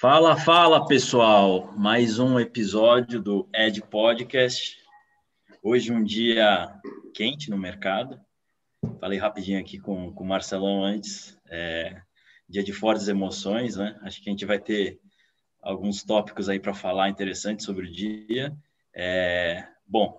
[0.00, 1.74] Fala, fala pessoal!
[1.76, 4.78] Mais um episódio do Ed Podcast.
[5.62, 6.74] Hoje um dia
[7.12, 8.18] quente no mercado.
[8.98, 11.36] Falei rapidinho aqui com, com o Marcelão antes.
[11.50, 12.00] É,
[12.48, 14.00] dia de fortes emoções, né?
[14.00, 14.98] Acho que a gente vai ter
[15.60, 18.56] alguns tópicos aí para falar interessantes sobre o dia.
[18.96, 20.18] É, bom,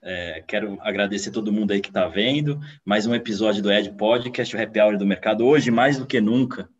[0.00, 2.60] é, quero agradecer todo mundo aí que está vendo.
[2.84, 5.44] Mais um episódio do Ed Podcast, o Happy Hour do Mercado.
[5.44, 6.70] Hoje, mais do que nunca,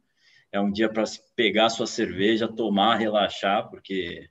[0.53, 4.29] é um dia para pegar sua cerveja, tomar, relaxar, porque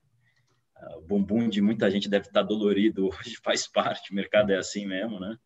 [0.76, 4.58] ah, o bumbum de muita gente deve estar dolorido hoje, faz parte, o mercado é
[4.58, 5.38] assim mesmo, né?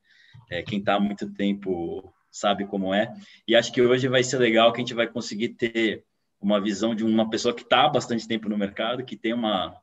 [0.49, 3.11] É, quem está há muito tempo sabe como é.
[3.47, 6.03] E acho que hoje vai ser legal que a gente vai conseguir ter
[6.39, 9.75] uma visão de uma pessoa que está há bastante tempo no mercado, que tem uma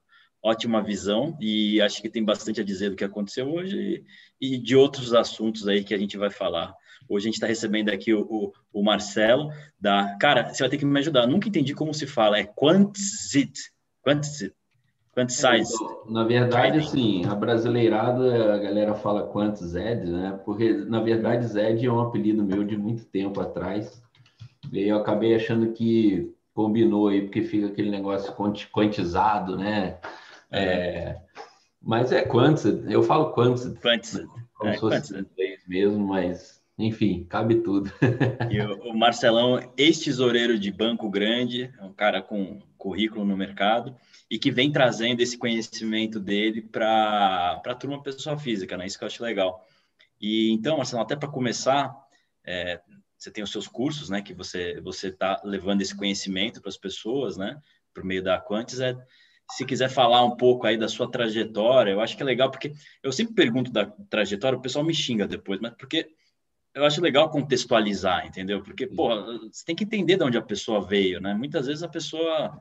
[0.43, 4.05] ótima visão e acho que tem bastante a dizer do que aconteceu hoje
[4.41, 6.75] e, e de outros assuntos aí que a gente vai falar.
[7.09, 10.17] Hoje a gente está recebendo aqui o, o, o, Marcelo, da.
[10.19, 11.27] Cara, você vai ter que me ajudar.
[11.27, 12.39] nunca entendi como se fala.
[12.39, 13.73] É Quantsit.
[14.05, 14.55] Quantsit.
[15.15, 15.73] Quantsize.
[15.73, 20.39] É, na verdade, assim, a brasileirada, a galera fala Quantzed, né?
[20.45, 24.03] Porque, na verdade, Zed é um apelido meu de muito tempo atrás.
[24.71, 28.35] E eu acabei achando que combinou aí, porque fica aquele negócio
[28.71, 29.99] quantizado, né?
[30.51, 30.65] É.
[30.65, 31.17] É,
[31.83, 32.85] mas é Quantzed.
[32.91, 33.79] Eu falo Quantzed.
[33.81, 34.27] Quantzed.
[34.55, 37.91] Como é, se fosse inglês mesmo, mas enfim, cabe tudo.
[38.51, 43.97] e o, Marcelão, ex-tesoureiro de banco grande, é um cara com currículo no mercado
[44.31, 48.87] e que vem trazendo esse conhecimento dele para a turma pessoa física, né?
[48.87, 49.67] Isso que eu acho legal.
[50.21, 51.95] E então, Marcelo, até para começar,
[52.45, 52.81] é,
[53.17, 54.21] você tem os seus cursos, né?
[54.21, 57.59] Que você você está levando esse conhecimento para as pessoas, né?
[57.95, 58.95] Por meio da Quantis, é,
[59.51, 62.73] se quiser falar um pouco aí da sua trajetória, eu acho que é legal porque
[63.03, 66.09] eu sempre pergunto da trajetória, o pessoal me xinga depois, mas porque
[66.77, 68.63] eu acho legal contextualizar, entendeu?
[68.63, 69.09] Porque, pô,
[69.51, 71.33] você tem que entender de onde a pessoa veio, né?
[71.33, 72.61] Muitas vezes a pessoa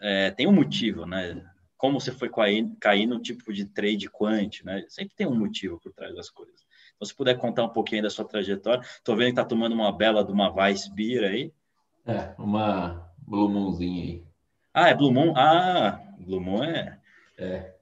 [0.00, 1.44] é, tem um motivo, né?
[1.76, 4.84] Como você foi cair, cair no tipo de trade quant, né?
[4.88, 6.64] Sempre tem um motivo por trás das coisas.
[6.94, 8.84] Então, se puder contar um pouquinho da sua trajetória.
[9.02, 11.52] Tô vendo que tá tomando uma bela de uma Weiss Beer aí.
[12.06, 14.24] É, uma Blue Moonzinha aí.
[14.72, 15.34] Ah, é Blue Moon?
[15.36, 16.96] Ah, Blue Moon é...
[17.36, 17.72] É,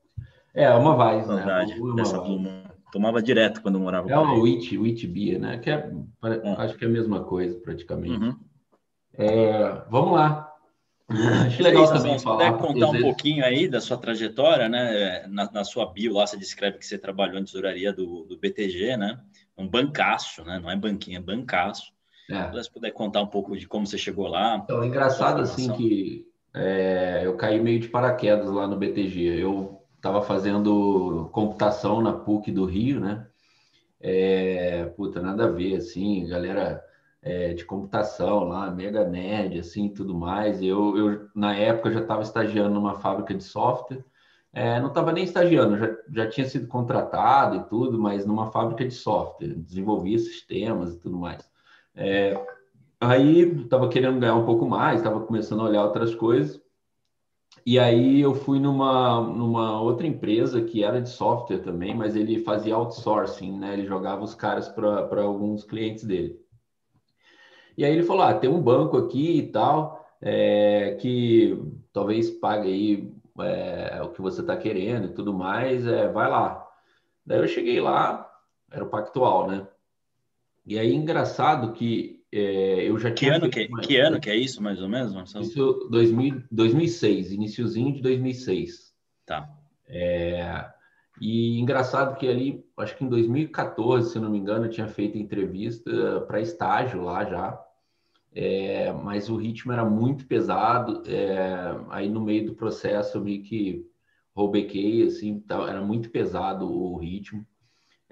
[0.55, 1.37] é uma Weiss, né?
[1.37, 2.60] Verdade, é dessa Blue Moon.
[2.93, 5.59] Tomava direto quando morava É uma wheat, wheat beer, né?
[5.59, 5.91] Que é,
[6.25, 8.25] é, acho que é a mesma coisa, praticamente.
[8.25, 8.37] Uhum.
[9.15, 10.47] É, vamos lá.
[11.45, 12.53] Acho legal Sim, também falar.
[12.53, 13.07] Puder contar um vezes...
[13.07, 15.27] pouquinho aí da sua trajetória, né?
[15.27, 18.97] Na, na, sua bio lá, você descreve que você trabalhou em tesouraria do, do BTG,
[18.97, 19.19] né?
[19.59, 20.61] Um bancaço, né?
[20.63, 21.93] Não é banquinho, é bancaço.
[22.31, 22.63] É.
[22.63, 24.61] Se puder contar um pouco de como você chegou lá.
[24.63, 26.25] Então, é engraçado assim que
[26.55, 29.43] é, eu caí meio de paraquedas lá no BTG.
[29.43, 33.27] Eu estava fazendo computação na PUC do Rio, né?
[34.01, 36.83] É, puta, nada a ver, assim, galera
[37.23, 40.63] é, de computação lá, mega nerd, assim, tudo mais.
[40.63, 44.03] Eu, eu na época, já estava estagiando numa fábrica de software.
[44.53, 48.85] É, não estava nem estagiando, já, já tinha sido contratado e tudo, mas numa fábrica
[48.85, 51.49] de software, desenvolvia sistemas e tudo mais.
[51.95, 52.37] É,
[53.01, 56.60] aí estava querendo ganhar um pouco mais, estava começando a olhar outras coisas.
[57.65, 62.39] E aí eu fui numa, numa outra empresa que era de software também, mas ele
[62.39, 63.75] fazia outsourcing, né?
[63.75, 66.41] Ele jogava os caras para alguns clientes dele.
[67.77, 71.59] E aí ele falou: ah, tem um banco aqui e tal, é, que
[71.93, 76.67] talvez pague aí é, o que você está querendo e tudo mais, é, vai lá.
[77.25, 78.31] Daí eu cheguei lá,
[78.71, 79.67] era o Pactual, né?
[80.67, 84.63] E aí engraçado que é, eu já que ano que, que ano que é isso,
[84.63, 85.45] mais ou menos, Marcelo?
[85.45, 88.95] Isso 2000, 2006, iníciozinho de 2006.
[89.27, 89.51] Tá.
[89.89, 90.65] É,
[91.21, 95.19] e engraçado que ali, acho que em 2014, se não me engano, eu tinha feito
[95.19, 97.61] entrevista para estágio lá já.
[98.33, 101.03] É, mas o ritmo era muito pesado.
[101.07, 103.85] É, aí no meio do processo eu meio que
[104.35, 107.45] roubequei, assim, era muito pesado o ritmo.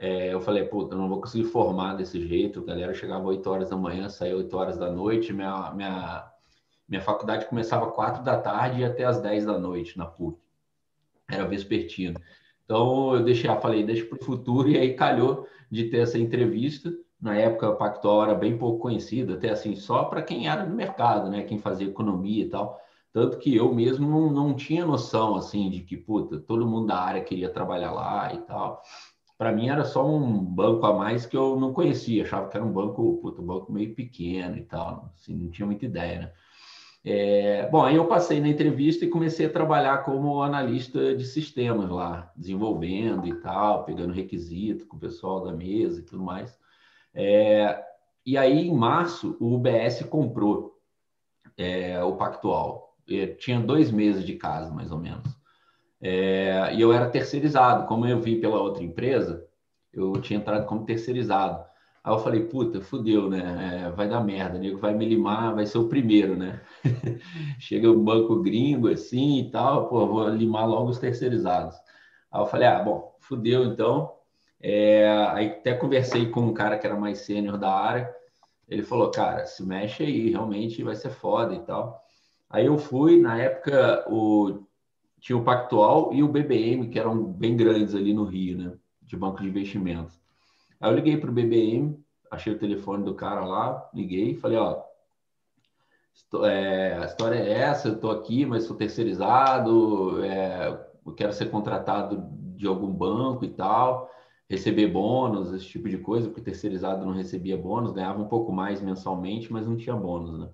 [0.00, 2.60] É, eu falei, puta, não vou conseguir formar desse jeito.
[2.60, 5.32] A galera chegava 8 horas da manhã, saía 8 horas da noite.
[5.32, 6.30] Minha, minha,
[6.88, 10.38] minha faculdade começava 4 da tarde e até as 10 da noite na PUC.
[11.28, 12.20] Era vespertino.
[12.64, 16.92] Então eu deixei, falei, deixa para o futuro, e aí calhou de ter essa entrevista.
[17.20, 20.72] Na época, o Pactual era bem pouco conhecido, até assim, só para quem era do
[20.72, 21.42] mercado, né?
[21.42, 22.80] Quem fazia economia e tal.
[23.12, 27.00] Tanto que eu mesmo não, não tinha noção, assim, de que, puta, todo mundo da
[27.00, 28.80] área queria trabalhar lá e tal
[29.38, 32.66] para mim era só um banco a mais que eu não conhecia, achava que era
[32.66, 36.32] um banco, puto, um banco meio pequeno e tal, assim, não tinha muita ideia, né?
[37.04, 41.88] É, bom, aí eu passei na entrevista e comecei a trabalhar como analista de sistemas
[41.88, 46.58] lá, desenvolvendo e tal, pegando requisito com o pessoal da mesa e tudo mais.
[47.14, 47.82] É,
[48.26, 50.76] e aí, em março, o UBS comprou
[51.56, 52.96] é, o Pactual.
[53.06, 55.37] eu tinha dois meses de casa, mais ou menos.
[56.00, 57.86] É, e eu era terceirizado.
[57.86, 59.46] Como eu vi pela outra empresa,
[59.92, 61.64] eu tinha entrado como terceirizado.
[62.02, 63.86] Aí eu falei, puta, fudeu, né?
[63.86, 66.60] É, vai dar merda, nego vai me limar, vai ser o primeiro, né?
[67.58, 71.76] Chega um banco gringo assim e tal, pô, vou limar logo os terceirizados.
[72.30, 74.14] Aí eu falei, ah, bom, fudeu então.
[74.60, 78.14] É, aí até conversei com um cara que era mais sênior da área.
[78.68, 82.00] Ele falou, cara, se mexe aí, realmente vai ser foda e tal.
[82.50, 84.66] Aí eu fui, na época, o,
[85.20, 88.72] tinha o Pactual e o BBM, que eram bem grandes ali no Rio, né?
[89.02, 90.18] De banco de investimentos.
[90.80, 91.98] Aí eu liguei para o BBM,
[92.30, 94.82] achei o telefone do cara lá, liguei, falei, ó,
[96.44, 100.68] é, a história é essa, eu estou aqui, mas sou terceirizado, é,
[101.04, 104.10] eu quero ser contratado de algum banco e tal,
[104.48, 108.80] receber bônus, esse tipo de coisa, porque terceirizado não recebia bônus, ganhava um pouco mais
[108.80, 110.48] mensalmente, mas não tinha bônus, né?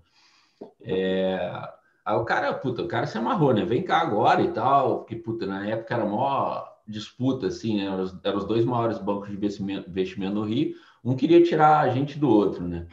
[0.83, 1.69] É,
[2.05, 3.65] aí o cara, puta, o cara se amarrou, né?
[3.65, 7.87] Vem cá agora e tal, porque, puta, na época era mó disputa, assim, né?
[7.87, 10.75] Eram os, eram os dois maiores bancos de investimento, investimento no Rio,
[11.05, 12.87] um queria tirar a gente do outro, né?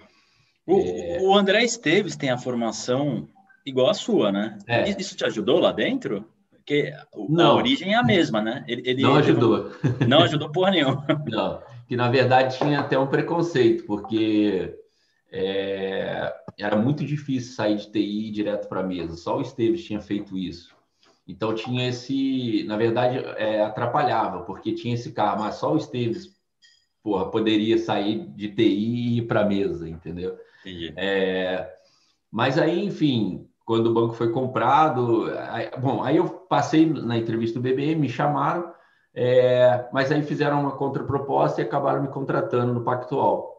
[0.66, 1.20] O, é...
[1.22, 3.28] o André Esteves tem a formação
[3.66, 4.58] igual a sua, né?
[4.68, 4.90] É.
[4.90, 6.26] Isso te ajudou lá dentro?
[6.50, 6.94] Porque
[7.30, 7.52] não.
[7.52, 8.64] a origem é a mesma, né?
[8.68, 9.72] Ele, ele não ajudou.
[10.00, 11.06] Não, não ajudou porra nenhuma.
[11.28, 14.78] Não, que na verdade tinha até um preconceito, porque
[15.32, 19.16] é, era muito difícil sair de TI direto para a mesa.
[19.16, 20.76] Só o Esteves tinha feito isso.
[21.28, 26.42] Então tinha esse, na verdade, é, atrapalhava, porque tinha esse carro, mas só o Esteves
[27.04, 30.38] porra, poderia sair de TI e ir para a mesa, entendeu?
[30.96, 31.70] É,
[32.30, 37.60] mas aí, enfim, quando o banco foi comprado, aí, bom, aí eu passei na entrevista
[37.60, 38.72] do BBM, me chamaram,
[39.14, 43.51] é, mas aí fizeram uma contraproposta e acabaram me contratando no Pactual.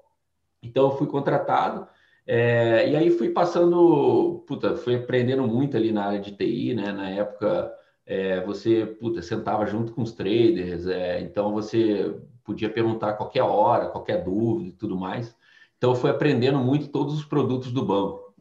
[0.62, 1.86] Então eu fui contratado,
[2.26, 6.92] é, e aí fui passando, puta, fui aprendendo muito ali na área de TI, né?
[6.92, 7.72] Na época
[8.06, 12.14] é, você, puta, sentava junto com os traders, é, então você
[12.44, 15.36] podia perguntar qualquer hora, qualquer dúvida e tudo mais.
[15.78, 18.32] Então fui aprendendo muito todos os produtos do banco.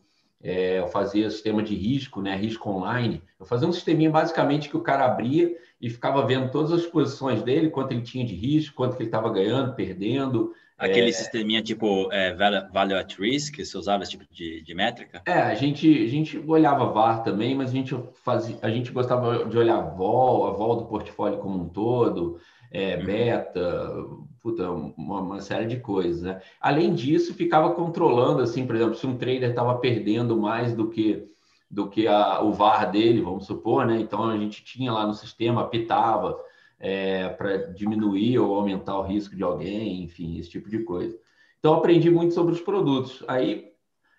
[0.44, 3.22] Eu fazia sistema de risco, né, risco online.
[3.40, 7.44] Eu fazia um sisteminha basicamente que o cara abria e ficava vendo todas as posições
[7.44, 10.52] dele, quanto ele tinha de risco, quanto que ele estava ganhando, perdendo,
[10.82, 11.12] Aquele é...
[11.12, 15.22] sisteminha tipo é, value at risk, que você usava esse tipo de, de métrica?
[15.28, 19.46] É, a gente, a gente olhava VAR também, mas a gente, fazia, a gente gostava
[19.46, 22.40] de olhar a vol, a vol do portfólio como um todo,
[22.72, 23.06] é, uhum.
[23.06, 23.94] beta,
[24.42, 26.24] puta, uma, uma, série de coisas.
[26.24, 26.42] Né?
[26.60, 31.28] Além disso, ficava controlando, assim, por exemplo, se um trader estava perdendo mais do que
[31.70, 33.98] do que a, o VAR dele, vamos supor, né?
[33.98, 36.38] Então a gente tinha lá no sistema, apitava,
[36.82, 41.16] é, para diminuir ou aumentar o risco de alguém, enfim, esse tipo de coisa.
[41.60, 43.24] Então, aprendi muito sobre os produtos.
[43.28, 43.70] Aí.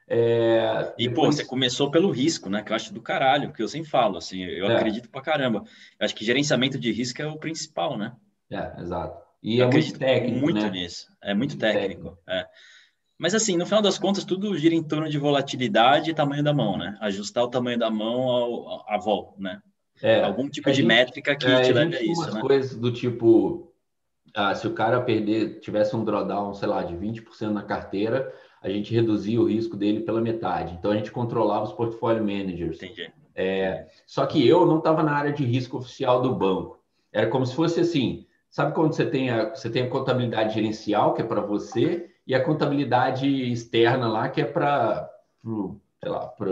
[0.09, 1.26] É, e, depois...
[1.26, 2.62] pô, você começou pelo risco, né?
[2.62, 4.76] Que eu acho do caralho, que eu sempre falo, assim, eu é.
[4.76, 5.64] acredito pra caramba.
[5.99, 8.14] Eu acho que gerenciamento de risco é o principal, né?
[8.49, 9.20] É, exato.
[9.43, 10.41] E eu é muito técnico.
[10.41, 10.70] Muito né?
[10.70, 11.09] nisso.
[11.20, 12.03] É muito, muito técnico.
[12.03, 12.19] técnico.
[12.29, 12.47] É.
[13.19, 16.53] Mas assim, no final das contas, tudo gira em torno de volatilidade e tamanho da
[16.53, 16.97] mão, né?
[17.00, 19.61] Ajustar o tamanho da mão ao, à vol, né?
[20.02, 22.40] É, Algum tipo de gente, métrica que é, te leve a isso, né?
[22.40, 23.72] coisas do tipo,
[24.34, 28.68] ah, se o cara perder, tivesse um drawdown, sei lá, de 20% na carteira, a
[28.68, 30.75] gente reduzia o risco dele pela metade.
[30.75, 32.82] Então a gente controlava os portfólio managers.
[32.82, 33.12] Entendi.
[33.35, 36.80] É, só que eu não estava na área de risco oficial do banco.
[37.12, 41.14] Era como se fosse assim, sabe quando você tem a, você tem a contabilidade gerencial,
[41.14, 45.09] que é para você, e a contabilidade externa lá, que é para,
[46.00, 46.50] sei lá, para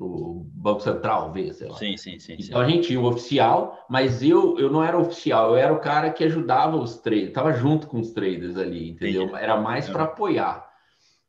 [0.00, 1.76] o Banco Central ver, sei lá.
[1.76, 2.36] Sim, sim, sim.
[2.38, 2.64] Então sim.
[2.64, 6.10] a gente tinha o oficial, mas eu, eu não era oficial, eu era o cara
[6.10, 9.24] que ajudava os traders, estava junto com os traders ali, entendeu?
[9.24, 9.42] Entendi.
[9.42, 10.68] Era mais para apoiar.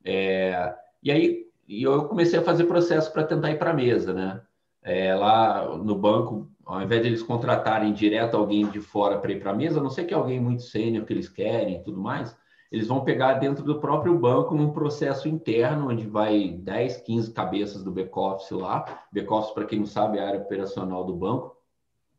[0.03, 0.73] É,
[1.03, 4.41] e aí eu comecei a fazer processo para tentar ir para a mesa, né?
[4.83, 9.39] É, lá no banco, ao invés de eles contratarem direto alguém de fora para ir
[9.39, 11.83] para a mesa, a não sei que é alguém muito sênior que eles querem e
[11.83, 12.35] tudo mais,
[12.71, 17.83] eles vão pegar dentro do próprio banco num processo interno, onde vai 10, 15 cabeças
[17.83, 19.05] do back-office lá.
[19.11, 21.57] Back-office, para quem não sabe, é a área operacional do banco.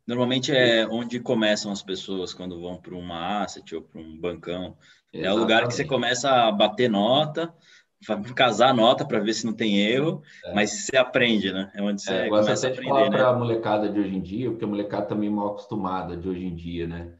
[0.05, 4.77] Normalmente é onde começam as pessoas quando vão para uma asset ou para um bancão.
[5.11, 5.25] Exatamente.
[5.25, 7.51] É o lugar que você começa a bater nota,
[8.35, 10.53] casar nota para ver se não tem erro, é.
[10.53, 11.71] mas você aprende, né?
[11.73, 12.89] É onde você é, começa a aprender.
[12.89, 13.17] Falar né?
[13.17, 16.29] para a molecada de hoje em dia, porque a molecada também tá mal acostumada de
[16.29, 17.13] hoje em dia, né?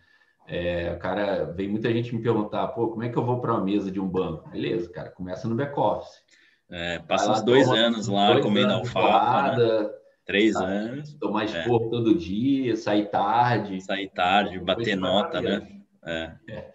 [0.48, 3.64] É, cara, vem muita gente me perguntar, pô, como é que eu vou para uma
[3.64, 4.50] mesa de um banco?
[4.50, 6.22] Beleza, cara, começa no back-office.
[6.70, 9.90] É, passa uns dois anos lá comendo alfafa, né?
[10.26, 10.72] Três sabe?
[10.72, 11.14] anos.
[11.16, 11.90] Tomar esporro é.
[11.90, 13.82] todo dia, sair tarde.
[13.82, 15.68] Sair tarde, bater nota, né?
[16.06, 16.32] É.
[16.50, 16.74] é.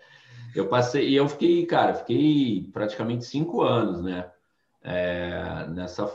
[0.55, 4.31] Eu passei, e eu fiquei, cara, fiquei praticamente cinco anos, né?
[4.83, 6.11] É, nessa,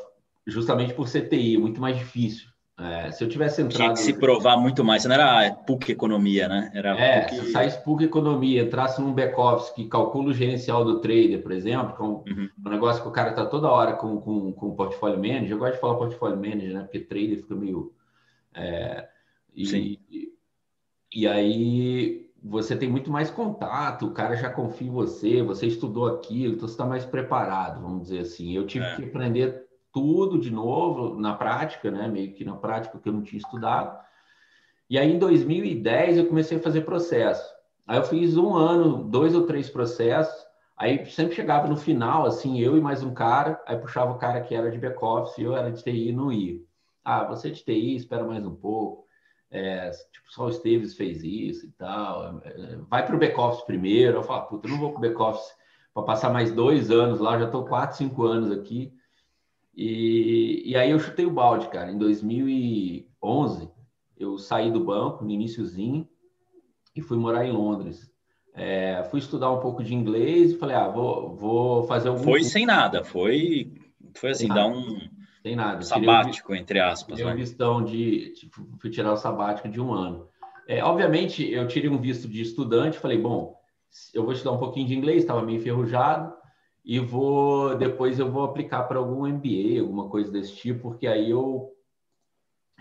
[0.46, 2.53] justamente por ser TI, muito mais difícil.
[2.80, 3.78] É, se eu tivesse entrado.
[3.78, 5.04] Tinha que se provar muito mais.
[5.04, 6.72] Você não era PUC Economia, né?
[6.74, 7.36] Era é, PUC...
[7.36, 11.96] se saísse PUC Economia, entrasse num back-office que calcula o gerencial do trader, por exemplo,
[11.96, 12.50] com é uhum.
[12.66, 15.52] um negócio que o cara está toda hora com, com, com o portfólio manager.
[15.52, 16.82] Eu gosto de falar portfólio manager, né?
[16.82, 17.94] Porque trader fica meio.
[18.56, 19.08] É,
[19.56, 19.98] e, Sim.
[20.10, 20.34] E,
[21.14, 26.08] e aí você tem muito mais contato, o cara já confia em você, você estudou
[26.08, 28.54] aquilo, então você está mais preparado, vamos dizer assim.
[28.54, 28.96] Eu tive é.
[28.96, 29.63] que aprender
[29.94, 32.08] tudo de novo na prática, né?
[32.08, 33.98] Meio que na prática que eu não tinha estudado.
[34.90, 37.48] E aí em 2010 eu comecei a fazer processo.
[37.88, 40.44] Aí eu fiz um ano, dois ou três processos.
[40.76, 44.42] Aí sempre chegava no final, assim, eu e mais um cara, aí puxava o cara
[44.42, 46.60] que era de back-office, eu era de TI e não ia.
[47.06, 49.06] Ah, você é de TI, espera mais um pouco.
[49.52, 52.42] É, tipo, só o Esteves fez isso e tal.
[52.44, 54.18] É, vai para o back-office primeiro.
[54.18, 55.54] Eu falo, puta, eu não vou para o back-office
[55.94, 58.92] para passar mais dois anos lá, já estou quatro, cinco anos aqui.
[59.76, 61.92] E, e aí eu chutei o balde, cara.
[61.92, 63.70] Em 2011,
[64.18, 66.08] eu saí do banco, no iníciozinho,
[66.96, 68.12] e fui morar em Londres.
[68.56, 72.24] É, fui estudar um pouco de inglês e falei, ah, vou, vou fazer algum...
[72.24, 73.74] Foi sem nada, foi,
[74.14, 75.00] foi assim, dar um
[75.44, 75.82] sem nada.
[75.82, 77.18] Sabático, entre aspas.
[77.18, 77.36] Tirei né?
[77.36, 78.34] um vistão de.
[78.34, 80.30] Tipo, fui tirar o sabático de um ano.
[80.66, 83.54] É, obviamente, eu tirei um visto de estudante, falei, bom,
[84.14, 86.34] eu vou estudar um pouquinho de inglês, estava meio enferrujado,
[86.84, 91.30] e vou depois eu vou aplicar para algum MBA, alguma coisa desse tipo, porque aí
[91.30, 91.70] eu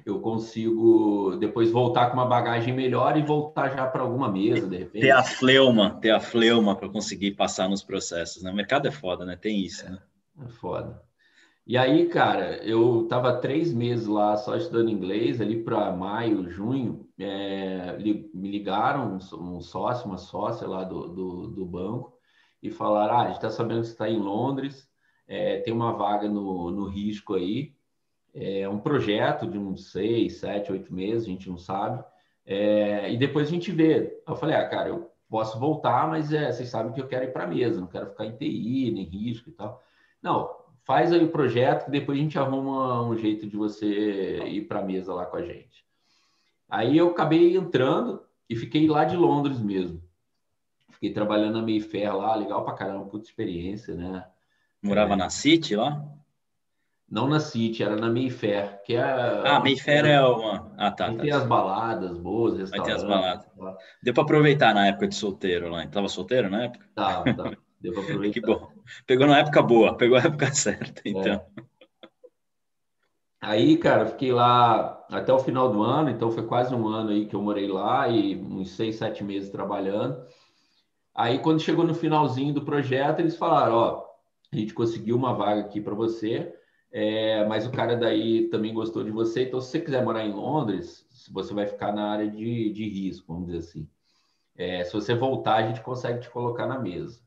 [0.05, 4.77] eu consigo depois voltar com uma bagagem melhor e voltar já para alguma mesa, de
[4.79, 5.03] repente.
[5.03, 8.51] Ter a fleuma, ter a fleuma para conseguir passar nos processos, né?
[8.51, 9.37] O mercado é foda, né?
[9.37, 9.99] Tem isso, né?
[10.45, 11.01] É foda.
[11.65, 17.09] E aí, cara, eu estava três meses lá só estudando inglês, ali para maio, junho,
[17.17, 17.97] é,
[18.35, 22.13] me ligaram um, sócio, uma sócia lá do, do, do banco,
[22.63, 24.89] e falaram: ah, a gente está sabendo que você está em Londres,
[25.27, 27.75] é, tem uma vaga no, no risco aí,
[28.35, 32.03] é um projeto de uns seis, sete, oito meses, a gente não sabe,
[32.47, 34.23] é, e depois a gente vê.
[34.27, 37.33] Eu falei: ah, cara, eu posso voltar, mas é, vocês sabem que eu quero ir
[37.33, 39.83] para a mesa, não quero ficar em TI, nem risco e tal.
[40.23, 40.55] Não,
[40.85, 44.81] faz aí o projeto, que depois a gente arruma um jeito de você ir para
[44.81, 45.85] a mesa lá com a gente.
[46.69, 50.03] Aí eu acabei entrando e fiquei lá de Londres mesmo.
[51.03, 54.25] Fiquei trabalhando na Mayfair lá, legal pra caramba, puta experiência, né?
[54.81, 55.17] Morava é...
[55.17, 56.01] na City lá?
[57.11, 59.03] Não na City, era na Mayfair, que é...
[59.03, 60.73] Ah, Mayfair é uma...
[60.79, 61.13] Ah, tá.
[61.13, 62.71] Tá, ter as baladas boas, restaurantes.
[62.71, 63.77] Vai ter as baladas.
[64.01, 65.85] Deu para aproveitar na época de solteiro lá.
[65.89, 66.87] Tava solteiro na época?
[66.95, 67.53] Tá, tá.
[67.81, 68.35] Deu para aproveitar.
[68.35, 68.71] que bom.
[69.05, 71.33] Pegou na época boa, pegou a época certa, então.
[71.33, 71.47] É.
[73.41, 77.27] Aí, cara, fiquei lá até o final do ano, então foi quase um ano aí
[77.27, 80.25] que eu morei lá e uns seis, sete meses trabalhando.
[81.15, 84.07] Aí, quando chegou no finalzinho do projeto, eles falaram: Ó,
[84.53, 86.55] a gente conseguiu uma vaga aqui para você,
[86.91, 90.33] é, mas o cara daí também gostou de você, então se você quiser morar em
[90.33, 93.89] Londres, você vai ficar na área de, de risco, vamos dizer assim.
[94.55, 97.21] É, se você voltar, a gente consegue te colocar na mesa.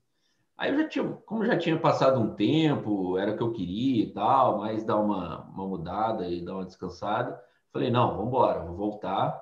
[0.57, 4.03] Aí eu já tinha, como já tinha passado um tempo, era o que eu queria
[4.03, 7.41] e tal, mas dar uma, uma mudada e dar uma descansada,
[7.73, 9.41] falei, não, vamos embora, vou voltar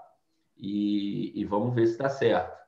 [0.57, 2.62] e, e vamos ver se está certo.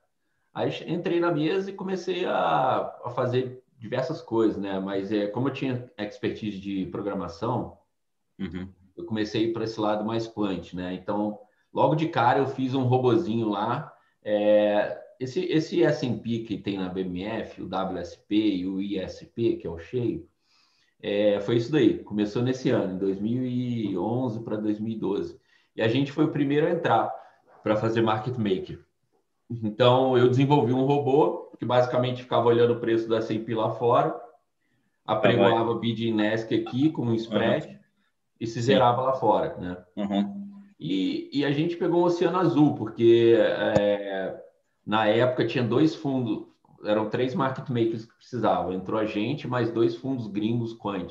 [0.56, 4.80] Aí entrei na mesa e comecei a, a fazer diversas coisas, né?
[4.80, 7.76] Mas é, como eu tinha expertise de programação,
[8.38, 8.66] uhum.
[8.96, 10.94] eu comecei para esse lado mais quant, né?
[10.94, 11.38] Então,
[11.70, 13.94] logo de cara eu fiz um robozinho lá,
[14.24, 19.70] é, esse, esse S&P que tem na BMF, o WSP e o ISP, que é
[19.70, 20.26] o cheio,
[21.02, 22.02] é, foi isso daí.
[22.02, 25.38] Começou nesse ano, em 2011 para 2012.
[25.76, 27.12] E a gente foi o primeiro a entrar
[27.62, 28.85] para fazer market maker.
[29.50, 34.18] Então, eu desenvolvi um robô que basicamente ficava olhando o preço da S&P lá fora,
[35.04, 37.78] apregoava o bid Nesc aqui com um spread uhum.
[38.40, 39.76] e se zerava lá fora, né?
[39.96, 40.46] Uhum.
[40.78, 44.38] E, e, a gente pegou um oceano azul, porque é,
[44.84, 46.44] na época tinha dois fundos,
[46.84, 48.74] eram três market makers que precisavam.
[48.74, 51.10] Entrou a gente, mais dois fundos gringos quant.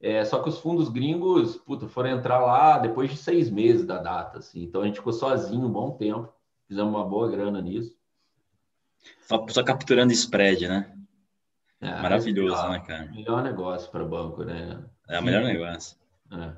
[0.00, 3.98] É, só que os fundos gringos, puta, foram entrar lá depois de seis meses da
[3.98, 4.62] data, assim.
[4.62, 6.32] Então a gente ficou sozinho um bom tempo,
[6.72, 7.94] fizemos uma boa grana nisso.
[9.26, 10.90] Só, só capturando spread, né?
[11.80, 13.10] É, Maravilhoso, né, cara?
[13.12, 14.82] Melhor negócio para banco, né?
[15.08, 15.98] É o melhor negócio.
[16.32, 16.52] É.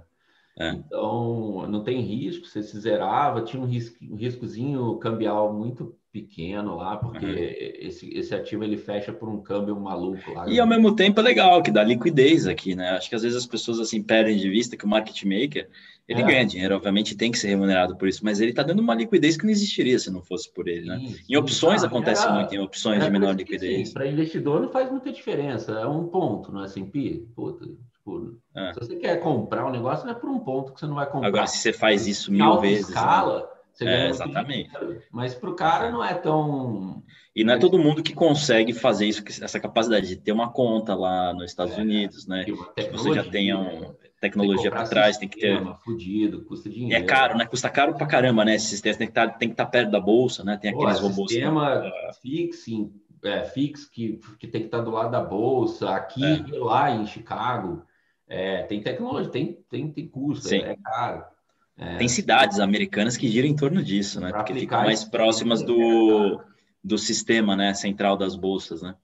[0.56, 0.70] É.
[0.70, 6.76] Então, não tem risco, você se zerava, tinha um, risco, um riscozinho cambial muito pequeno
[6.76, 7.88] lá, porque uhum.
[7.88, 10.48] esse, esse ativo ele fecha por um câmbio maluco lá.
[10.48, 12.90] E ao mesmo tempo é legal, que dá liquidez aqui, né?
[12.90, 15.68] Acho que às vezes as pessoas assim perdem de vista que o market maker,
[16.08, 16.26] ele é.
[16.26, 19.36] ganha dinheiro, obviamente tem que ser remunerado por isso, mas ele está dando uma liquidez
[19.36, 21.00] que não existiria se não fosse por ele, né?
[21.28, 23.92] Em opções ah, acontece era, muito, em opções de menor liquidez.
[23.92, 27.66] Para investidor não faz muita diferença, é um ponto no S&P, puta,
[28.04, 28.72] Tipo, é.
[28.74, 31.06] Se você quer comprar um negócio, não é por um ponto que você não vai
[31.06, 31.28] comprar.
[31.28, 32.88] Agora, se você faz isso mil vezes.
[32.88, 32.94] Né?
[32.94, 33.46] escala, né?
[33.72, 34.70] você é, exatamente.
[35.10, 37.02] Mas para o cara não é tão.
[37.34, 40.94] E não é todo mundo que consegue fazer isso, essa capacidade de ter uma conta
[40.94, 42.44] lá nos Estados é, Unidos, né?
[42.44, 42.52] Que
[42.92, 43.94] você já tenha um,
[44.28, 45.62] tecnologia por trás, tem que ter.
[45.84, 47.02] Fudido, custa dinheiro.
[47.02, 47.46] É caro, né?
[47.46, 48.54] Custa caro pra caramba, né?
[48.54, 50.56] Esse sistema tem que estar, tá, tem que estar tá perto da bolsa, né?
[50.56, 51.30] Tem aqueles Pô, robôs.
[51.30, 52.20] Sistema que...
[52.20, 56.44] fixing, é, fix que, que tem que estar tá do lado da bolsa, aqui é.
[56.48, 57.84] e lá em Chicago.
[58.26, 60.58] É, tem tecnologia, tem, tem, tem custo, Sim.
[60.58, 61.24] é, caro.
[61.76, 64.32] É, tem cidades americanas que giram em torno disso, né?
[64.32, 66.40] Porque ficam mais próximas do,
[66.82, 68.94] do sistema né, central das bolsas, né?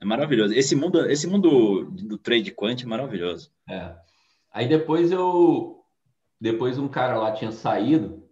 [0.00, 0.54] É maravilhoso.
[0.54, 3.50] Esse mundo, esse mundo do trade quant é maravilhoso.
[3.68, 3.94] É.
[4.52, 5.80] Aí depois eu,
[6.40, 8.24] depois um cara lá tinha saído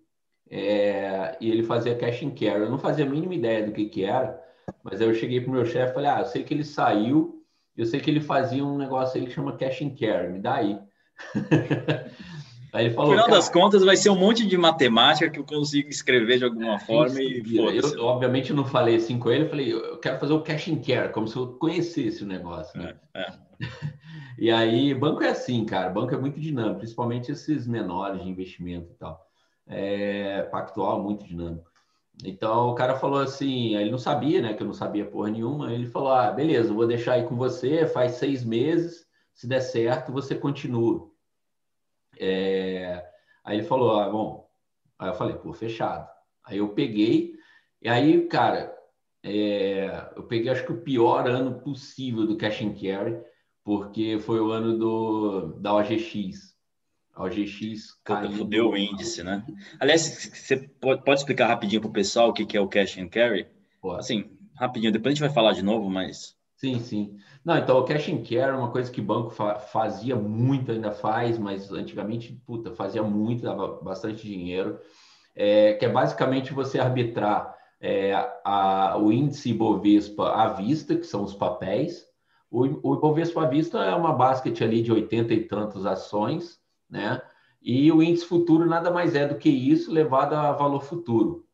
[0.50, 2.62] é, e ele fazia cash and carry.
[2.62, 4.40] Eu não fazia a mínima ideia do que que era,
[4.82, 7.44] mas aí eu cheguei pro meu chefe e falei, ah, eu sei que ele saiu,
[7.76, 10.56] eu sei que ele fazia um negócio aí que chama cash and carry, me dá
[10.56, 10.78] aí.
[12.70, 15.44] Aí ele falou, no final das contas, vai ser um monte de matemática que eu
[15.44, 19.48] consigo escrever de alguma é, forma e eu, obviamente, não falei assim com ele, eu
[19.48, 22.78] falei, eu quero fazer o cash and care, como se eu conhecesse o negócio.
[22.78, 22.94] Né?
[23.14, 23.47] É, é.
[24.38, 28.90] e aí, banco é assim, cara, banco é muito dinâmico, principalmente esses menores de investimento
[28.92, 29.26] e tal.
[29.66, 31.68] É, pactual, muito dinâmico.
[32.24, 35.72] Então, o cara falou assim, ele não sabia, né, que eu não sabia porra nenhuma,
[35.72, 40.12] ele falou, ah, beleza, vou deixar aí com você, faz seis meses, se der certo,
[40.12, 41.08] você continua.
[42.18, 43.04] É...
[43.44, 44.50] Aí ele falou, ah, bom.
[44.98, 46.08] Aí eu falei, pô, fechado.
[46.44, 47.34] Aí eu peguei,
[47.80, 48.76] e aí, cara,
[49.22, 50.10] é...
[50.16, 53.16] eu peguei acho que o pior ano possível do Cash and Carry,
[53.68, 56.56] porque foi o ano do, da OGX.
[57.14, 58.30] A OGX caiu.
[58.30, 59.44] Fudeu o índice, né?
[59.78, 60.00] Aliás,
[60.32, 63.08] você pode, pode explicar rapidinho para o pessoal o que, que é o Cash and
[63.08, 63.46] Carry?
[63.82, 64.00] Pode.
[64.00, 67.18] Assim, rapidinho, depois a gente vai falar de novo, mas Sim, sim.
[67.44, 70.90] Não, então o cash and care é uma coisa que banco fa fazia muito, ainda
[70.90, 74.80] faz, mas antigamente, puta, fazia muito, dava bastante dinheiro.
[75.36, 81.22] É, que é basicamente você arbitrar é, a, o índice Ibovespa à vista, que são
[81.22, 82.07] os papéis.
[82.50, 86.58] O, o Ibovespa vista é uma basket ali de 80 e tantas ações,
[86.88, 87.20] né?
[87.60, 91.44] E o índice futuro nada mais é do que isso levado a valor futuro.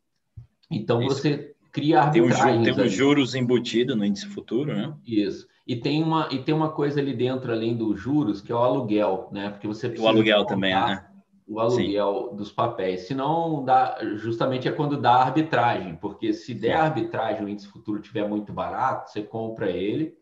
[0.71, 1.15] Então isso.
[1.15, 2.63] você cria arbitragem.
[2.63, 4.93] Tem, um, tem juros embutido no índice futuro, né?
[5.05, 5.47] Isso.
[5.67, 8.59] E tem, uma, e tem uma coisa ali dentro, além dos juros, que é o
[8.59, 9.49] aluguel, né?
[9.49, 10.07] Porque você precisa.
[10.07, 11.05] O aluguel também, né?
[11.47, 12.37] O aluguel Sim.
[12.37, 13.01] dos papéis.
[13.01, 17.99] Se não dá, justamente é quando dá arbitragem, porque se der arbitragem, o índice futuro
[17.99, 20.15] estiver muito barato, você compra ele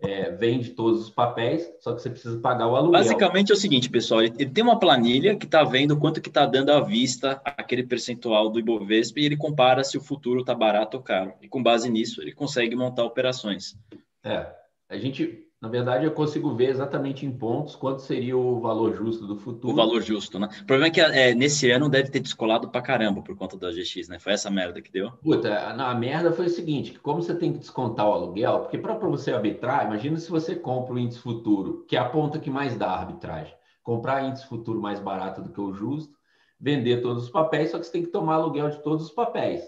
[0.00, 3.00] é, vende todos os papéis, só que você precisa pagar o aluguel.
[3.00, 6.28] Basicamente é o seguinte, pessoal, ele, ele tem uma planilha que está vendo quanto que
[6.28, 10.54] está dando à vista aquele percentual do Ibovespa e ele compara se o futuro está
[10.54, 11.32] barato ou caro.
[11.40, 13.76] E com base nisso, ele consegue montar operações.
[14.22, 14.46] É,
[14.88, 19.26] a gente na verdade, eu consigo ver exatamente em pontos quanto seria o valor justo
[19.26, 19.72] do futuro.
[19.72, 20.46] O valor justo, né?
[20.60, 23.70] O problema é que é, nesse ano deve ter descolado pra caramba por conta da
[23.70, 24.18] GX, né?
[24.18, 25.10] Foi essa merda que deu?
[25.22, 28.76] Puta, a, merda foi o seguinte, que como você tem que descontar o aluguel, porque
[28.76, 32.50] para você arbitrar, imagina se você compra o índice futuro, que é a ponta que
[32.50, 33.54] mais dá a arbitragem.
[33.82, 36.12] Comprar índice futuro mais barato do que o justo,
[36.60, 39.62] vender todos os papéis, só que você tem que tomar aluguel de todos os papéis.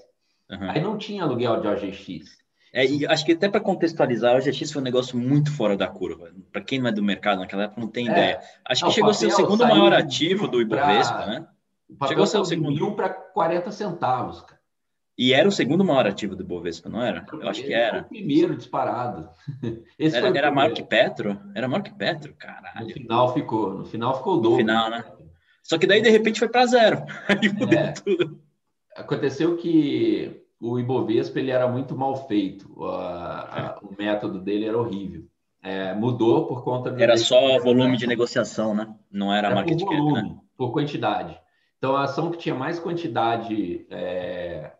[0.50, 0.70] Uhum.
[0.70, 2.36] Aí não tinha aluguel de OGX.
[2.72, 5.86] É, e acho que até para contextualizar, o GX foi um negócio muito fora da
[5.86, 6.30] curva.
[6.52, 8.12] Para quem não é do mercado naquela época, não tem é.
[8.12, 8.40] ideia.
[8.64, 11.26] Acho que chegou a ser o segundo maior ativo do Ibovespa, pra...
[11.26, 11.46] né?
[12.08, 12.92] chegou a ser o segundo.
[12.94, 14.56] para 40 centavos, cara.
[15.18, 17.24] E era o segundo maior ativo do Ibovespa, não era?
[17.32, 18.02] Eu acho que era.
[18.02, 19.30] O primeiro disparado.
[19.98, 21.40] Esse era era maior que Petro?
[21.54, 22.86] Era maior que Petro, caralho.
[22.86, 24.50] No final ficou, no final ficou o dobro.
[24.50, 25.04] No final, né?
[25.62, 27.02] Só que daí, de repente, foi para zero.
[27.28, 27.92] Aí mudou é.
[27.92, 28.38] tudo.
[28.94, 34.78] Aconteceu que o Ibovespa ele era muito mal feito, a, a, o método dele era
[34.78, 35.24] horrível.
[35.62, 37.02] É, mudou por conta de.
[37.02, 38.94] Era só volume de negociação, né?
[39.10, 40.36] Não era, era market por volume, cap, né?
[40.56, 41.40] Por quantidade.
[41.76, 44.72] Então, a ação que tinha mais quantidade é,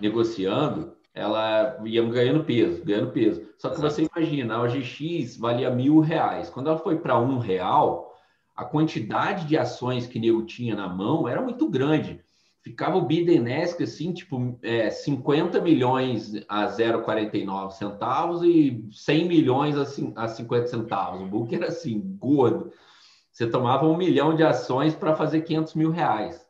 [0.00, 3.46] negociando, ela ia ganhando peso, ganhando peso.
[3.58, 3.94] Só que Exato.
[3.94, 6.48] você imagina, a OGX valia mil reais.
[6.48, 8.14] Quando ela foi para um real,
[8.56, 12.20] a quantidade de ações que nego tinha na mão era muito grande
[12.62, 20.22] ficava o Bidenesque assim, tipo, é, 50 milhões a 0,49 centavos e 100 milhões a,
[20.22, 21.22] a 50 centavos.
[21.22, 22.72] O book era assim, gordo.
[23.32, 26.46] Você tomava um milhão de ações para fazer 500 mil reais.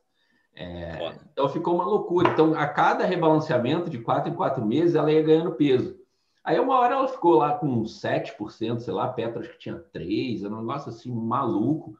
[0.57, 2.31] É, então ficou uma loucura.
[2.31, 5.99] Então, a cada rebalanceamento de quatro em quatro meses, ela ia ganhando peso.
[6.43, 9.77] Aí, uma hora ela ficou lá com 7%, sei lá, a Petro acho que tinha
[9.95, 11.97] 3%, era um negócio assim maluco.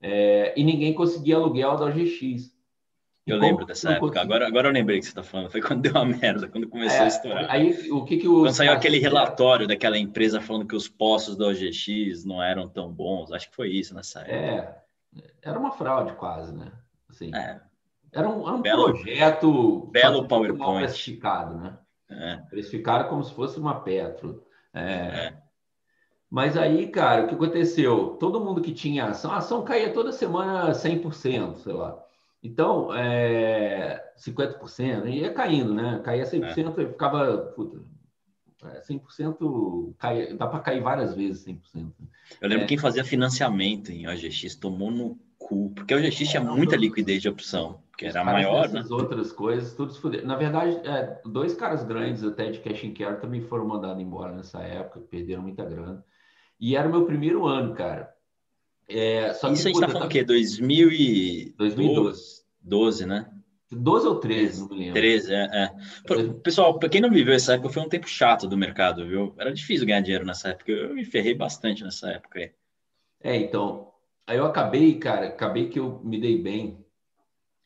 [0.00, 2.56] É, e ninguém conseguia aluguel da OGX.
[3.30, 4.20] Eu lembro dessa época.
[4.20, 5.50] Agora, agora eu lembrei que você está falando.
[5.50, 7.46] Foi quando deu uma merda, quando começou é, a estourar.
[7.50, 11.36] Aí, o que que os quando saiu aquele relatório daquela empresa falando que os postos
[11.36, 13.32] da OGX não eram tão bons.
[13.32, 14.34] Acho que foi isso nessa época.
[14.34, 16.72] É, era uma fraude quase, né?
[17.08, 17.60] Assim, é.
[18.12, 19.88] Era um, era um belo, projeto...
[19.92, 20.86] Belo PowerPoint.
[20.86, 21.78] Precificado, né?
[22.10, 23.02] É.
[23.04, 24.42] Como se fosse uma Petro.
[24.72, 24.80] É.
[24.80, 25.34] é.
[26.30, 28.16] Mas aí, cara, o que aconteceu?
[28.20, 32.02] Todo mundo que tinha ação, a ação caía toda semana 100%, sei lá.
[32.48, 36.00] Então, é, 50%, ia caindo, né?
[36.02, 36.86] Caía 100%, é.
[36.86, 37.36] ficava.
[37.54, 37.78] Puta,
[38.88, 41.92] 100% é, cai, dá para cair várias vezes 100%.
[42.40, 46.42] Eu lembro é, quem fazia financiamento em OGX tomou no cu, porque a OGX tinha
[46.42, 48.82] muita liquidez de opção, que era maior, né?
[48.90, 50.26] outras coisas, tudo se fuder.
[50.26, 54.34] Na verdade, é, dois caras grandes até de cash and carry também foram mandados embora
[54.34, 56.04] nessa época, perderam muita grana.
[56.58, 58.12] E era o meu primeiro ano, cara.
[58.88, 60.24] É, só Isso que, a gente tá falando o quê?
[60.24, 61.54] 2012.
[61.56, 62.37] 2012.
[62.68, 63.26] 12, né?
[63.70, 64.94] 12 ou 13, não me lembro.
[64.94, 65.48] 13, é.
[65.52, 65.70] é.
[66.42, 69.34] Pessoal, para quem não viveu essa época, foi um tempo chato do mercado, viu?
[69.38, 70.72] Era difícil ganhar dinheiro nessa época.
[70.72, 72.52] Eu me ferrei bastante nessa época aí.
[73.22, 73.92] É, então.
[74.26, 76.84] Aí eu acabei, cara, acabei que eu me dei bem.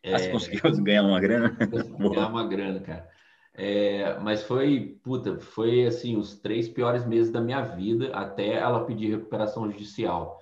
[0.04, 0.30] Ah, você é...
[0.30, 1.50] conseguiu ganhar uma grana?
[1.58, 3.08] ganhar uma grana, cara.
[3.54, 8.86] É, mas foi, puta, foi assim, os três piores meses da minha vida até ela
[8.86, 10.40] pedir recuperação judicial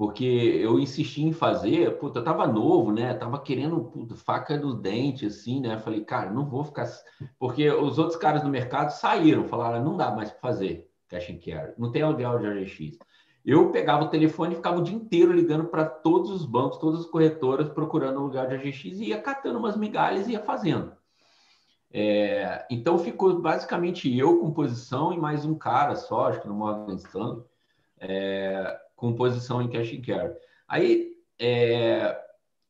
[0.00, 3.12] porque eu insisti em fazer, puta, eu tava novo, né?
[3.12, 5.76] Tava querendo puta, faca no dente, assim, né?
[5.76, 6.88] Falei, cara, não vou ficar.
[7.38, 11.38] Porque os outros caras do mercado saíram, falaram, não dá mais para fazer cash and
[11.44, 12.98] carry, não tem aluguel de AGX.
[13.44, 17.00] Eu pegava o telefone e ficava o dia inteiro ligando para todos os bancos, todas
[17.00, 20.94] as corretoras, procurando aluguel de AGX e ia catando umas migalhas e ia fazendo.
[21.92, 26.54] É, então ficou basicamente eu com posição e mais um cara só, acho que no
[26.54, 27.42] Morgan Stanley.
[28.02, 30.34] É, com posição em cash and carry.
[30.68, 32.16] Aí, é,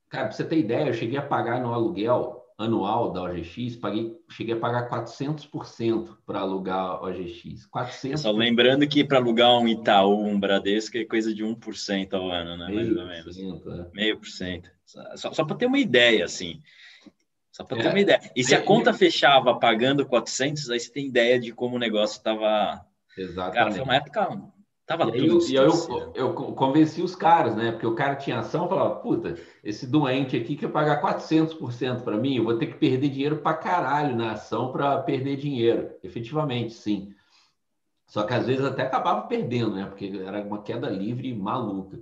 [0.08, 4.16] cara, para você ter ideia, eu cheguei a pagar no aluguel anual da OGX, paguei,
[4.30, 7.68] cheguei a pagar 400% para alugar a OGX.
[7.74, 8.16] 400%.
[8.18, 12.56] Só lembrando que para alugar um Itaú, um Bradesco, é coisa de 1% ao ano,
[12.56, 12.72] né?
[12.72, 13.36] Mais ou menos.
[13.36, 13.90] É.
[13.92, 14.70] Meio por cento.
[15.16, 16.60] Só, só para ter uma ideia, assim.
[17.50, 17.90] Só para ter é.
[17.90, 18.20] uma ideia.
[18.36, 22.18] E se a conta fechava pagando 400, aí você tem ideia de como o negócio
[22.18, 22.84] estava...
[23.18, 23.54] Exatamente.
[23.54, 24.52] Cara, foi uma época
[24.90, 27.70] Tava e aí, eu, e eu, eu, convenci os caras, né?
[27.70, 32.34] Porque o cara tinha ação, falava, puta, esse doente aqui quer pagar 400% para mim,
[32.34, 35.92] eu vou ter que perder dinheiro para caralho na ação para perder dinheiro.
[36.02, 37.14] Efetivamente, sim.
[38.08, 39.84] Só que às vezes até acabava perdendo, né?
[39.84, 42.00] Porque era uma queda livre maluca.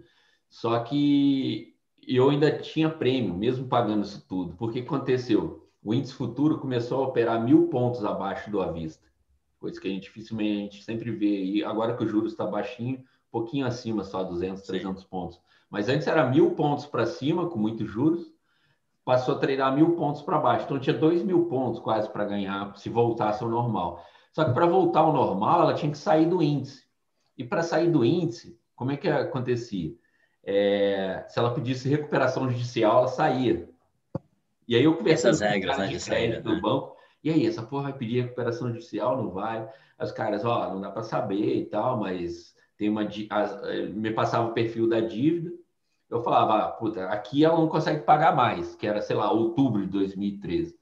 [0.48, 1.74] Só que
[2.06, 4.56] eu ainda tinha prêmio, mesmo pagando isso tudo.
[4.56, 5.68] Porque aconteceu?
[5.84, 9.07] O índice futuro começou a operar mil pontos abaixo do à vista
[9.58, 11.44] coisa que a gente dificilmente sempre vê.
[11.44, 15.08] E agora que o juros está baixinho, pouquinho acima, só 200, 300 Sim.
[15.08, 15.40] pontos.
[15.70, 18.32] Mas antes era mil pontos para cima, com muitos juros,
[19.04, 20.64] passou a treinar mil pontos para baixo.
[20.64, 24.04] Então tinha dois mil pontos quase para ganhar, se voltasse ao normal.
[24.32, 26.86] Só que para voltar ao normal, ela tinha que sair do índice.
[27.36, 29.94] E para sair do índice, como é que acontecia?
[30.44, 33.68] É, se ela pedisse recuperação judicial, ela saía.
[34.66, 36.60] E aí eu conversei Essas regras né, de saída do né?
[36.60, 39.16] banco, e aí, essa porra vai pedir recuperação judicial?
[39.16, 39.68] Não vai?
[40.00, 43.02] Os caras, ó, não dá para saber e tal, mas tem uma.
[43.02, 45.50] Eh, me passava o perfil da dívida.
[46.08, 49.82] Eu falava, ah, puta, aqui ela não consegue pagar mais, que era, sei lá, outubro
[49.82, 50.77] de 2013.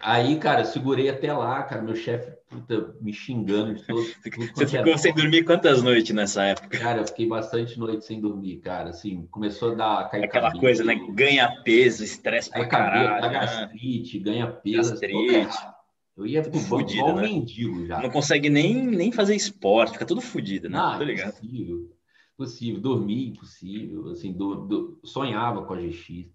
[0.00, 4.02] Aí, cara, eu segurei até lá, cara, meu chefe puta, me xingando de todo.
[4.54, 6.78] Você ficou sem dormir quantas noites nessa época?
[6.78, 8.90] Cara, eu fiquei bastante noite sem dormir, cara.
[8.90, 10.10] Assim, começou a dar.
[10.10, 10.94] Cair Aquela coisa, né?
[11.10, 13.20] Ganha peso, estresse pra caralho.
[13.20, 13.34] Dá né?
[13.34, 14.90] gastrite, ganha peso.
[14.90, 15.76] Gastrite.
[16.16, 17.22] Eu ia pro banco igual um né?
[17.22, 18.00] mendigo já.
[18.00, 20.78] Não consegue nem, nem fazer esporte, fica tudo fodido, né?
[20.78, 21.32] Não, ligado.
[21.32, 21.90] Possível.
[22.38, 22.80] Possível.
[22.80, 24.08] Dormir impossível.
[24.08, 26.26] Assim, do, do, sonhava com a GX.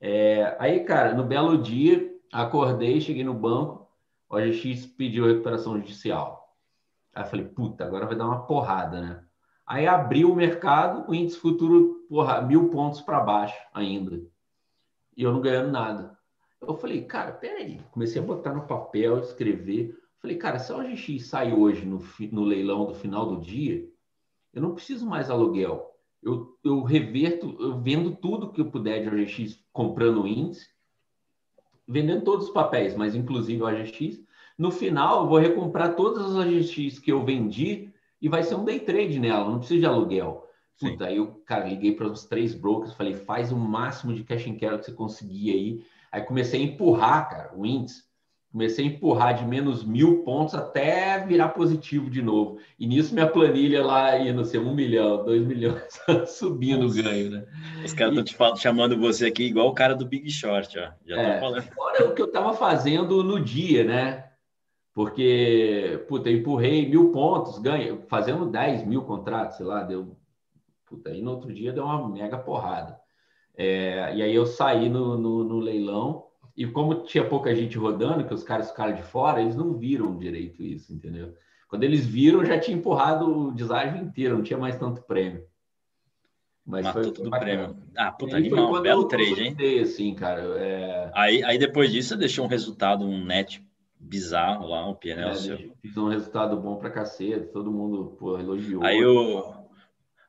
[0.00, 3.88] É, aí, cara, no belo dia Acordei, cheguei no banco,
[4.28, 6.54] o OGX pediu recuperação judicial.
[7.14, 9.24] Aí eu falei, puta, agora vai dar uma porrada, né?
[9.66, 14.22] Aí abriu o mercado, o índice futuro, porra, mil pontos para baixo ainda.
[15.16, 16.16] E eu não ganhando nada.
[16.60, 17.80] Eu falei, cara, peraí.
[17.90, 19.96] Comecei a botar no papel, escrever.
[20.20, 23.88] Falei, cara, se a OGX sai hoje no, no leilão do final do dia,
[24.52, 25.92] eu não preciso mais aluguel.
[26.22, 30.75] Eu, eu reverto, eu vendo tudo que eu puder de OGX comprando o índice
[31.86, 34.20] vendendo todos os papéis, mas inclusive o AGX.
[34.58, 38.64] No final, eu vou recomprar todas as AGX que eu vendi e vai ser um
[38.64, 40.46] day trade nela, não precisa de aluguel.
[40.78, 44.46] Puta, aí eu, cara, liguei para os três brokers, falei, faz o máximo de cash
[44.46, 45.84] and carry que você conseguir aí.
[46.12, 48.04] Aí comecei a empurrar, cara, o índice.
[48.56, 52.58] Comecei a empurrar de menos mil pontos até virar positivo de novo.
[52.78, 57.32] E nisso minha planilha lá ia, não sei, um milhão, dois milhões, subindo o ganho,
[57.32, 57.46] né?
[57.84, 60.90] Os caras estão te chamando você aqui igual o cara do Big Short, ó.
[61.04, 61.62] Já é, falando.
[61.64, 64.30] Fora o que eu estava fazendo no dia, né?
[64.94, 70.16] Porque, puta, eu empurrei mil pontos, ganho, fazendo 10 mil contratos, sei lá, deu.
[70.86, 72.98] Puta, aí no outro dia deu uma mega porrada.
[73.54, 76.25] É, e aí eu saí no, no, no leilão
[76.56, 80.16] e como tinha pouca gente rodando, que os caras ficaram de fora, eles não viram
[80.16, 81.34] direito isso, entendeu?
[81.68, 85.44] Quando eles viram, já tinha empurrado o deságio inteiro, não tinha mais tanto prêmio.
[86.64, 87.76] Mas Matou foi tudo prêmio.
[87.96, 89.56] Ah, puta, animal, belo trade, hein?
[89.80, 91.10] Assim, cara, é...
[91.14, 93.64] aí, aí depois disso você deixou um resultado, um net
[93.98, 95.70] bizarro lá, um PNL é.
[95.80, 98.82] Fiz um resultado bom pra cacete, todo mundo pô, elogiou.
[98.84, 99.54] Aí o,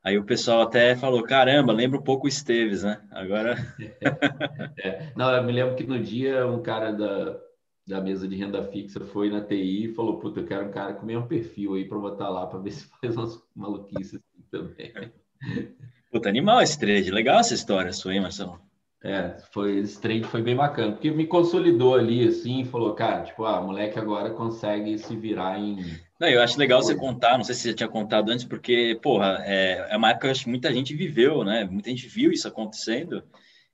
[0.08, 3.02] Aí o pessoal até falou: caramba, lembra um pouco o Esteves, né?
[3.12, 3.58] Agora.
[4.82, 5.12] é.
[5.18, 7.38] Não, eu me lembro que no dia um cara da,
[7.86, 10.94] da mesa de renda fixa foi na TI e falou: puta, eu quero um cara
[10.94, 14.94] com o mesmo perfil aí para botar lá para ver se faz umas maluquices também.
[16.10, 17.12] Puta, animal esse trade.
[17.12, 18.62] Legal essa história sua, hein, Marcelo?
[19.04, 23.44] É, foi, esse trade foi bem bacana, porque me consolidou ali, assim, falou, cara, tipo,
[23.44, 27.54] ah, moleque agora consegue se virar em não, eu acho legal você contar, não sei
[27.54, 31.44] se você tinha contado antes, porque, porra, é, é uma época que muita gente viveu,
[31.44, 31.64] né?
[31.66, 33.24] Muita gente viu isso acontecendo.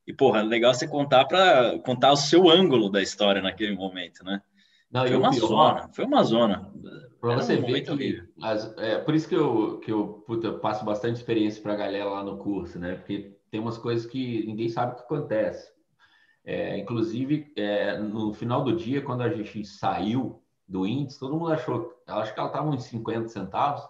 [0.05, 4.23] E, porra, é legal você contar para contar o seu ângulo da história naquele momento,
[4.25, 4.41] né?
[4.91, 6.71] Não, foi uma pior, zona, foi uma zona.
[7.19, 10.83] Para você um ver que, as, é, por isso que eu, que eu puta, passo
[10.83, 12.95] bastante experiência para a galera lá no curso, né?
[12.95, 15.71] Porque tem umas coisas que ninguém sabe o que acontece.
[16.45, 21.51] É, inclusive, é, no final do dia, quando a gente saiu do índice, todo mundo
[21.51, 23.83] achou, acho que ela estava uns 50 centavos,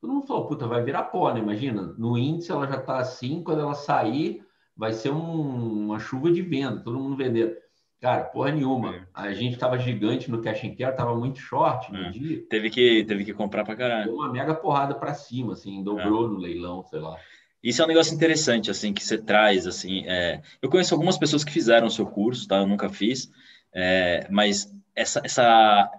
[0.00, 1.40] todo mundo falou, puta, vai virar pó, né?
[1.40, 4.42] Imagina, no índice ela já está assim, quando ela sair,
[4.76, 7.58] vai ser um, uma chuva de venda, todo mundo vender.
[8.00, 8.94] Cara, porra nenhuma.
[8.94, 9.02] É.
[9.12, 12.10] A gente estava gigante no cash and care, estava muito short no é.
[12.10, 12.46] dia.
[12.48, 14.04] Teve que, teve que comprar para caralho.
[14.04, 16.28] Deu uma mega porrada para cima, assim, dobrou é.
[16.28, 17.16] no leilão, sei lá.
[17.60, 20.04] Isso é um negócio interessante, assim, que você traz, assim.
[20.06, 20.40] É...
[20.62, 22.58] Eu conheço algumas pessoas que fizeram o seu curso, tá?
[22.58, 23.28] Eu nunca fiz,
[23.74, 24.28] é...
[24.30, 25.90] mas essa, essa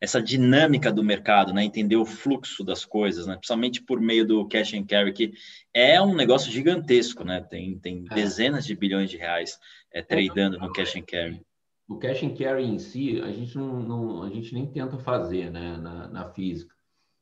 [0.00, 1.64] essa dinâmica do mercado, né?
[1.64, 3.34] Entender o fluxo das coisas, né?
[3.34, 5.32] Principalmente por meio do cash and carry, que
[5.72, 7.40] é um negócio gigantesco, né?
[7.40, 8.14] Tem, tem é.
[8.14, 9.58] dezenas de bilhões de reais
[9.92, 11.40] é, tradando no cash and carry.
[11.88, 15.50] O cash and carry em si, a gente não, não a gente nem tenta fazer,
[15.50, 15.76] né?
[15.76, 16.74] Na, na física.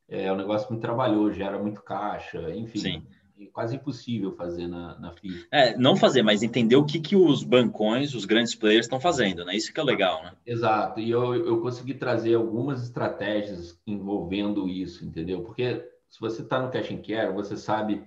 [0.09, 2.79] É um negócio muito trabalhoso, gera muito caixa, enfim.
[2.79, 3.07] Sim
[3.52, 5.46] quase impossível fazer na, na FIA.
[5.50, 9.44] É, não fazer, mas entender o que, que os bancões, os grandes players estão fazendo,
[9.44, 9.57] né?
[9.57, 10.33] Isso que é legal, né?
[10.46, 15.42] Exato, e eu, eu consegui trazer algumas estratégias envolvendo isso, entendeu?
[15.42, 18.04] Porque se você está no cash and care, você sabe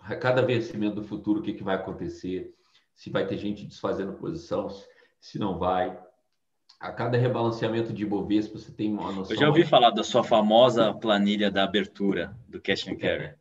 [0.00, 2.54] a cada vencimento do futuro o que, que vai acontecer,
[2.94, 4.68] se vai ter gente desfazendo posição,
[5.20, 5.98] se não vai.
[6.78, 9.34] A cada rebalanceamento de Ibovespa, você tem uma noção...
[9.34, 13.34] Eu já ouvi falar da sua famosa planilha da abertura do cash and carry.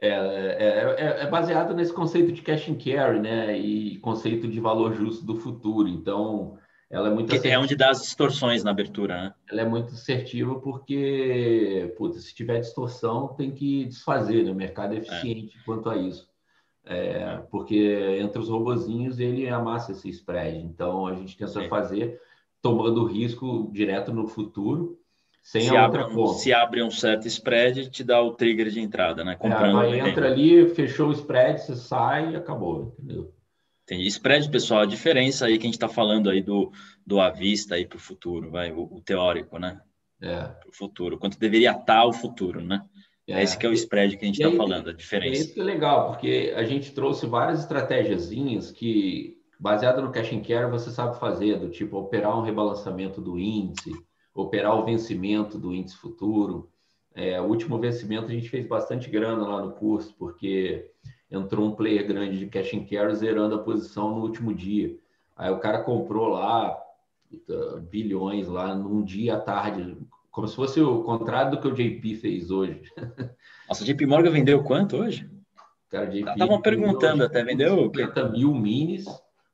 [0.00, 3.58] É, é, é, é, baseado nesse conceito de cash and carry, né?
[3.58, 5.88] E conceito de valor justo do futuro.
[5.88, 6.56] Então,
[6.88, 7.54] ela é muito assertiva.
[7.54, 9.34] É onde dá as distorções na abertura, né?
[9.50, 14.52] Ela é muito assertiva porque, puta, se tiver distorção, tem que desfazer, né?
[14.52, 15.64] O mercado é eficiente é.
[15.64, 16.28] quanto a isso.
[16.86, 20.58] É, porque entre os robozinhos ele amassa esse spread.
[20.58, 22.20] Então, a gente tenta fazer
[22.62, 24.98] tomando risco direto no futuro
[25.42, 29.24] sem se, abre um, se abre um certo spread, te dá o trigger de entrada,
[29.24, 29.32] né?
[29.32, 33.32] É, Comprando é, entra ali, fechou o spread, você sai e acabou, entendeu?
[33.86, 36.70] Tem spread, pessoal, a diferença aí que a gente está falando aí do,
[37.06, 39.80] do à vista aí para o futuro, vai, o, o, teórico, né?
[40.20, 40.36] É.
[40.42, 42.84] Para o futuro, quanto deveria estar tá o futuro, né?
[43.26, 43.42] É.
[43.42, 45.36] Esse que é o spread que a gente está falando, a diferença.
[45.36, 50.32] É isso que é legal, porque a gente trouxe várias estratégiazinhas que, baseado no cash
[50.34, 53.90] and care, você sabe fazer, do tipo operar um rebalançamento do índice,
[54.40, 56.70] operar o vencimento do índice futuro.
[57.14, 60.90] É, o último vencimento a gente fez bastante grana lá no curso, porque
[61.28, 64.96] entrou um player grande de cash and carry zerando a posição no último dia.
[65.36, 66.78] Aí o cara comprou lá
[67.90, 69.96] bilhões lá num dia à tarde,
[70.30, 72.82] como se fosse o contrário do que o JP fez hoje.
[73.68, 75.28] Nossa, o JP Morgan vendeu quanto hoje?
[75.90, 79.04] Cara, Estavam perguntando até, vendeu 50 mil minis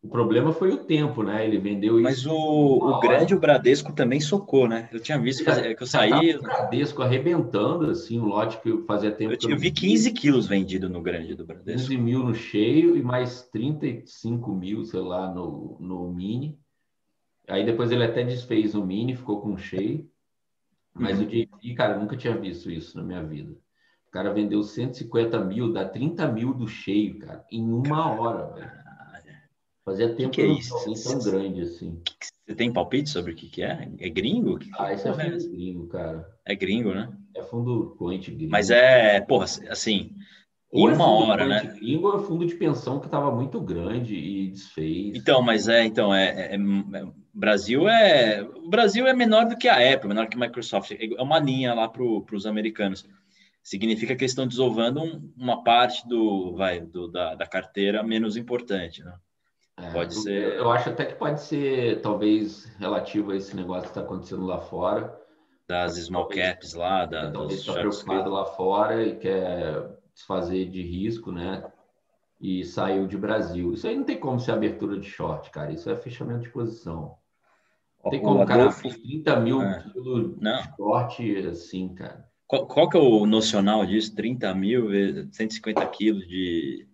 [0.05, 1.47] o problema foi o tempo, né?
[1.47, 2.29] Ele vendeu Mas isso.
[2.29, 4.87] Mas o, o grande, o Bradesco também socou, né?
[4.93, 6.37] Eu tinha visto que, que eu saí.
[6.37, 9.33] O Bradesco arrebentando, assim, um lote que fazia tempo.
[9.33, 11.89] Eu, eu vi 15 quilos vendido no grande do Bradesco.
[11.89, 16.59] 15 mil no cheio e mais 35 mil, sei lá, no, no mini.
[17.49, 20.07] Aí depois ele até desfez o mini, ficou com cheio.
[20.93, 21.25] Mas uhum.
[21.25, 23.57] o JP, cara, nunca tinha visto isso na minha vida.
[24.07, 28.84] O cara vendeu 150 mil, dá 30 mil do cheio, cara, em uma hora, velho.
[29.85, 31.11] Fazia tempo que, que é isso?
[31.11, 32.01] tão grande assim.
[32.47, 33.91] Você tem palpite sobre o que, que é?
[33.99, 34.59] É gringo?
[34.59, 36.27] Que ah, isso é é gringo, cara.
[36.45, 37.13] É gringo, né?
[37.35, 38.51] É fundo corrente gringo.
[38.51, 40.11] Mas é, porra, assim,
[40.75, 41.63] ou em é uma hora, né?
[41.79, 45.15] Gringo é fundo de pensão que estava muito grande e desfez.
[45.15, 46.59] Então, mas é, então, é, é, é,
[47.33, 48.43] Brasil é.
[48.43, 50.91] O Brasil é menor do que a Apple, menor que a Microsoft.
[50.93, 53.09] É uma linha lá para os americanos.
[53.63, 58.37] Significa que eles estão desovando um, uma parte do, vai, do, da, da carteira menos
[58.37, 59.15] importante, né?
[59.77, 60.55] É, pode ser.
[60.55, 64.61] Eu acho até que pode ser, talvez, relativo a esse negócio que está acontecendo lá
[64.61, 65.21] fora.
[65.67, 70.83] Das small talvez, caps lá, da, talvez está preocupado lá fora e quer desfazer de
[70.83, 71.65] risco, né?
[72.41, 73.73] E saiu de Brasil.
[73.73, 75.73] Isso aí não tem como ser abertura de short, cara.
[75.73, 77.17] Isso é fechamento de posição.
[78.05, 78.89] Não tem como o cara Adolfo...
[78.89, 79.83] 30 mil é.
[79.83, 82.29] quilos de short assim, cara.
[82.47, 84.15] Qual, qual, que é o nocional disso?
[84.15, 84.89] 30 mil,
[85.33, 86.87] 150 quilos de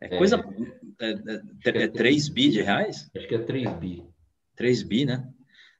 [0.00, 0.36] é coisa.
[0.36, 3.10] É, é, é 3 é bi de reais?
[3.16, 4.04] Acho que é 3 bi.
[4.56, 5.26] 3 bi, né?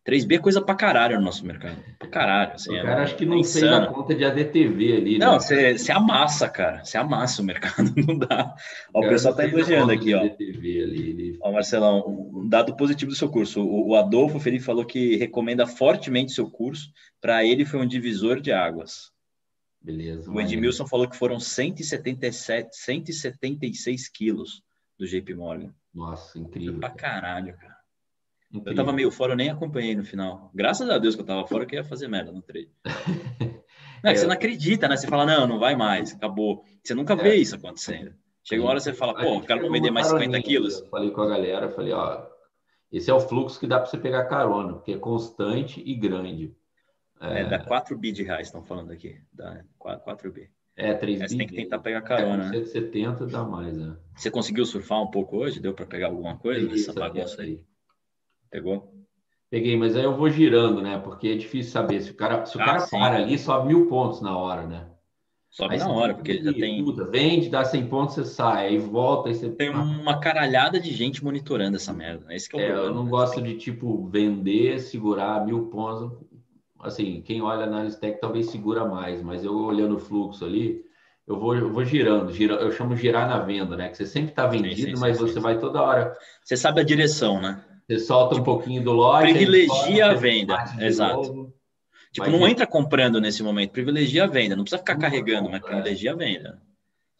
[0.04, 1.76] 3 bi é coisa pra caralho no nosso mercado.
[1.98, 2.54] Pra caralho.
[2.54, 5.24] Assim, o é cara é, acho que não fez a conta de ADTV ali, né?
[5.24, 6.84] Não, você amassa, cara.
[6.84, 7.92] Você amassa o mercado.
[7.94, 8.52] Não dá.
[8.92, 10.20] Ó, o, o pessoal tá elogiando aqui, ó.
[10.20, 11.38] Ali, ele...
[11.40, 13.62] Ó, Marcelão, um dado positivo do seu curso.
[13.62, 16.90] O, o Adolfo Felipe falou que recomenda fortemente seu curso.
[17.20, 19.12] Para ele foi um divisor de águas.
[19.80, 20.28] Beleza.
[20.30, 24.62] O Edmilson falou que foram 177, 176 quilos
[25.02, 25.74] do JP Morgan.
[25.92, 26.74] Nossa, incrível.
[26.74, 27.76] Foi pra caralho, cara.
[28.52, 28.72] Incrível.
[28.72, 30.48] Eu tava meio fora, eu nem acompanhei no final.
[30.54, 32.70] Graças a Deus que eu tava fora, que ia fazer merda no trade.
[34.04, 34.96] não, é, é, você não acredita, né?
[34.96, 36.64] Você fala, não, não vai mais, acabou.
[36.84, 37.16] Você nunca é.
[37.16, 38.14] vê isso acontecendo.
[38.44, 40.80] Chega uma hora você fala, pô, o cara vender mais 50 quilos.
[40.80, 42.24] Eu falei com a galera, falei, ó,
[42.92, 46.54] esse é o fluxo que dá para você pegar carona, porque é constante e grande.
[47.20, 49.20] É, é dá 4 bi de reais, estão falando aqui.
[49.32, 50.50] Dá 4, 4 bi.
[50.76, 51.28] É, 3 bi.
[51.28, 52.64] Você tem que tentar pegar carona, é, né?
[52.64, 53.96] 170 dá mais, né?
[54.16, 55.60] Você conseguiu surfar um pouco hoje?
[55.60, 57.60] Deu para pegar alguma coisa nessa bagunça aí?
[58.50, 58.92] Pegou?
[59.50, 60.98] Peguei, mas aí eu vou girando, né?
[60.98, 62.00] Porque é difícil saber.
[62.00, 64.86] Se o cara, se o ah, cara para ali, sobe mil pontos na hora, né?
[65.50, 66.82] Sobe aí na hora, porque ele já tem.
[66.82, 69.50] Puta, vende, dá 100 pontos, você sai, aí volta, aí você.
[69.50, 72.24] Tem uma caralhada de gente monitorando essa merda.
[72.24, 72.36] Né?
[72.36, 72.88] Esse que é o é, problema.
[72.88, 76.18] Eu não gosto de, tipo, vender, segurar mil pontos
[76.82, 80.82] assim, quem olha análise técnica talvez segura mais, mas eu olhando o fluxo ali,
[81.26, 83.88] eu vou, eu vou girando, gira, eu chamo girar na venda, né?
[83.88, 86.16] Que você sempre está vendido, sim, sim, mas sim, você vai toda hora.
[86.42, 87.62] Você sabe a direção, né?
[87.86, 89.32] Você solta tipo, um pouquinho do lote.
[89.32, 91.28] Privilegia a venda, exato.
[91.28, 91.54] Novo,
[92.10, 96.12] tipo, não entra comprando nesse momento, privilegia a venda, não precisa ficar carregando, mas privilegia
[96.12, 96.60] a venda.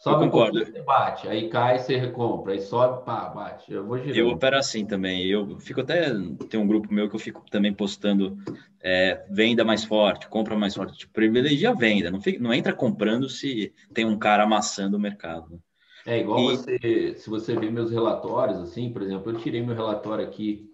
[0.02, 0.64] Sobe eu concordo.
[0.80, 3.72] Um bate, aí cai, você recompra, aí sobe, pá, bate.
[3.72, 4.16] Eu vou girando.
[4.16, 5.24] Eu opero assim também.
[5.28, 6.12] Eu fico até.
[6.50, 8.36] Tem um grupo meu que eu fico também postando
[8.80, 10.98] é, venda mais forte, compra mais forte.
[10.98, 12.10] Tipo, privilegia a venda.
[12.10, 15.62] Não, fica, não entra comprando se tem um cara amassando o mercado.
[16.04, 16.56] É igual e...
[16.56, 20.68] você, se você ver meus relatórios, assim, por exemplo, eu tirei meu relatório aqui,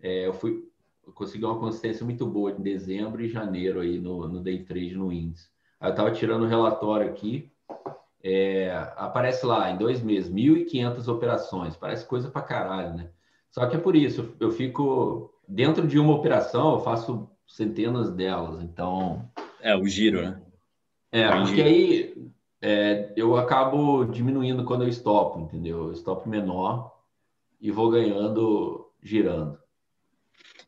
[0.00, 0.64] é, eu fui,
[1.06, 4.94] eu consegui uma consistência muito boa em dezembro e janeiro aí no, no day trade
[4.94, 5.50] no índice.
[5.78, 7.52] Aí eu estava tirando o relatório aqui,
[8.22, 13.10] é, aparece lá em dois meses, 1.500 operações, parece coisa para caralho, né?
[13.50, 18.62] Só que é por isso, eu fico dentro de uma operação, eu faço centenas delas,
[18.62, 19.28] então.
[19.60, 20.40] É, o giro, né?
[21.10, 21.68] É, o porque giro.
[21.68, 22.32] aí
[22.62, 25.88] é, eu acabo diminuindo quando eu estopo, entendeu?
[25.88, 26.92] Eu estopo menor
[27.60, 29.58] e vou ganhando girando.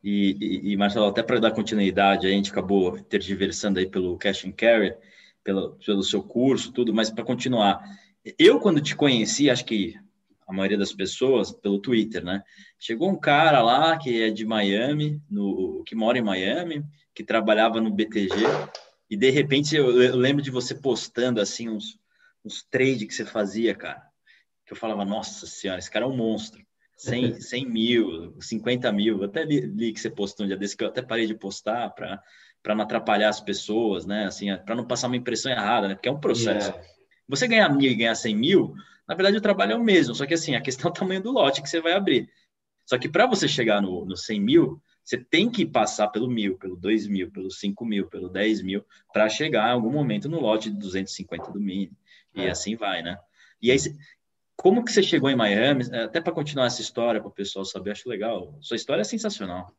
[0.02, 4.44] E, e, e Marcelo, até para dar continuidade, a gente acabou tergiversando aí pelo cash
[4.44, 4.94] and carry
[5.44, 7.80] pelo, pelo seu curso, tudo, mas para continuar.
[8.38, 9.94] Eu, quando te conheci, acho que
[10.46, 12.42] a maioria das pessoas, pelo Twitter, né?
[12.78, 16.83] Chegou um cara lá que é de Miami, no, que mora em Miami,
[17.14, 18.44] que trabalhava no BTG,
[19.09, 21.98] e de repente eu, eu lembro de você postando assim uns,
[22.44, 24.02] uns trades que você fazia, cara.
[24.66, 26.64] Que eu falava, nossa senhora, esse cara é um monstro.
[26.96, 29.18] 100, 100 mil, 50 mil.
[29.18, 31.35] Eu até li, li, que você postou um dia desse que eu até parei de
[31.35, 32.22] postar para
[32.64, 34.24] para não atrapalhar as pessoas, né?
[34.24, 35.94] Assim, para não passar uma impressão errada, né?
[35.94, 36.70] Porque é um processo.
[36.70, 36.88] Yeah.
[37.29, 38.74] Você ganhar mil e ganhar cem mil,
[39.07, 41.22] na verdade o trabalho é o mesmo, só que assim, a questão é o tamanho
[41.22, 42.27] do lote que você vai abrir.
[42.87, 46.57] Só que para você chegar no, no 100 mil, você tem que passar pelo mil,
[46.57, 50.40] pelo dois mil, pelo cinco mil, pelo dez mil, para chegar em algum momento no
[50.40, 51.92] lote de 250 do mini.
[52.35, 52.50] E é.
[52.50, 53.18] assim vai, né?
[53.61, 53.79] E aí,
[54.57, 55.85] como que você chegou em Miami?
[55.94, 58.57] Até para continuar essa história, para o pessoal saber, acho legal.
[58.61, 59.70] Sua história é sensacional.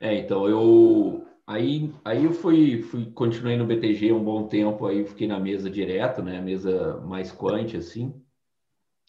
[0.00, 5.04] É, então eu aí, aí eu fui, fui continuei no BTG um bom tempo, aí
[5.04, 8.14] fiquei na mesa direto, né, mesa mais quant assim.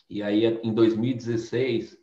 [0.09, 1.97] E aí em 2016,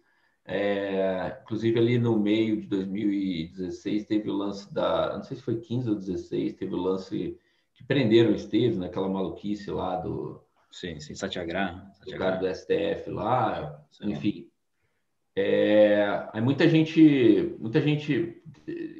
[0.46, 5.60] é, inclusive ali no meio de 2016 teve o lance da, não sei se foi
[5.60, 7.38] 15 ou 16, teve o lance
[7.74, 11.14] que prenderam o Esteves naquela maluquice lá do Sim, sim.
[12.04, 14.10] Do cara do STF lá, sim.
[14.10, 14.50] enfim.
[15.34, 18.37] É, aí muita gente, muita gente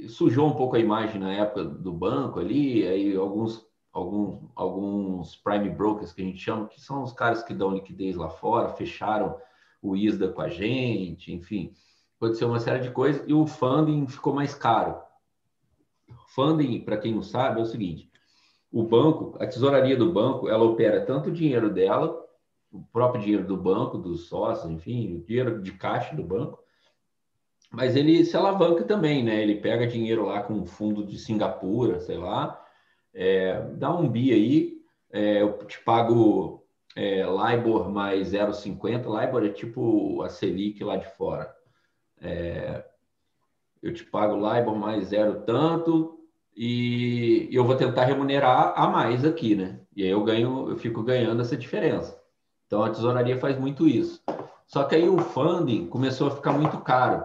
[0.09, 5.71] sujou um pouco a imagem na época do banco ali, aí alguns, alguns, alguns prime
[5.71, 9.37] brokers que a gente chama, que são os caras que dão liquidez lá fora, fecharam
[9.83, 11.73] o ISDA com a gente, enfim,
[12.17, 15.01] aconteceu uma série de coisas e o funding ficou mais caro.
[16.29, 18.11] Funding, para quem não sabe, é o seguinte:
[18.73, 22.19] o banco, a tesouraria do banco, ela opera tanto o dinheiro dela,
[22.71, 26.59] o próprio dinheiro do banco, dos sócios, enfim, o dinheiro de caixa do banco,
[27.71, 29.43] mas ele se alavanca também, né?
[29.43, 32.65] Ele pega dinheiro lá com um fundo de Singapura, sei lá,
[33.13, 34.79] é, dá um bi aí,
[35.11, 36.65] é, eu te pago
[36.97, 41.55] é, LIBOR mais 0,50, LIBOR é tipo a Selic lá de fora.
[42.21, 42.85] É,
[43.83, 46.19] eu te pago LIBOR mais zero tanto
[46.57, 49.81] e eu vou tentar remunerar a mais aqui, né?
[49.95, 52.21] E aí eu ganho, eu fico ganhando essa diferença.
[52.67, 54.23] Então a tesouraria faz muito isso.
[54.67, 57.25] Só que aí o funding começou a ficar muito caro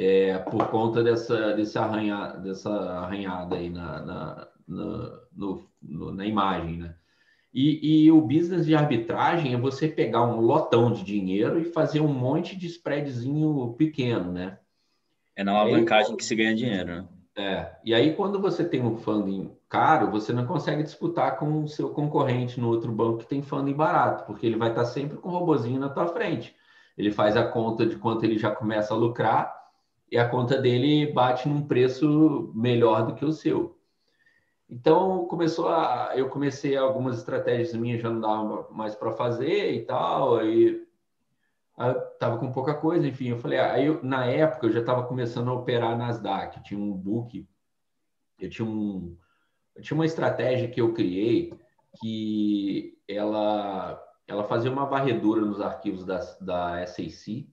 [0.00, 6.24] é, por conta dessa, desse arranha, dessa arranhada aí na, na, na, no, no, na
[6.24, 6.94] imagem, né?
[7.52, 11.98] E, e, o business de arbitragem é você pegar um lotão de dinheiro e fazer
[11.98, 14.58] um monte de spreadzinho pequeno, né?
[15.34, 17.08] É na alavancagem que se ganha dinheiro, né?
[17.36, 17.72] É.
[17.84, 21.90] E aí, quando você tem um funding caro, você não consegue disputar com o seu
[21.90, 25.32] concorrente no outro banco que tem funding barato, porque ele vai estar sempre com o
[25.32, 26.54] robozinho na tua frente.
[26.96, 29.57] Ele faz a conta de quanto ele já começa a lucrar
[30.10, 33.78] e a conta dele bate num preço melhor do que o seu.
[34.68, 39.84] Então começou a, eu comecei algumas estratégias minhas já não dava mais para fazer e
[39.84, 40.86] tal, aí
[42.18, 45.48] tava com pouca coisa, enfim, eu falei, aí eu, na época eu já estava começando
[45.48, 47.48] a operar Nasdaq, tinha um book,
[48.38, 49.16] eu tinha um,
[49.74, 51.54] eu tinha uma estratégia que eu criei
[52.00, 57.48] que ela ela fazia uma varredura nos arquivos da, da SAC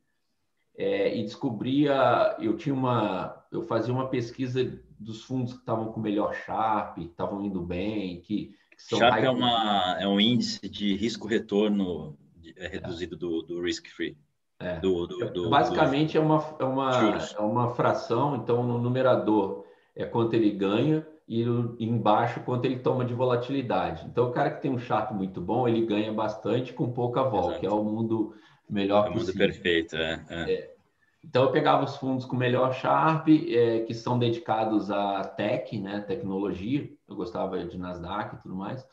[0.78, 6.00] é, e descobria, eu tinha uma, eu fazia uma pesquisa dos fundos que estavam com
[6.00, 10.68] melhor Sharp, que estavam indo bem, que, que são Sharp é, uma, é um índice
[10.70, 12.18] de risco-retorno
[12.58, 13.20] é reduzido é.
[13.20, 14.18] do, do risk-free.
[14.60, 14.80] É.
[14.80, 19.66] Do, do, do, Basicamente é, uma, é, uma, é uma fração, então no numerador
[19.96, 21.44] é quanto ele ganha e
[21.80, 24.06] embaixo quanto ele toma de volatilidade.
[24.06, 27.50] Então o cara que tem um Sharp muito bom, ele ganha bastante com pouca vol,
[27.50, 27.60] Exato.
[27.60, 28.34] que é o mundo
[28.70, 30.26] melhor é mundo perfeito, é.
[30.30, 30.54] é.
[30.54, 30.76] é.
[31.24, 36.02] Então eu pegava os fundos com melhor Sharp, é, que são dedicados à tech, né,
[36.02, 36.88] tecnologia.
[37.08, 38.88] Eu gostava de Nasdaq e tudo mais.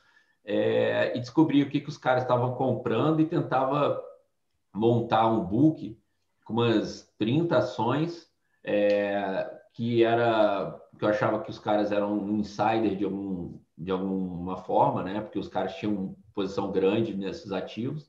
[0.45, 4.03] É, e descobri o que, que os caras estavam comprando e tentava
[4.75, 5.99] montar um book
[6.45, 8.29] com umas 30 ações
[8.64, 13.91] é, que era que eu achava que os caras eram um insider de, algum, de
[13.91, 15.20] alguma forma, né?
[15.20, 18.09] Porque os caras tinham posição grande nesses ativos.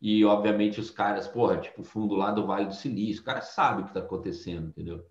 [0.00, 3.80] E, obviamente, os caras, porra, tipo, fundo lá do Vale do Silício, o cara sabe
[3.80, 5.04] o que está acontecendo, entendeu?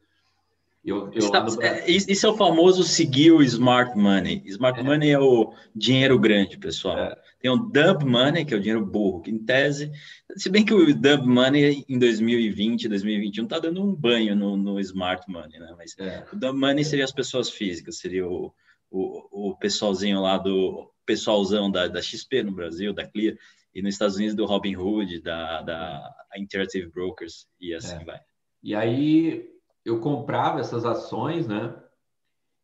[0.83, 4.41] Eu, eu Está, é, isso é o famoso seguir o smart money.
[4.45, 4.83] Smart é.
[4.83, 6.97] money é o dinheiro grande, pessoal.
[6.97, 7.15] É.
[7.41, 9.91] Tem o dump money, que é o dinheiro burro, que em tese,
[10.35, 14.79] se bem que o dump money em 2020, 2021 está dando um banho no, no
[14.79, 15.73] smart money, né?
[15.77, 16.25] Mas é.
[16.31, 18.53] o dump money seria as pessoas físicas, seria o,
[18.89, 23.35] o, o pessoalzinho lá do pessoalzão da, da XP no Brasil, da Clear,
[23.73, 28.03] e nos Estados Unidos do Robinhood, da, da Interactive Brokers, e assim é.
[28.03, 28.19] vai.
[28.63, 29.49] E aí
[29.85, 31.75] eu comprava essas ações, né?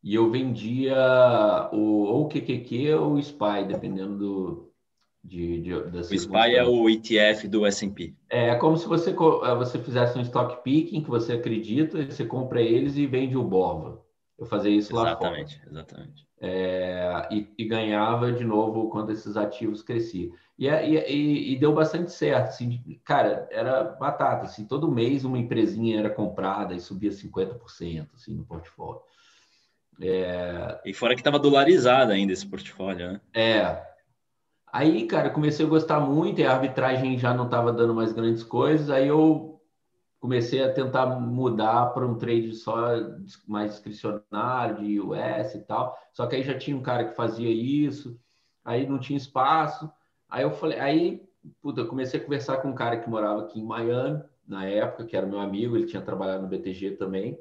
[0.04, 0.96] E eu vendia
[1.72, 4.74] o, ou o QQQ ou o SPY, dependendo do,
[5.26, 8.14] de, de, o SPY é o ETF do S&P.
[8.30, 12.24] É, é como se você, é, você fizesse um stock picking, que você acredita, você
[12.26, 14.00] compra eles e vende o BOVA.
[14.38, 15.72] Eu fazia isso exatamente, lá fora.
[15.72, 20.34] Exatamente, é, e, e, ganhava de novo quando esses ativos cresciam.
[20.60, 22.50] E, e, e, deu bastante certo.
[22.50, 24.44] Assim, cara, era batata.
[24.44, 29.02] Assim, todo mês uma empresinha era comprada e subia 50% assim, no portfólio.
[30.02, 30.82] É...
[30.86, 33.22] E fora que estava dolarizado ainda esse portfólio, né?
[33.34, 33.82] É.
[34.72, 38.44] Aí, cara, comecei a gostar muito e a arbitragem já não estava dando mais grandes
[38.44, 38.90] coisas.
[38.90, 39.55] Aí eu
[40.20, 42.76] comecei a tentar mudar para um trade só
[43.48, 45.98] mais discricionário de US e tal.
[46.14, 48.20] Só que aí já tinha um cara que fazia isso,
[48.64, 49.92] aí não tinha espaço.
[50.30, 51.26] Aí eu falei, aí
[51.62, 55.16] puta, comecei a conversar com um cara que morava aqui em Miami na época, que
[55.16, 57.40] era meu amigo, ele tinha trabalhado no BTG também.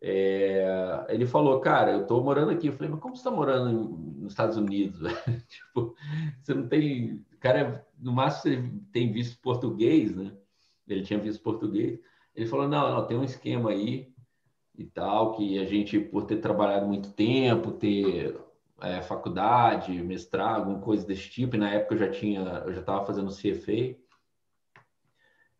[0.00, 2.68] É, ele falou, cara, eu tô morando aqui.
[2.68, 5.00] Eu falei, mas como você está morando nos Estados Unidos?
[5.48, 5.94] tipo,
[6.40, 7.24] você não tem.
[7.40, 10.32] Cara, no máximo você tem visto português, né?
[10.88, 11.98] Ele tinha visto português.
[12.34, 14.08] Ele falou: não, não, tem um esquema aí
[14.76, 18.38] e tal, que a gente, por ter trabalhado muito tempo, ter
[18.80, 22.80] é, faculdade, mestrado, alguma coisa desse tipo, e na época eu já tinha, eu já
[22.80, 23.96] estava fazendo CFA.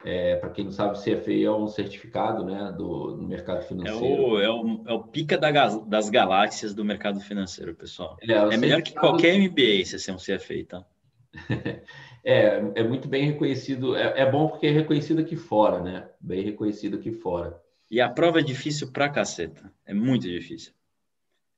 [0.05, 4.39] É, para quem não sabe, CFA é um certificado né, do, do mercado financeiro.
[4.39, 8.17] É o, é o, é o pica da, das galáxias do mercado financeiro, pessoal.
[8.23, 10.87] É, é melhor que qualquer MBA você ser um CFA, tá?
[12.25, 13.97] é, é muito bem reconhecido.
[13.97, 16.09] É, é, bom porque é reconhecido aqui fora, né?
[16.21, 17.61] Bem reconhecido aqui fora.
[17.91, 19.73] E a prova é difícil pra caceta.
[19.87, 20.73] É muito difícil.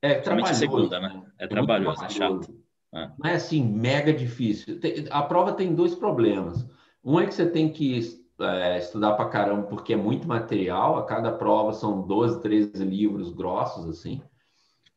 [0.02, 0.54] É trabalhoso.
[0.54, 1.22] segunda, né?
[1.38, 2.54] É, é trabalhoso, é chato.
[2.94, 3.10] É.
[3.18, 4.78] Não é assim, mega difícil.
[5.10, 6.66] A prova tem dois problemas.
[7.04, 8.00] Um é que você tem que
[8.40, 10.96] é, estudar para caramba, porque é muito material.
[10.96, 14.22] A cada prova são 12, 13 livros grossos, assim.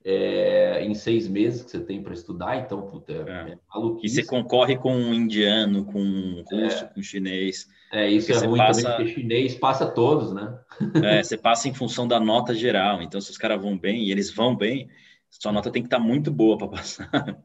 [0.05, 3.57] É, em seis meses que você tem para estudar, então, puta, é, é
[4.01, 6.87] E você concorre com um indiano, com um russo, é.
[6.87, 7.69] com um chinês.
[7.91, 8.81] É, isso é ruim passa...
[8.81, 10.59] também, porque chinês passa todos, né?
[11.03, 13.01] é, você passa em função da nota geral.
[13.01, 14.89] Então, se os caras vão bem, e eles vão bem,
[15.29, 17.09] sua nota tem que estar tá muito boa para passar.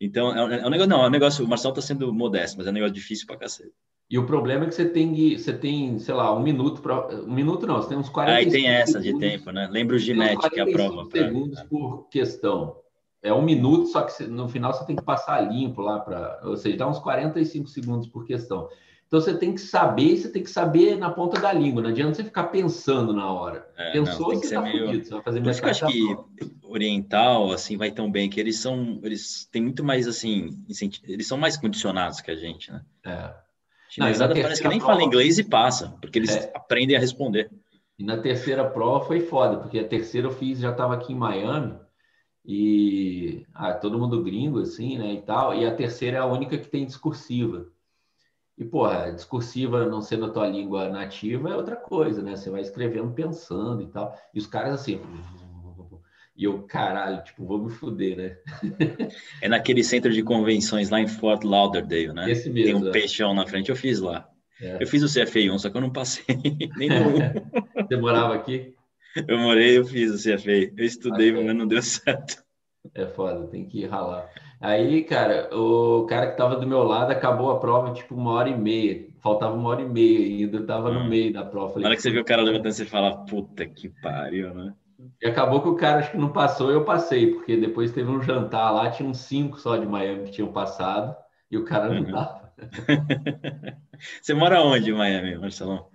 [0.00, 2.58] Então, é um, é um negócio, não, é um negócio, o Marcelo está sendo modesto,
[2.58, 3.72] mas é um negócio difícil para cacete.
[4.10, 7.08] E o problema é que você tem, você tem, sei lá, um minuto para.
[7.22, 9.68] Um minuto não, você tem uns 40 Aí tem essa segundos, de tempo, né?
[9.70, 11.08] Lembra o Ginete que é a prova.
[11.08, 11.22] Pra...
[11.22, 12.76] segundos por questão.
[13.22, 16.40] É um minuto, só que no final você tem que passar limpo lá para.
[16.44, 18.68] Ou seja, dá uns 45 segundos por questão.
[19.06, 21.82] Então você tem que saber, você tem que saber na ponta da língua.
[21.82, 23.66] Não adianta você ficar pensando na hora.
[23.76, 24.86] É, Pensou, não, você está meio...
[24.86, 25.04] fudido.
[25.06, 25.58] Você vai fazer mais.
[25.58, 26.16] Eu acho que
[26.62, 30.50] oriental assim vai tão bem que eles são, eles têm muito mais assim,
[31.06, 32.82] eles são mais condicionados que a gente, né?
[33.06, 33.43] É.
[33.94, 34.94] Chinesada parece que nem prova...
[34.94, 36.50] fala inglês e passa, porque eles é.
[36.52, 37.48] aprendem a responder.
[37.96, 41.16] E na terceira prova foi foda, porque a terceira eu fiz, já estava aqui em
[41.16, 41.78] Miami,
[42.44, 46.58] e ah, todo mundo gringo, assim, né, e tal, e a terceira é a única
[46.58, 47.68] que tem discursiva.
[48.58, 52.36] E, porra, discursiva não sendo a tua língua nativa é outra coisa, né?
[52.36, 54.16] Você vai escrevendo pensando e tal.
[54.32, 55.00] E os caras, assim,
[56.36, 58.36] e eu, caralho, tipo, vou me fuder, né?
[59.40, 62.30] é naquele centro de convenções lá em Fort Lauderdale, né?
[62.30, 62.80] Esse mesmo.
[62.80, 62.92] Tem um é.
[62.92, 64.28] peixão na frente, eu fiz lá.
[64.60, 64.82] É.
[64.82, 66.24] Eu fiz o CFA1, só que eu não passei
[66.76, 67.04] nem no
[67.86, 68.74] Você morava aqui?
[69.28, 70.72] Eu morei, eu fiz o CFA.
[70.76, 72.42] Eu estudei, ah, mas não deu certo.
[72.94, 74.28] É foda, tem que ralar.
[74.60, 78.48] Aí, cara, o cara que tava do meu lado acabou a prova tipo uma hora
[78.48, 79.06] e meia.
[79.22, 80.94] Faltava uma hora e meia ainda, tava hum.
[80.94, 81.68] no meio da prova.
[81.68, 84.74] Falei, Na hora que você viu o cara levantando, você fala, puta que pariu, né?
[85.20, 88.22] E acabou que o cara acho que não passou, eu passei, porque depois teve um
[88.22, 91.16] jantar lá, tinha uns cinco só de Miami que tinham passado,
[91.50, 92.12] e o cara não uhum.
[92.12, 92.52] dava.
[94.22, 95.88] Você mora onde em Miami, Marcelão?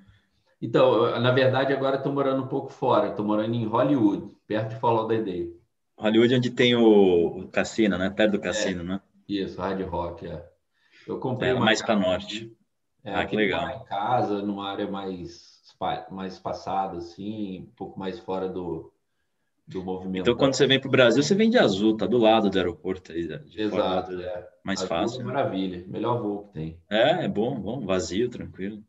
[0.61, 4.79] Então, na verdade, agora estou morando um pouco fora, estou morando em Hollywood, perto de
[4.79, 5.57] Fort Lauderdale.
[5.97, 8.09] Hollywood, onde tem o, o cassino, né?
[8.09, 9.01] Perto do é, cassino, é, né?
[9.27, 10.45] Isso, Hard Rock, é.
[11.07, 12.51] Eu comprei é, mais para norte.
[13.03, 13.69] É, ah, que legal.
[13.69, 15.58] Em casa, numa área mais
[16.11, 18.91] mais espaçada, assim, um pouco mais fora do,
[19.65, 20.23] do movimento.
[20.23, 22.57] Então, quando você vem para o Brasil, você vem de azul, tá do lado do
[22.57, 23.11] aeroporto.
[23.11, 24.47] Aí, Exato, é.
[24.63, 25.21] Mais azul fácil.
[25.21, 26.79] É maravilha, melhor voo que tem.
[26.89, 28.83] É, é bom, bom, vazio, tranquilo.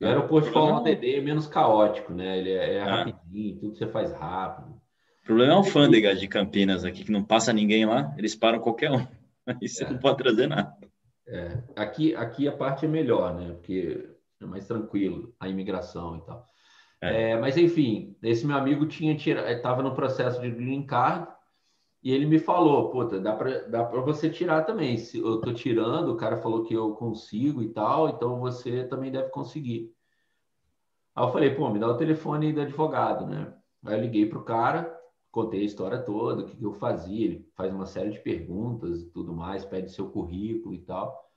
[0.00, 2.38] o aeroporto de Paulo é menos caótico, né?
[2.38, 4.80] Ele é, é, é rapidinho, tudo você faz rápido.
[5.22, 8.60] O problema é o alfândega de Campinas aqui, que não passa ninguém lá, eles param
[8.60, 9.06] qualquer um.
[9.46, 9.90] Aí você é.
[9.90, 10.76] não pode trazer nada.
[11.26, 11.62] É.
[11.76, 13.52] Aqui, aqui a parte é melhor, né?
[13.52, 14.11] Porque
[14.46, 16.46] é mais tranquilo a imigração e tal.
[17.00, 17.32] É.
[17.32, 21.28] É, mas enfim, esse meu amigo tinha estava no processo de green card
[22.02, 24.96] e ele me falou, puta, dá para dá para você tirar também.
[24.96, 29.10] Se eu tô tirando, o cara falou que eu consigo e tal, então você também
[29.10, 29.92] deve conseguir.
[31.14, 33.54] Aí eu falei, pô, me dá o telefone do advogado, né?
[33.84, 34.96] Aí eu liguei pro cara,
[35.30, 39.02] contei a história toda, o que, que eu fazia, ele faz uma série de perguntas
[39.02, 41.31] e tudo mais, pede seu currículo e tal.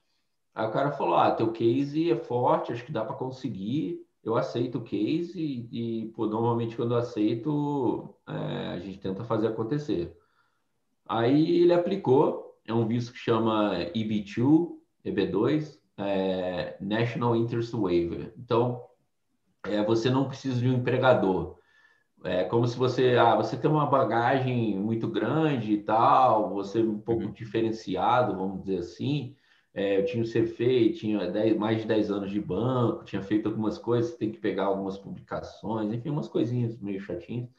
[0.56, 4.00] Aí o cara falou: Ah, teu case é forte, acho que dá para conseguir.
[4.24, 9.24] Eu aceito o case e, e pô, normalmente quando eu aceito, é, a gente tenta
[9.24, 10.18] fazer acontecer.
[11.08, 14.70] Aí ele aplicou, é um visto que chama EB2,
[15.06, 18.34] EB2, é, National Interest Waiver.
[18.40, 18.82] Então,
[19.64, 21.60] é, você não precisa de um empregador.
[22.24, 26.84] É como se você, ah, você tem uma bagagem muito grande e tal, você é
[26.84, 27.32] um pouco uhum.
[27.32, 29.36] diferenciado, vamos dizer assim,
[29.76, 31.20] é, eu tinha o CFE, tinha
[31.60, 35.92] mais de 10 anos de banco, tinha feito algumas coisas, tem que pegar algumas publicações,
[35.92, 37.50] enfim, umas coisinhas meio chatinhas.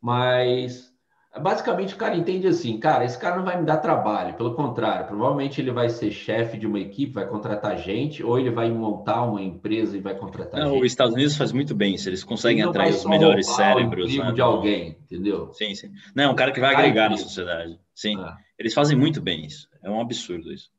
[0.00, 0.90] Mas,
[1.38, 5.06] basicamente, o cara entende assim, cara, esse cara não vai me dar trabalho, pelo contrário,
[5.06, 9.24] provavelmente ele vai ser chefe de uma equipe, vai contratar gente, ou ele vai montar
[9.24, 10.80] uma empresa e vai contratar não, gente.
[10.80, 14.16] Os Estados Unidos faz muito bem isso, eles conseguem atrair os melhores cérebros.
[14.16, 14.32] Né?
[14.32, 15.52] de alguém, entendeu?
[15.52, 15.90] Sim, sim.
[16.14, 17.78] Não, é um cara que vai agregar na sociedade.
[17.94, 18.34] Sim, ah.
[18.58, 19.68] eles fazem muito bem isso.
[19.82, 20.72] É um absurdo isso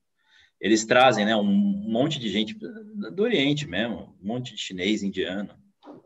[0.59, 5.49] eles trazem né, um monte de gente do Oriente mesmo, um monte de chinês, indiano.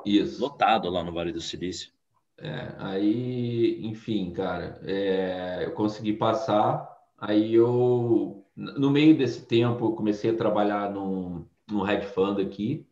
[0.06, 0.42] Isso.
[0.42, 1.92] Lotado lá no Vale do Silício.
[2.38, 6.88] É, aí, enfim, cara, é, eu consegui passar.
[7.18, 12.86] Aí eu, no meio desse tempo, eu comecei a trabalhar num, num hedge fund aqui.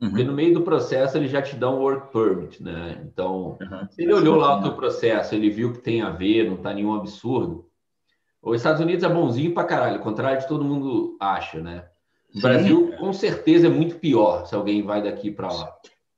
[0.00, 0.10] Uhum.
[0.10, 3.02] Porque no meio do processo ele já te dá um work permit, né?
[3.06, 3.88] Então, uhum.
[3.96, 6.94] ele olhou lá o teu processo, ele viu que tem a ver, não tá nenhum
[6.94, 7.68] absurdo.
[8.44, 11.84] Os Estados Unidos é bonzinho pra caralho, ao contrário de todo mundo acha, né?
[12.34, 15.72] O Brasil, com certeza, é muito pior se alguém vai daqui para lá.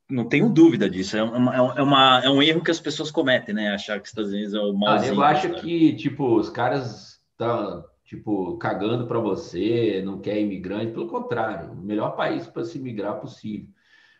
[0.08, 1.16] Não tenho dúvida disso.
[1.16, 3.74] É, uma, é, uma, é um erro que as pessoas cometem, né?
[3.74, 4.86] Achar que os Estados Unidos é o.
[4.86, 10.40] Ah, eu acho que, tipo, os caras estão, tá, tipo, cagando para você, não quer
[10.40, 10.92] imigrante.
[10.92, 13.68] Pelo contrário, o melhor país para se migrar possível.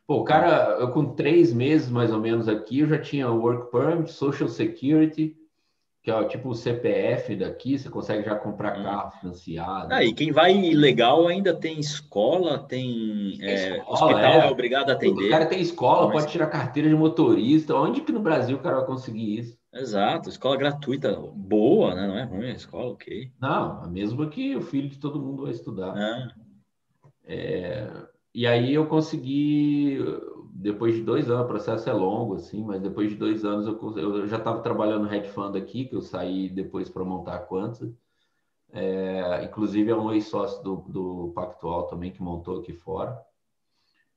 [0.07, 3.71] Pô, o cara, eu com três meses mais ou menos aqui, eu já tinha work
[3.71, 5.37] permit, social security,
[6.07, 8.85] que é tipo o CPF daqui, você consegue já comprar hum.
[8.85, 9.93] carro financiado.
[9.93, 14.47] Ah, e quem vai legal ainda tem escola, tem, é, escola, hospital é.
[14.47, 14.49] é.
[14.49, 15.27] obrigado a atender.
[15.27, 16.13] O cara tem escola, Mas...
[16.13, 17.75] pode tirar carteira de motorista.
[17.75, 19.59] Onde que no Brasil o cara vai conseguir isso?
[19.75, 22.07] Exato, escola gratuita, boa, né?
[22.07, 23.33] Não é ruim a escola, ok.
[23.41, 25.93] Não, a mesma que o filho de todo mundo vai estudar.
[25.99, 26.29] É.
[27.25, 27.91] É,
[28.33, 29.99] e aí eu consegui,
[30.59, 33.99] depois de dois anos, o processo é longo, assim, mas depois de dois anos eu,
[33.99, 37.39] eu já estava trabalhando no hedge fund aqui, que eu saí depois para montar a
[37.39, 37.93] Quanta.
[38.73, 43.17] É, inclusive é um ex-sócio do, do Pactual também que montou aqui fora.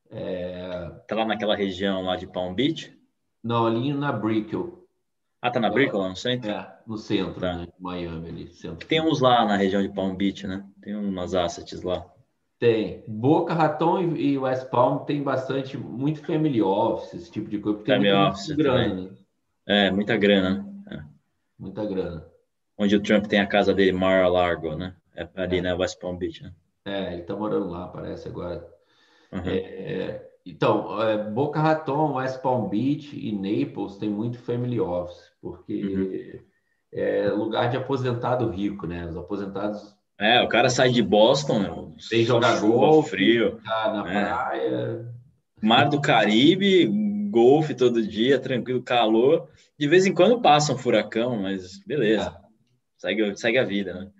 [0.09, 0.89] É...
[1.07, 2.97] Tá lá naquela região lá de Palm Beach?
[3.43, 4.87] Não, ali na Brickell.
[5.41, 6.49] Ah, tá na Brickell, lá no centro?
[6.49, 7.57] É, no centro, tá.
[7.57, 7.67] né?
[7.79, 8.53] Miami ali.
[8.53, 8.87] Centro.
[8.87, 10.65] Tem uns lá na região de Palm Beach, né?
[10.81, 12.05] Tem umas assets lá.
[12.59, 13.05] Tem.
[13.07, 17.77] Boca Raton e West Palm tem bastante, muito family office, esse tipo de coisa.
[17.77, 18.51] Porque family office.
[18.51, 19.11] Grana.
[19.65, 20.67] É, muita grana.
[20.91, 20.99] É.
[21.57, 22.25] Muita grana.
[22.77, 24.93] Onde o Trump tem a casa dele, Mar-a-Lago, né?
[25.15, 25.61] É ali, é.
[25.61, 25.73] né?
[25.73, 26.53] West Palm Beach, né?
[26.85, 28.67] É, ele tá morando lá, parece agora.
[29.31, 29.41] Uhum.
[29.45, 35.83] É, então, é, Boca Raton, West Palm Beach e Naples tem muito family office, porque
[35.83, 36.39] uhum.
[36.91, 39.05] é lugar de aposentado rico, né?
[39.05, 44.11] Os aposentados é, o cara sai de Boston, meu, tem jogar golfe, frio, tá na
[44.11, 44.25] é.
[44.25, 45.05] praia.
[45.61, 46.87] Mar do Caribe,
[47.29, 49.47] golfe todo dia, tranquilo, calor.
[49.77, 52.37] De vez em quando passa um furacão, mas beleza.
[52.45, 52.49] É.
[52.97, 54.11] Segue, segue a vida, né?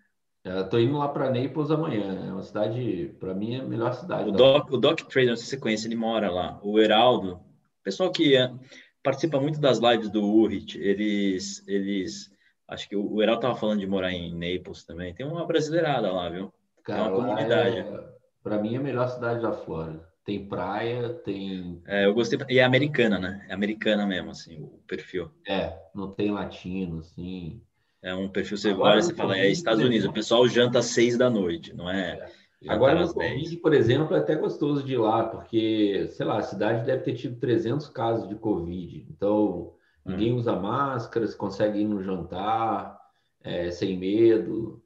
[0.45, 2.28] É, eu tô indo lá para Naples amanhã.
[2.28, 4.30] É uma cidade, para mim, é a melhor cidade.
[4.30, 6.60] O Doc, o Doc Trader, não sei se você conhece, ele mora lá.
[6.64, 7.41] O Heraldo,
[7.84, 8.50] pessoal que é,
[9.04, 12.32] participa muito das lives do Urrit, eles, eles
[12.70, 15.13] Acho que o Heral tava falando de morar em Naples também.
[15.13, 16.53] Tem uma brasileirada lá, viu?
[16.84, 17.78] Cara, tem uma comunidade.
[17.78, 18.09] É,
[18.43, 20.07] para mim, é a melhor cidade da Flórida.
[20.24, 21.82] Tem praia, tem.
[21.88, 22.38] É, eu gostei.
[22.47, 23.43] E é americana, né?
[23.49, 25.32] É americana mesmo, assim, o perfil.
[25.47, 27.59] É, não tem latino, assim.
[28.03, 30.07] É um perfil, você Agora, olha, você fala, é Estados Unidos.
[30.07, 32.30] O pessoal janta às seis da noite, não é?
[32.61, 32.70] é.
[32.72, 36.43] Agora, no Covid, por exemplo, é até gostoso de ir lá, porque, sei lá, a
[36.43, 39.07] cidade deve ter tido 300 casos de Covid.
[39.09, 39.74] Então,
[40.10, 42.99] Ninguém usa máscara, você consegue ir no jantar
[43.41, 44.82] é, sem medo.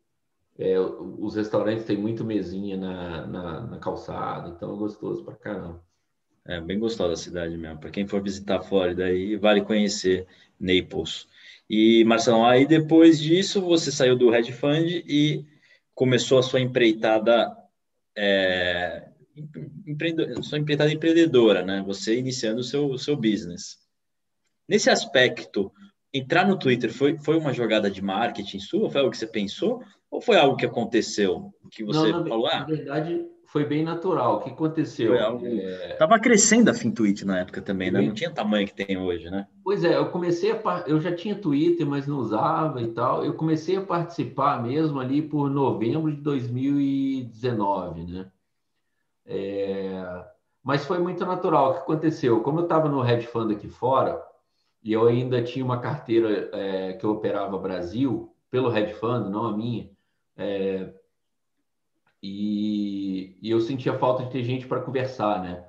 [0.57, 5.83] É, os restaurantes têm muito mesinha na, na, na, calçada, então é gostoso pra caramba.
[6.45, 7.79] É bem gostosa a cidade mesmo.
[7.79, 10.27] Para quem for visitar a Flórida aí, vale conhecer
[10.59, 11.27] Naples.
[11.69, 15.45] E, Marcelo, aí depois disso você saiu do hedge fund e
[15.95, 17.55] começou a sua empreitada,
[18.15, 19.09] é,
[20.43, 21.81] sua empreitada empreendedora, né?
[21.87, 23.82] Você iniciando o seu, o seu business.
[24.67, 25.71] Nesse aspecto,
[26.13, 28.89] entrar no Twitter foi, foi uma jogada de marketing sua?
[28.89, 29.81] Foi algo que você pensou?
[30.09, 31.51] Ou foi algo que aconteceu?
[31.71, 34.37] Que você não, falou, ah, na verdade, foi bem natural.
[34.37, 35.19] O que aconteceu?
[35.19, 35.45] Algo...
[35.45, 35.95] É...
[35.95, 38.01] Tava crescendo a FinTwitch na época também, né?
[38.01, 39.47] Não tinha o tamanho que tem hoje, né?
[39.63, 43.23] Pois é, eu comecei a eu já tinha Twitter, mas não usava e tal.
[43.23, 48.31] Eu comecei a participar mesmo ali por novembro de 2019, né?
[49.25, 50.25] É...
[50.63, 51.71] Mas foi muito natural.
[51.71, 52.41] O que aconteceu?
[52.41, 54.19] Como eu estava no hedge fund aqui fora,
[54.83, 59.45] e eu ainda tinha uma carteira é, que eu operava Brasil, pelo hedge fund, não
[59.45, 59.89] a minha,
[60.35, 60.93] é,
[62.21, 65.65] e, e, eu sentia falta de ter gente para conversar, né?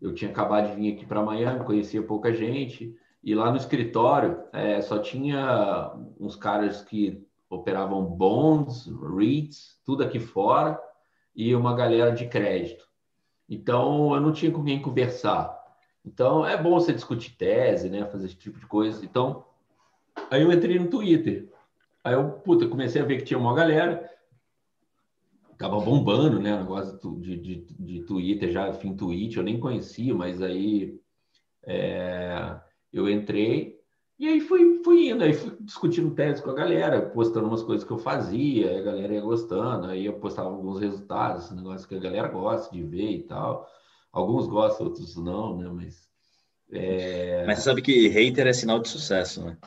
[0.00, 4.42] Eu tinha acabado de vir aqui para Miami, conhecia pouca gente, e lá no escritório
[4.52, 10.78] é, só tinha uns caras que operavam bonds, REITs, tudo aqui fora,
[11.34, 12.86] e uma galera de crédito.
[13.48, 15.55] Então, eu não tinha com quem conversar.
[16.06, 18.04] Então, é bom você discutir tese, né?
[18.06, 19.04] Fazer esse tipo de coisa.
[19.04, 19.44] Então,
[20.30, 21.48] aí eu entrei no Twitter.
[22.04, 24.08] Aí eu, puta, comecei a ver que tinha uma galera.
[25.58, 26.54] Tava bombando, né?
[26.54, 31.00] O negócio de, de, de Twitter, já fim tweet, eu nem conhecia, mas aí
[31.64, 32.60] é,
[32.92, 33.76] eu entrei
[34.18, 37.86] e aí fui, fui indo, aí fui discutindo tese com a galera, postando umas coisas
[37.86, 42.00] que eu fazia, a galera ia gostando, aí eu postava alguns resultados, negócio que a
[42.00, 43.68] galera gosta de ver e tal.
[44.16, 45.68] Alguns gostam, outros não, né?
[45.70, 46.08] Mas.
[46.72, 47.44] É...
[47.46, 49.58] Mas você sabe que hater é sinal de sucesso, né?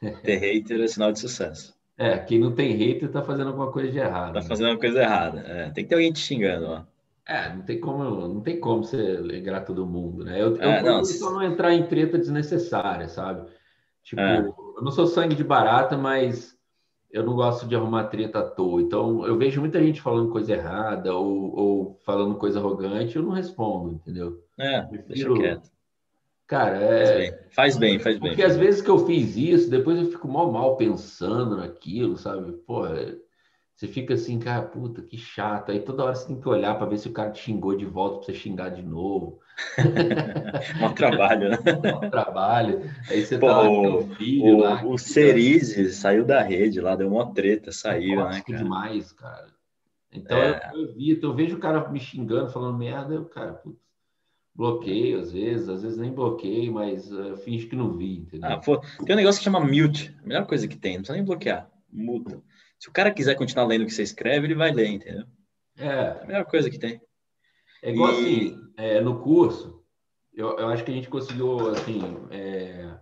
[0.22, 1.74] Ter hater é sinal de sucesso.
[1.98, 4.34] É, quem não tem hater tá fazendo alguma coisa de errado.
[4.34, 4.46] Tá né?
[4.46, 5.40] fazendo alguma coisa errada.
[5.40, 6.86] É, tem que ter alguém te xingando lá.
[7.26, 10.40] É, não tem como, não tem como você alegrar todo mundo, né?
[10.40, 13.50] Eu, é, eu não, só não entrar em treta desnecessária, sabe?
[14.04, 14.38] Tipo, é.
[14.38, 16.55] eu não sou sangue de barata, mas
[17.16, 18.82] eu não gosto de arrumar treta à toa.
[18.82, 23.30] Então, eu vejo muita gente falando coisa errada ou, ou falando coisa arrogante, eu não
[23.30, 24.44] respondo, entendeu?
[24.58, 25.34] É, Prefiro...
[25.34, 25.70] deixa quieto.
[26.46, 27.48] Cara, é...
[27.50, 28.28] Faz bem, faz bem.
[28.28, 32.52] Porque às vezes que eu fiz isso, depois eu fico mal mal pensando naquilo, sabe?
[32.66, 32.82] Pô,
[33.76, 35.70] você fica assim, cara, puta, que chato.
[35.70, 37.84] Aí toda hora você tem que olhar para ver se o cara te xingou de
[37.84, 39.38] volta para você xingar de novo.
[40.80, 41.58] Mal trabalho, né?
[41.92, 42.90] Mal trabalho.
[43.10, 44.82] Aí você Pô, tá lá com o filho o, lá.
[44.82, 48.58] O Cerise saiu da rede lá, deu uma treta, saiu, né, cara?
[48.62, 49.52] demais, cara.
[50.10, 50.70] Então é.
[50.72, 53.78] eu, evito, eu vejo o cara me xingando, falando merda, eu, cara, putz,
[54.54, 58.48] bloqueio às vezes, às vezes nem bloqueio, mas uh, finge que não vi, entendeu?
[58.48, 61.16] Ah, pô, tem um negócio que chama mute, a melhor coisa que tem, não precisa
[61.16, 62.40] nem bloquear, muda.
[62.78, 65.24] Se o cara quiser continuar lendo o que você escreve, ele vai ler, entendeu?
[65.78, 65.86] É.
[65.86, 67.00] é a melhor coisa que tem.
[67.82, 68.14] É igual e...
[68.14, 69.82] assim, é, no curso,
[70.34, 72.00] eu, eu, acho que a gente conseguiu, assim,
[72.30, 72.98] é,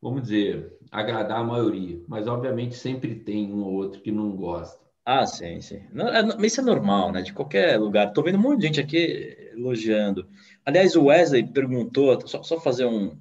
[0.00, 4.84] vamos dizer, agradar a maioria, mas obviamente sempre tem um ou outro que não gosta.
[5.04, 5.82] Ah, sim, sim.
[5.92, 7.22] Não, é, isso é normal, né?
[7.22, 8.12] De qualquer lugar.
[8.12, 10.28] Tô vendo um monte de gente aqui elogiando.
[10.64, 13.16] Aliás, o Wesley perguntou, só, só fazer um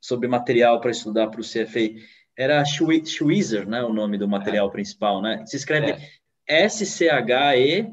[0.00, 1.94] sobre material para estudar para o CFA
[2.38, 3.82] era Schweizer, né?
[3.82, 4.70] O nome do material é.
[4.70, 5.44] principal, né?
[5.44, 6.00] Se escreve
[6.48, 6.64] é.
[6.64, 7.92] S-C-H-E.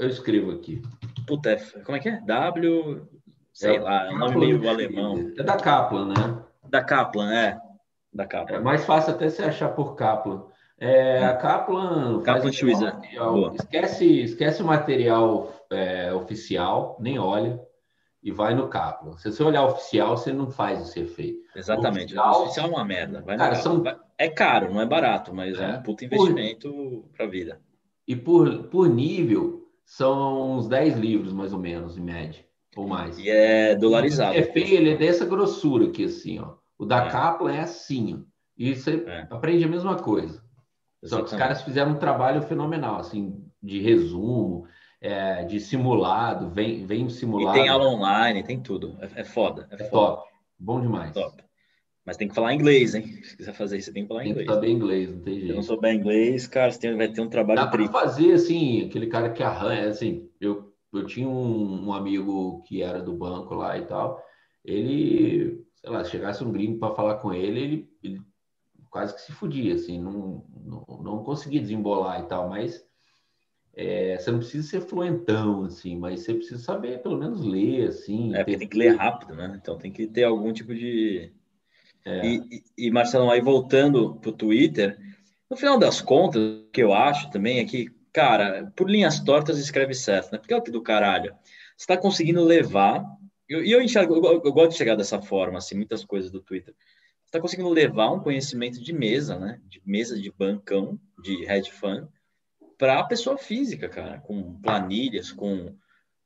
[0.00, 0.80] Eu escrevo aqui.
[1.26, 2.20] Puta, é, como é que é?
[2.22, 3.06] W.
[3.52, 5.32] Sei é, lá, é um nome meio alemão.
[5.38, 6.42] É da Kaplan, né?
[6.68, 7.58] Da Kaplan, é.
[8.12, 8.56] Da Kaplan.
[8.56, 10.46] É mais fácil até se achar por Kaplan.
[10.80, 12.22] É, a Kaplan.
[12.22, 12.96] Kaplan Schweizer.
[13.54, 17.60] Esquece, esquece o material é, oficial, nem olha
[18.24, 19.18] e vai no Kaplan.
[19.18, 21.44] Se você olhar oficial, você não faz o ser feito.
[21.54, 22.16] Exatamente.
[22.16, 23.20] O oficial, oficial é uma merda.
[23.20, 23.84] Vai cara, são...
[24.16, 27.10] É caro, não é barato, mas é, é um puto investimento por...
[27.14, 27.60] para a vida.
[28.08, 32.42] E por, por nível, são uns 10 livros, mais ou menos, em média,
[32.74, 33.18] ou mais.
[33.18, 34.38] E é dolarizado.
[34.38, 36.54] O feio, ele é dessa grossura aqui, assim, ó.
[36.78, 37.10] O da é.
[37.10, 38.34] Kaplan é assim, ó.
[38.56, 39.26] E você é.
[39.30, 40.42] aprende a mesma coisa.
[41.02, 41.08] Exatamente.
[41.10, 44.66] Só que os caras fizeram um trabalho fenomenal, assim, de resumo,
[45.04, 47.58] é, de simulado, vem, vem simulado.
[47.58, 48.96] E tem aula online, tem tudo.
[49.00, 49.68] É, é foda.
[49.70, 50.16] É, é foda.
[50.16, 50.28] top.
[50.58, 51.12] Bom demais.
[51.12, 51.44] Top.
[52.06, 53.06] Mas tem que falar inglês, hein?
[53.22, 54.46] Se quiser fazer isso, tem que falar tem inglês.
[54.46, 55.46] Tem que saber inglês, não tem jeito.
[55.46, 58.32] Se eu não souber inglês, cara, você tem, vai ter um trabalho Dá para fazer,
[58.32, 63.12] assim, aquele cara que arranha, assim, eu, eu tinha um, um, amigo que era do
[63.12, 64.22] banco lá e tal,
[64.64, 68.22] ele, sei lá, se chegasse um gringo para falar com ele, ele, ele,
[68.90, 72.82] quase que se fudia, assim, não, não, não conseguia desembolar e tal, mas
[73.76, 78.32] é, você não precisa ser fluentão, assim, mas você precisa saber pelo menos ler, assim.
[78.32, 79.58] É, porque tem que ler rápido, né?
[79.60, 81.32] Então tem que ter algum tipo de.
[82.04, 82.24] É.
[82.24, 84.96] E, e, e, Marcelo, aí voltando para o Twitter,
[85.50, 89.58] no final das contas, o que eu acho também é que, cara, por linhas tortas
[89.58, 90.38] escreve certo, né?
[90.38, 91.34] Porque é o que do caralho.
[91.76, 93.04] Você está conseguindo levar.
[93.48, 96.40] E eu, eu, enxergo, eu, eu, gosto de chegar dessa forma, assim, muitas coisas do
[96.40, 96.74] Twitter.
[96.74, 99.60] Você está conseguindo levar um conhecimento de mesa, né?
[99.68, 102.06] De mesa de bancão, de hedge fund
[102.78, 105.74] para a pessoa física, cara, com planilhas, com.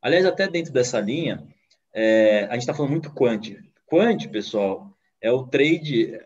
[0.01, 1.47] Aliás, até dentro dessa linha,
[1.93, 3.57] é, a gente está falando muito quant.
[3.87, 6.19] Quant, pessoal, é o trade,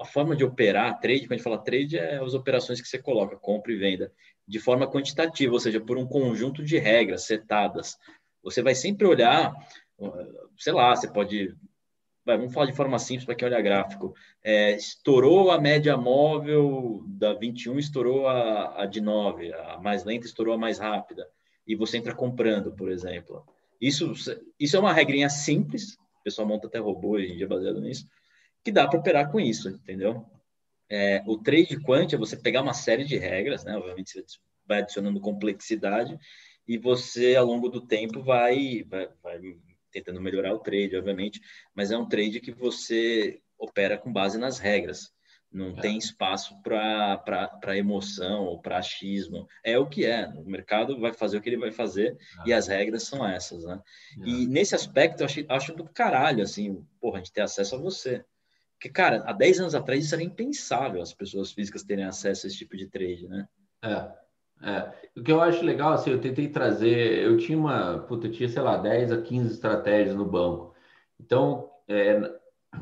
[0.00, 2.98] a forma de operar trade, quando a gente fala trade, é as operações que você
[2.98, 4.12] coloca, compra e venda,
[4.46, 7.96] de forma quantitativa, ou seja, por um conjunto de regras setadas.
[8.42, 9.54] Você vai sempre olhar,
[10.58, 11.54] sei lá, você pode
[12.24, 14.14] vamos falar de forma simples para quem olha gráfico.
[14.42, 20.26] É, estourou a média móvel da 21, estourou a, a de 9, a mais lenta
[20.26, 21.26] estourou a mais rápida.
[21.66, 23.44] E você entra comprando, por exemplo.
[23.80, 24.12] Isso,
[24.58, 28.06] isso é uma regrinha simples, o pessoal monta até robô hoje em dia baseado nisso,
[28.64, 30.24] que dá para operar com isso, entendeu?
[30.88, 33.76] É, o trade quant é você pegar uma série de regras, né?
[33.76, 36.18] Obviamente você vai adicionando complexidade
[36.66, 39.38] e você, ao longo do tempo, vai, vai, vai
[39.92, 41.40] tentando melhorar o trade, obviamente,
[41.74, 45.12] mas é um trade que você opera com base nas regras.
[45.52, 45.80] Não é.
[45.82, 49.46] tem espaço para emoção ou para achismo.
[49.62, 50.26] É o que é.
[50.28, 52.48] O mercado vai fazer o que ele vai fazer é.
[52.48, 53.78] e as regras são essas, né?
[54.22, 54.28] É.
[54.28, 57.78] E nesse aspecto, eu acho, acho do caralho, assim, porra, a gente ter acesso a
[57.78, 58.24] você.
[58.82, 62.48] Porque, cara, há 10 anos atrás isso era impensável, as pessoas físicas terem acesso a
[62.48, 63.46] esse tipo de trade, né?
[63.84, 64.21] É.
[64.62, 68.48] É, o que eu acho legal, assim, eu tentei trazer, eu tinha uma, puta, tinha,
[68.48, 70.74] sei lá, 10 a 15 estratégias no banco.
[71.20, 72.20] Então, é,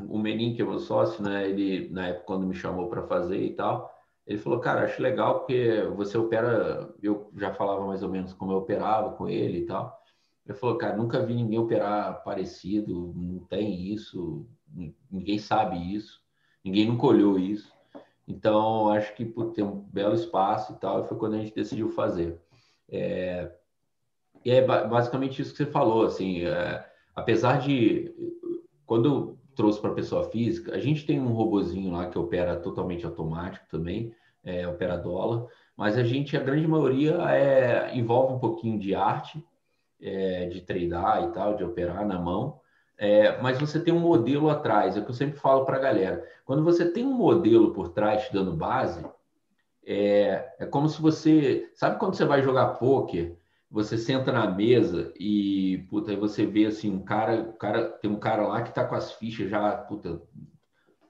[0.07, 3.41] o Menin, que é meu sócio, né, ele, na época, quando me chamou para fazer
[3.41, 3.91] e tal,
[4.25, 8.51] ele falou, cara, acho legal porque você opera, eu já falava mais ou menos como
[8.51, 9.99] eu operava com ele e tal.
[10.45, 14.47] Ele falou, cara, nunca vi ninguém operar parecido, não tem isso,
[15.11, 16.21] ninguém sabe isso,
[16.63, 17.71] ninguém nunca olhou isso.
[18.31, 21.89] Então, acho que por ter um belo espaço e tal, foi quando a gente decidiu
[21.89, 22.39] fazer.
[22.89, 23.51] É...
[24.43, 28.11] E é basicamente isso que você falou, assim, é, apesar de
[28.87, 33.67] quando trouxe para pessoa física, a gente tem um robozinho lá que opera totalmente automático
[33.69, 35.45] também, é, opera dólar,
[35.77, 39.45] mas a gente, a grande maioria, é, envolve um pouquinho de arte,
[40.01, 42.59] é, de treinar e tal, de operar na mão,
[43.03, 45.79] é, mas você tem um modelo atrás, é o que eu sempre falo para a
[45.79, 46.23] galera.
[46.45, 49.03] Quando você tem um modelo por trás te dando base,
[49.83, 51.67] é, é como se você.
[51.73, 53.39] Sabe quando você vai jogar pôquer?
[53.71, 58.19] Você senta na mesa e puta, aí você vê assim, um cara, cara, tem um
[58.19, 60.21] cara lá que tá com as fichas já, puta,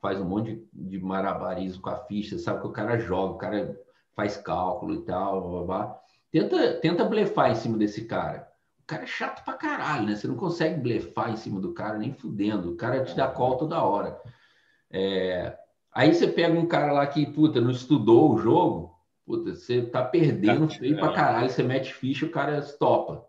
[0.01, 3.37] faz um monte de, de marabarismo com a ficha, sabe que o cara joga, o
[3.37, 3.77] cara
[4.15, 5.99] faz cálculo e tal, blá, blá, blá.
[6.31, 8.49] Tenta, tenta blefar em cima desse cara.
[8.91, 10.17] O cara é chato pra caralho, né?
[10.17, 12.71] Você não consegue blefar em cima do cara nem fudendo.
[12.71, 14.19] O cara te dá call toda hora.
[14.89, 15.57] É...
[15.93, 18.93] Aí você pega um cara lá que, puta, não estudou o jogo,
[19.25, 23.25] puta, você tá perdendo feio pra caralho, você mete ficha, o cara topa.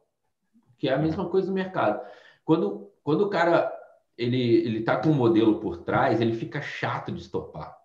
[0.78, 2.04] Que é a mesma coisa no mercado.
[2.44, 3.72] Quando, quando o cara
[4.18, 7.78] ele, ele tá com um modelo por trás, ele fica chato de estopar.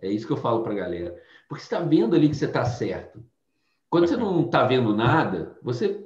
[0.00, 1.20] É isso que eu falo pra galera.
[1.46, 3.22] Porque você está vendo ali que você está certo.
[3.90, 6.03] Quando você não está vendo nada, você tá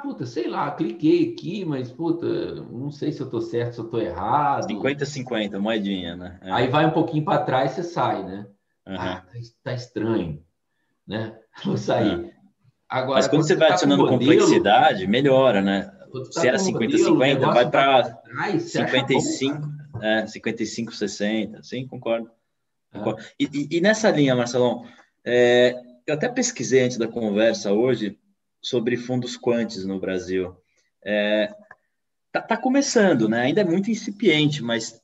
[0.00, 2.26] puta, sei lá, cliquei aqui, mas, puta,
[2.70, 4.66] não sei se eu estou certo, se eu estou errado.
[4.68, 6.38] 50-50, moedinha, né?
[6.42, 6.52] É.
[6.52, 8.46] Aí vai um pouquinho para trás, você sai, né?
[8.86, 8.96] Uhum.
[8.98, 10.42] Ah, tá, tá estranho,
[11.06, 11.38] né?
[11.64, 12.26] Vou sair.
[12.26, 12.40] É.
[12.88, 15.82] Agora, mas quando, quando você vai tá adicionando modelo, complexidade, melhora, né?
[15.82, 18.20] Tá se era 50-50, vai para
[18.58, 19.68] 55,
[20.02, 22.28] é, 55-60, sim, concordo.
[23.38, 24.84] E, e, e, nessa linha, Marcelão,
[25.24, 28.18] é, eu até pesquisei antes da conversa hoje
[28.60, 30.56] sobre fundos quantes no Brasil.
[31.02, 31.52] É,
[32.32, 33.42] tá, tá, começando, né?
[33.42, 35.00] Ainda é muito incipiente, mas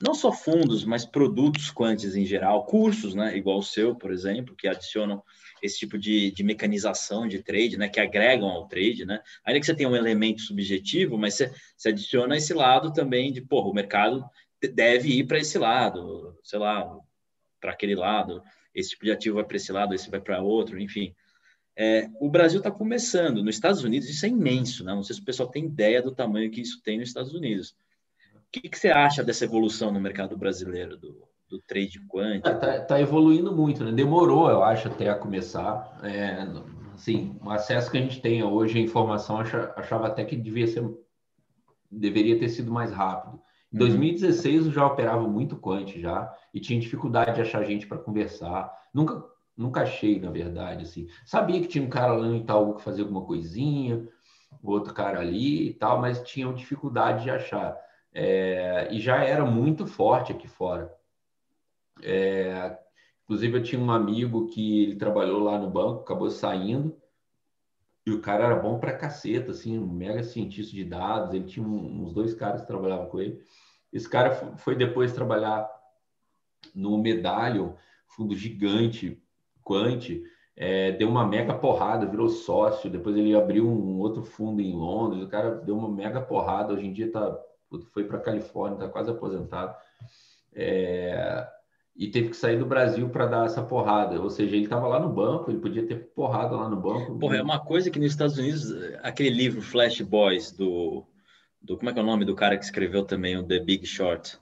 [0.00, 3.36] não só fundos, mas produtos quantes em geral, cursos, né?
[3.36, 5.22] Igual o seu, por exemplo, que adicionam
[5.62, 7.88] esse tipo de, de mecanização de trade, né?
[7.88, 9.20] Que agregam ao trade, né?
[9.44, 13.40] Ainda que você tenha um elemento subjetivo, mas você, você adiciona esse lado também de,
[13.40, 14.24] porra, o mercado
[14.74, 16.98] deve ir para esse lado, sei lá,
[17.60, 18.42] para aquele lado,
[18.74, 21.14] esse tipo de ativo vai para esse lado, esse vai para outro, enfim.
[21.76, 23.42] É, o Brasil está começando.
[23.42, 24.94] Nos Estados Unidos isso é imenso, né?
[24.94, 27.76] Não sei se o pessoal tem ideia do tamanho que isso tem nos Estados Unidos.
[28.34, 32.48] O que, que você acha dessa evolução no mercado brasileiro, do, do trade quântico?
[32.48, 33.92] Está é, tá evoluindo muito, né?
[33.92, 36.00] Demorou, eu acho, até a começar.
[36.02, 36.46] É,
[36.94, 40.82] assim, o acesso que a gente tem hoje à informação, achava até que devia ser,
[41.90, 43.38] deveria ter sido mais rápido.
[43.72, 44.66] Em 2016 uhum.
[44.68, 48.72] eu já operava muito quant já e tinha dificuldade de achar gente para conversar.
[48.94, 49.22] Nunca,
[49.56, 51.08] nunca achei, na verdade, assim.
[51.24, 54.06] Sabia que tinha um cara lá no Itaú que fazia alguma coisinha,
[54.62, 57.76] outro cara ali e tal, mas tinham dificuldade de achar.
[58.12, 60.92] É, e já era muito forte aqui fora.
[62.02, 62.78] É,
[63.24, 66.96] inclusive, eu tinha um amigo que ele trabalhou lá no banco, acabou saindo,
[68.06, 71.34] e o cara era bom pra caceta, assim, um mega cientista de dados.
[71.34, 73.42] Ele tinha uns dois caras que trabalhavam com ele.
[73.92, 75.68] Esse cara foi depois trabalhar
[76.72, 77.72] no Medallion,
[78.06, 79.20] fundo gigante,
[79.66, 80.22] Quant,
[80.56, 82.88] é, deu uma mega porrada, virou sócio.
[82.88, 85.24] Depois ele abriu um outro fundo em Londres.
[85.24, 86.72] O cara deu uma mega porrada.
[86.72, 87.36] Hoje em dia tá,
[87.92, 89.74] foi para Califórnia, está quase aposentado.
[90.54, 91.46] É,
[91.96, 94.20] e teve que sair do Brasil para dar essa porrada.
[94.20, 97.18] Ou seja, ele estava lá no banco, ele podia ter porrada lá no banco.
[97.18, 101.04] Porra, é uma coisa que nos Estados Unidos, aquele livro Flash Boys do,
[101.60, 103.86] do como é que é o nome do cara que escreveu também o The Big
[103.86, 104.38] Short?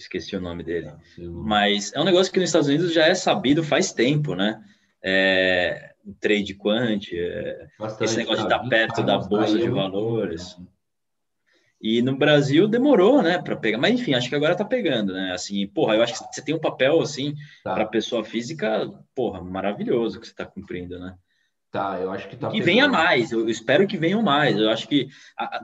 [0.00, 0.90] Esqueci o nome dele.
[1.18, 4.62] Mas é um negócio que nos Estados Unidos já é sabido faz tempo, né?
[5.02, 7.68] É, o trade quant, é,
[8.00, 10.56] esse negócio de estar perto da bolsa de valores.
[11.82, 13.78] E no Brasil demorou, né, para pegar.
[13.78, 15.32] Mas enfim, acho que agora tá pegando, né?
[15.32, 17.74] Assim, porra, eu acho que você tem um papel assim tá.
[17.74, 21.14] para pessoa física, porra, maravilhoso que você está cumprindo, né?
[21.70, 22.50] Tá, eu acho que tá.
[22.50, 24.56] Que venha mais, eu espero que venham mais.
[24.56, 25.08] Eu acho que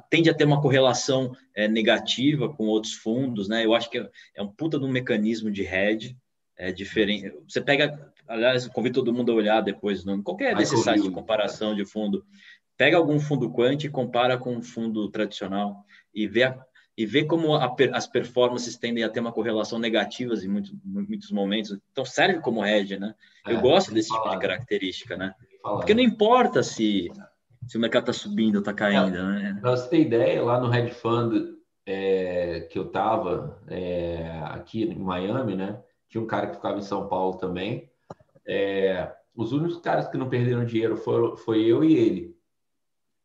[0.09, 3.65] tende a ter uma correlação é, negativa com outros fundos, né?
[3.65, 6.17] Eu acho que é, é um puta de um mecanismo de hedge,
[6.57, 7.33] é diferente.
[7.49, 11.75] Você pega, aliás, convido todo mundo a olhar depois, não, qualquer desses sites de comparação
[11.75, 12.25] de fundo,
[12.77, 15.85] pega algum fundo quant e compara com um fundo tradicional
[16.15, 16.57] e vê, a,
[16.97, 21.33] e vê como a, as performances tendem a ter uma correlação negativa em muito, muitos
[21.33, 21.77] momentos.
[21.91, 23.13] Então, serve como hedge, né?
[23.45, 25.35] Eu é, gosto desse tipo de característica, né?
[25.75, 27.11] Porque não importa se,
[27.67, 29.59] se o mercado está subindo ou está caindo, né?
[29.61, 34.99] Para você ter ideia, lá no hedge fund é, que eu estava é, aqui em
[34.99, 35.83] Miami, né?
[36.09, 37.91] Tinha um cara que ficava em São Paulo também.
[38.47, 42.37] É, os únicos caras que não perderam dinheiro foram, foi eu e ele.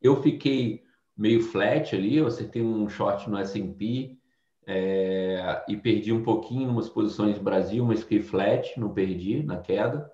[0.02, 0.84] Eu fiquei
[1.16, 4.18] meio flat ali, eu acertei um short no S&P
[4.66, 9.58] é, e perdi um pouquinho em umas posições Brasil, mas fiquei flat, não perdi na
[9.58, 10.12] queda.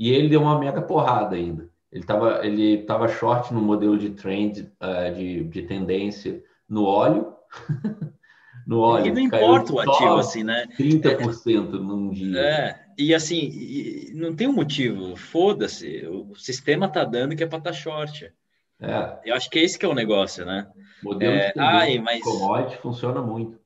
[0.00, 1.68] E ele deu uma mega porrada ainda.
[1.92, 7.34] Ele estava ele tava short no modelo de trend, uh, de, de tendência no óleo.
[8.66, 9.08] no óleo.
[9.08, 10.66] E não importa o ativo, assim, né?
[10.78, 12.40] 30% é, num dia.
[12.40, 15.14] É, e assim, e não tem um motivo.
[15.16, 18.32] Foda-se, o sistema tá dando que é para estar tá short.
[18.80, 19.18] É.
[19.22, 20.66] Eu acho que é esse que é o negócio, né?
[21.02, 22.22] Modelo é, de ai, mas...
[22.22, 23.60] commodity funciona muito.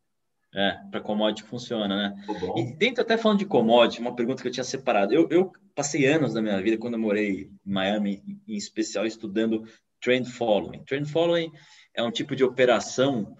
[0.52, 2.14] É, para commodity funciona, né?
[2.56, 5.12] E dentro, até falando de commodity, uma pergunta que eu tinha separado.
[5.14, 9.64] Eu, eu passei anos da minha vida, quando eu morei em Miami, em especial, estudando
[10.00, 10.84] trend following.
[10.84, 11.50] Trend following
[11.94, 13.36] é um tipo de operação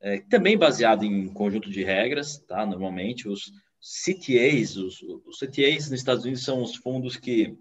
[0.00, 2.66] é, também baseado em conjunto de regras, tá?
[2.66, 7.56] Normalmente, os CTAs, os, os CTAs nos Estados Unidos são os fundos que,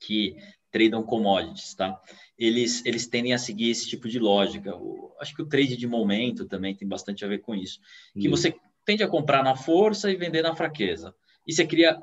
[0.00, 0.36] que
[0.70, 2.00] tradam commodities, tá?
[2.38, 4.74] Eles, eles tendem a seguir esse tipo de lógica.
[4.76, 7.80] O, acho que o trade de momento também tem bastante a ver com isso.
[8.18, 11.14] Que você tende a comprar na força e vender na fraqueza.
[11.46, 12.02] E você cria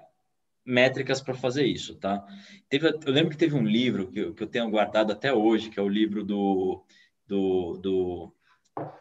[0.69, 2.23] métricas para fazer isso, tá?
[2.69, 5.69] Teve, eu lembro que teve um livro que eu, que eu tenho guardado até hoje,
[5.69, 6.83] que é o livro do,
[7.25, 8.33] do, do...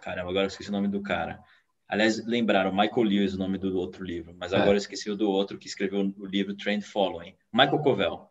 [0.01, 1.39] Caramba, agora eu esqueci o nome do cara.
[1.87, 4.75] Aliás, lembraram, Michael Lewis, o nome do outro livro, mas agora é.
[4.75, 7.35] eu esqueci o do outro que escreveu o livro Trend Following.
[7.53, 8.29] Michael Covell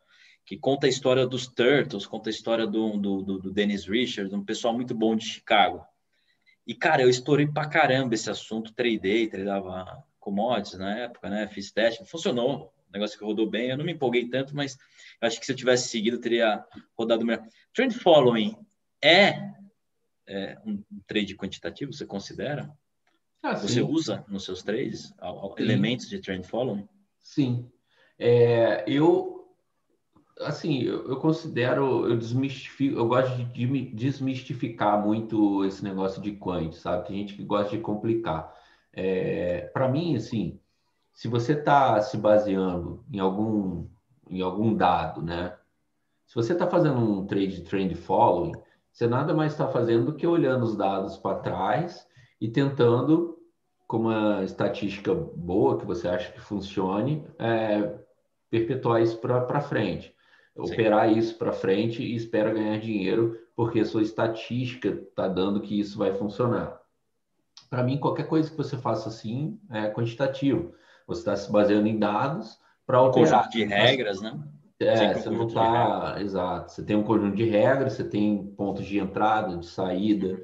[0.48, 4.46] que conta a história dos Turtles, conta a história do, do, do, Dennis Richards, um
[4.46, 5.86] pessoal muito bom de Chicago.
[6.66, 11.48] E, cara, eu estourei pra caramba esse assunto, tradei, tradava commodities na época, né?
[11.48, 13.70] Fiz teste, funcionou, negócio que rodou bem.
[13.70, 14.78] Eu não me empolguei tanto, mas
[15.22, 16.64] acho que se eu tivesse seguido, teria
[16.98, 17.46] rodado melhor.
[17.74, 18.56] Trend following
[19.04, 19.52] é,
[20.28, 22.72] é um trade quantitativo, você considera?
[23.42, 25.14] Ah, você usa nos seus trades
[25.58, 26.88] elementos de trend following?
[27.20, 27.70] Sim.
[28.20, 29.38] É, eu
[30.40, 36.74] assim, eu, eu, considero, eu desmistifico, eu gosto de desmistificar muito esse negócio de quant,
[36.74, 37.08] sabe?
[37.08, 38.54] Tem gente que gosta de complicar.
[38.94, 40.60] É, para mim, assim,
[41.18, 43.88] se você está se baseando em algum,
[44.30, 45.58] em algum dado, né?
[46.28, 48.52] Se você está fazendo um trade trend following,
[48.92, 52.08] você nada mais está fazendo do que olhando os dados para trás
[52.40, 53.36] e tentando,
[53.88, 57.98] com uma estatística boa que você acha que funcione, é,
[58.52, 60.16] perpetuar isso para frente
[60.56, 61.18] operar Sim.
[61.18, 65.98] isso para frente e espera ganhar dinheiro, porque a sua estatística está dando que isso
[65.98, 66.80] vai funcionar.
[67.70, 70.74] Para mim, qualquer coisa que você faça assim é quantitativo.
[71.08, 73.46] Você está se baseando em dados para operar.
[73.46, 74.38] Conjunto de regras, né?
[74.80, 76.18] É, você não está.
[76.20, 76.72] Exato.
[76.72, 80.40] Você tem um conjunto de regras, você tem pontos de entrada, de saída.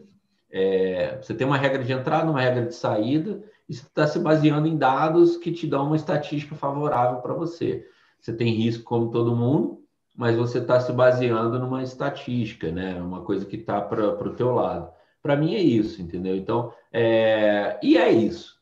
[0.52, 4.20] É, você tem uma regra de entrada, uma regra de saída, e você está se
[4.20, 7.88] baseando em dados que te dão uma estatística favorável para você.
[8.20, 9.82] Você tem risco como todo mundo,
[10.16, 13.02] mas você está se baseando numa estatística, né?
[13.02, 14.92] Uma coisa que está para o teu lado.
[15.22, 16.36] Para mim é isso, entendeu?
[16.36, 17.80] Então, é...
[17.82, 18.53] e é isso.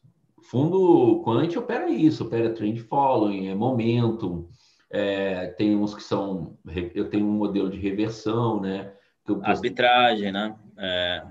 [0.41, 4.47] Fundo quant opera isso, opera trend following, é momentum,
[4.89, 5.47] é...
[5.47, 6.57] tem uns que são,
[6.93, 8.93] eu tenho um modelo de reversão, né?
[9.27, 9.39] Eu...
[9.43, 10.55] Arbitragem, né?
[10.77, 11.23] É...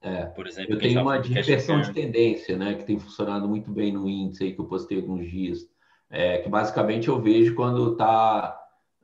[0.00, 3.68] É, por exemplo, eu tenho uma de reversão de tendência, né, que tem funcionado muito
[3.72, 5.66] bem no índice aí que eu postei alguns dias,
[6.08, 8.56] é, que basicamente eu vejo quando está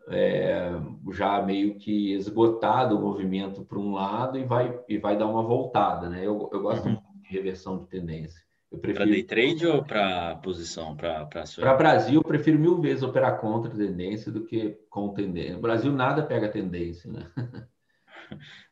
[0.09, 0.71] é,
[1.12, 5.43] já meio que esgotado o movimento para um lado e vai, e vai dar uma
[5.43, 6.21] voltada, né?
[6.21, 6.99] Eu, eu gosto uhum.
[7.23, 8.43] de reversão de tendência.
[8.77, 9.05] Prefiro...
[9.05, 10.97] Para day trade ou para posição?
[10.97, 15.55] Para Para Brasil, eu prefiro mil vezes operar contra tendência do que com tendência.
[15.55, 17.27] No Brasil, nada pega tendência, né?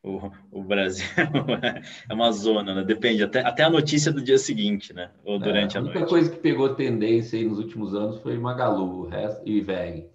[0.02, 1.06] O, o Brasil
[2.10, 2.82] é uma zona, né?
[2.82, 5.10] Depende, até, até a notícia do dia seguinte, né?
[5.24, 5.96] Ou durante é, a, a noite.
[5.98, 9.60] A única coisa que pegou tendência aí nos últimos anos foi Magalu o resto, e
[9.60, 10.08] VEG.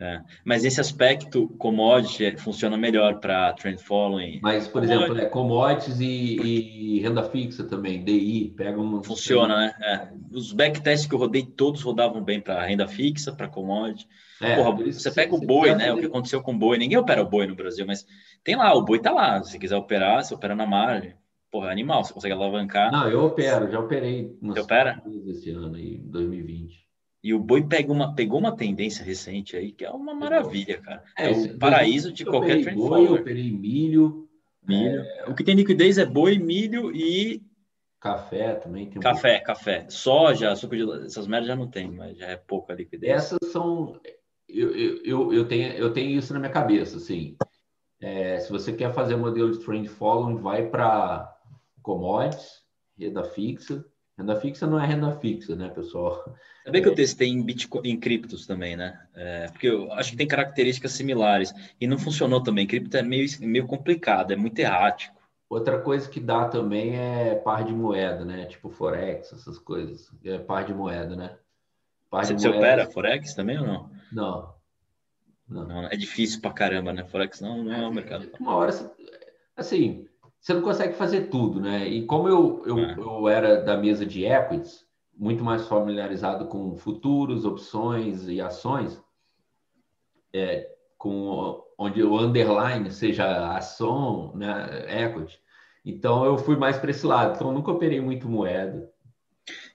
[0.00, 0.22] É.
[0.42, 4.40] Mas esse aspecto commodity funciona melhor para trend following.
[4.42, 5.02] Mas, por commodity.
[5.02, 9.02] exemplo, é, commodities e, e, renda fixa também, DI, pegam.
[9.02, 9.74] Funciona, né?
[9.82, 10.08] É.
[10.32, 14.08] Os backtests que eu rodei, todos rodavam bem para renda fixa, para commodity.
[14.40, 15.92] É, Porra, você pega o boi, né?
[15.92, 16.78] O que aconteceu com o boi?
[16.78, 18.06] Ninguém opera o boi no Brasil, mas
[18.42, 19.42] tem lá, o boi tá lá.
[19.42, 21.14] Se quiser operar, você opera na margem.
[21.50, 22.90] Porra, é animal, você consegue alavancar.
[22.90, 25.02] Não, eu opero, já operei você opera?
[25.26, 26.89] esse ano aí, 2020.
[27.22, 31.04] E o boi pega uma, pegou uma tendência recente aí que é uma maravilha, cara.
[31.16, 34.28] É, é o paraíso de qualquer trend boi, Eu operei milho.
[34.66, 35.00] Milho.
[35.00, 35.28] É...
[35.28, 37.42] O que tem liquidez é boi, milho e.
[38.00, 39.00] Café também tem.
[39.00, 39.44] Café, um...
[39.44, 39.86] café.
[39.90, 41.04] Soja, suco de.
[41.04, 43.12] Essas merdas já não tem, mas já é pouca liquidez.
[43.12, 44.00] Essas são.
[44.48, 47.36] Eu, eu, eu, tenho, eu tenho isso na minha cabeça, assim.
[48.00, 51.36] É, se você quer fazer modelo de trend following, vai para
[51.82, 52.62] commodities,
[52.98, 53.84] renda fixa,
[54.20, 56.36] Renda fixa não é renda fixa, né, pessoal?
[56.62, 59.00] Sabia que eu testei em Bitcoin, em criptos também, né?
[59.14, 61.54] É, porque eu acho que tem características similares.
[61.80, 62.66] E não funcionou também.
[62.66, 65.18] Cripto é meio, meio complicado, é muito errático.
[65.48, 68.44] Outra coisa que dá também é par de moeda, né?
[68.44, 70.12] Tipo Forex, essas coisas.
[70.22, 71.38] É par de moeda, né?
[72.10, 72.62] Par você, de você moeda...
[72.62, 73.90] opera Forex também ou não?
[74.12, 74.54] Não.
[75.48, 75.66] Não.
[75.66, 75.86] não.
[75.86, 77.04] é difícil pra caramba, né?
[77.04, 78.30] Forex não, não é um mercado.
[78.38, 78.70] Uma hora,
[79.56, 80.06] assim,
[80.40, 81.86] você não consegue fazer tudo, né?
[81.86, 82.94] E como eu, eu, é.
[82.96, 84.86] eu era da mesa de equities,
[85.16, 88.98] muito mais familiarizado com futuros, opções e ações,
[90.32, 90.66] é,
[90.96, 95.38] com onde o underline seja ação, né, equity.
[95.84, 97.36] Então eu fui mais para esse lado.
[97.36, 98.90] Então nunca operei muito moeda.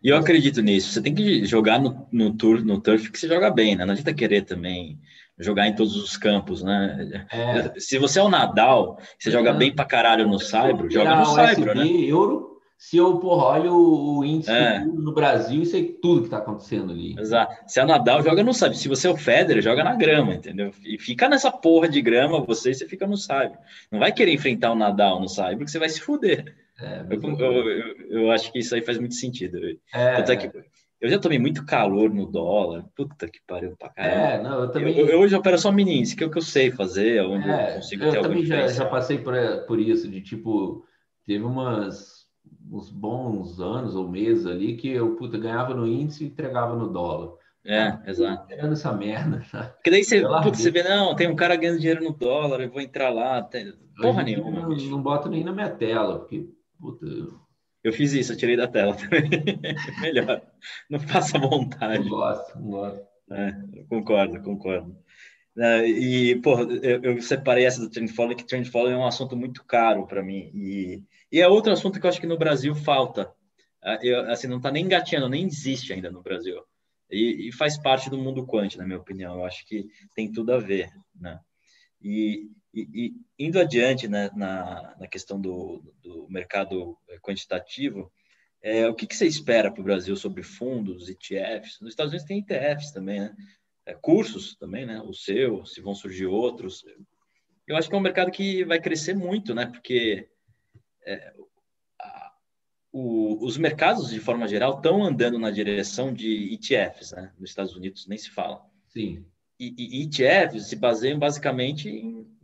[0.02, 0.92] E eu acredito nisso.
[0.92, 3.86] Você tem que jogar no, no, tour, no turf que você joga bem, né?
[3.86, 5.00] Não adianta querer também
[5.38, 7.26] jogar em todos os campos, né?
[7.32, 7.80] É.
[7.80, 9.32] Se você é o Nadal, você é.
[9.32, 11.86] joga bem pra caralho no Saibro, joga no Saibro, né?
[11.88, 14.80] Euro, se eu, porra, olho o índice é.
[14.80, 17.16] no Brasil e sei tudo que tá acontecendo ali.
[17.18, 17.56] Exato.
[17.68, 18.78] Se é o Nadal, joga no Saibro.
[18.78, 20.72] Se você é o Federer, joga na grama, entendeu?
[20.84, 23.58] E fica nessa porra de grama, você, você fica no Saibro.
[23.92, 26.54] Não vai querer enfrentar o Nadal no Saibro, porque você vai se fuder.
[26.80, 29.58] É, eu, eu, eu, eu, acho que isso aí faz muito sentido.
[29.94, 30.52] É, Tanto é que
[31.06, 32.86] eu já tomei muito calor no dólar.
[32.96, 34.16] Puta que pariu pra caramba.
[34.16, 34.98] É, não, eu também.
[34.98, 37.72] Eu, eu hoje opero só índice, que é o que eu sei fazer, onde é,
[37.72, 39.34] eu consigo eu ter também já, já, passei por,
[39.68, 40.86] por isso, de tipo,
[41.26, 42.26] teve umas
[42.72, 46.92] uns bons anos ou meses ali que eu puta, ganhava no índice e entregava no
[46.92, 47.34] dólar.
[47.66, 48.48] É, exato.
[48.48, 49.44] Pegando essa merda.
[49.76, 52.70] Porque daí você, puta, você vê, não, tem um cara ganhando dinheiro no dólar, eu
[52.70, 53.42] vou entrar lá.
[53.42, 53.74] Tem...
[54.00, 54.52] Porra nenhuma.
[54.52, 56.48] Não, não boto nem na minha tela, porque,
[56.80, 57.45] puta, eu
[57.94, 59.30] fiz isso, eu tirei da tela também.
[60.02, 60.42] Melhor.
[60.90, 62.04] Não faça vontade.
[62.04, 63.08] Não gosto, não gosto.
[63.32, 64.98] É, concordo, concordo.
[65.58, 69.08] É, e, pô, eu, eu, separei essa do Trend Following, que Trend Following é um
[69.08, 70.52] assunto muito caro para mim.
[70.54, 73.32] E, e é outro assunto que eu acho que no Brasil falta.
[73.84, 76.62] É, eu, assim, não está nem engateando, nem existe ainda no Brasil.
[77.10, 79.36] E, e, faz parte do mundo quântico, na minha opinião.
[79.36, 81.40] Eu acho que tem tudo a ver, né?
[82.02, 88.12] E, e, e indo adiante né, na, na questão do, do mercado quantitativo,
[88.62, 91.80] é, o que, que você espera para o Brasil sobre fundos, ETFs?
[91.80, 93.36] Nos Estados Unidos tem ETFs também, né?
[93.86, 95.00] É, cursos também, né?
[95.02, 96.84] O seu, se vão surgir outros.
[97.68, 99.68] Eu acho que é um mercado que vai crescer muito, né?
[99.68, 100.28] Porque
[101.06, 101.32] é,
[102.02, 102.34] a,
[102.92, 107.32] o, os mercados, de forma geral, estão andando na direção de ETFs, né?
[107.38, 108.66] Nos Estados Unidos nem se fala.
[108.88, 109.24] Sim.
[109.60, 112.35] E, e ETFs se baseiam basicamente em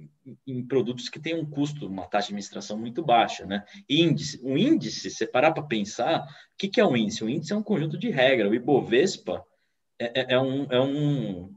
[0.45, 3.63] em produtos que têm um custo, uma taxa de administração muito baixa, né?
[3.89, 7.23] Índice, um índice, se parar para pensar, o que, que é um índice?
[7.23, 8.51] Um índice é um conjunto de regras.
[8.51, 9.43] O Ibovespa
[9.99, 11.53] é, é, é um, é um,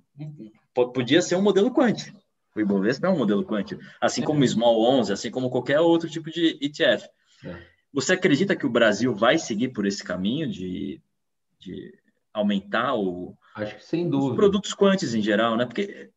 [0.93, 2.19] podia ser um modelo quântico.
[2.57, 6.09] O Ibovespa é um modelo quântico, assim como o Small 11, assim como qualquer outro
[6.09, 7.09] tipo de ETF.
[7.45, 7.63] É.
[7.93, 11.01] Você acredita que o Brasil vai seguir por esse caminho de,
[11.59, 11.93] de
[12.33, 14.33] aumentar o, Acho que sem dúvida.
[14.33, 15.65] Os produtos quantes em geral, né?
[15.65, 16.11] Porque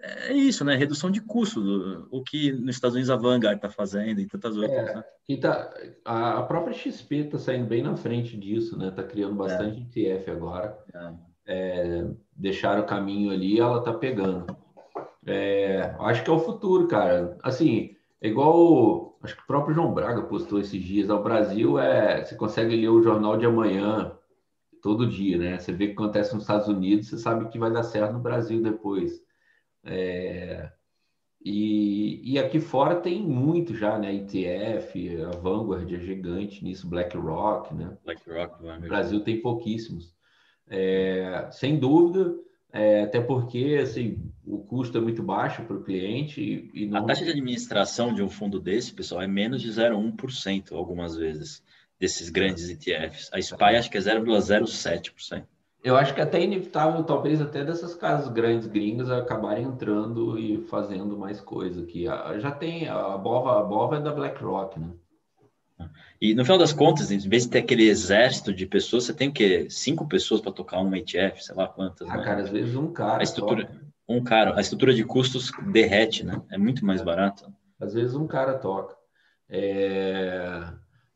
[0.00, 0.76] é isso, né?
[0.76, 4.56] Redução de custo, do, o que nos Estados Unidos a Vanguard está fazendo e tantas
[4.56, 4.72] outras.
[4.72, 5.04] É, né?
[5.28, 5.70] e tá,
[6.04, 8.88] a, própria XP está saindo bem na frente disso, né?
[8.88, 10.14] Está criando bastante é.
[10.14, 10.78] ETF agora.
[10.94, 11.12] É.
[11.50, 14.46] É, deixaram o caminho ali, ela está pegando.
[15.26, 17.36] É, acho que é o futuro, cara.
[17.42, 21.10] Assim, é igual acho que o próprio João Braga postou esses dias.
[21.10, 24.12] O Brasil é, você consegue ler o jornal de amanhã
[24.82, 25.58] todo dia, né?
[25.58, 28.20] Você vê o que acontece nos Estados Unidos, você sabe que vai dar certo no
[28.20, 29.20] Brasil depois.
[29.84, 30.70] É,
[31.44, 34.12] e, e, aqui fora tem muito já, né?
[34.12, 37.96] ETF, a Vanguard é gigante nisso, BlackRock, né?
[38.04, 40.14] BlackRock, O Brasil tem pouquíssimos.
[40.68, 42.34] É, sem dúvida,
[42.72, 46.40] é, até porque assim, o custo é muito baixo para o cliente.
[46.74, 47.04] E, e não...
[47.04, 51.62] A taxa de administração de um fundo desse, pessoal, é menos de 0,1% algumas vezes,
[51.98, 53.30] desses grandes ETFs.
[53.32, 55.46] A SPY acho que é 0,07%.
[55.82, 60.60] Eu acho que é até inevitável, talvez até dessas casas grandes gringas acabarem entrando e
[60.62, 62.06] fazendo mais coisa aqui.
[62.38, 64.90] Já tem a Bova, a Bova é da BlackRock, né?
[66.20, 69.28] E no final das contas, em vez de ter aquele exército de pessoas, você tem
[69.28, 69.68] o quê?
[69.70, 72.08] Cinco pessoas para tocar um ETF, sei lá quantas.
[72.10, 72.24] Ah, né?
[72.24, 73.20] cara, às vezes um cara.
[73.20, 73.80] A estrutura, toca.
[74.08, 76.42] um cara, a estrutura de custos derrete, né?
[76.50, 77.04] É muito mais é.
[77.04, 77.52] barato.
[77.80, 78.96] Às vezes um cara toca.
[79.48, 80.64] É...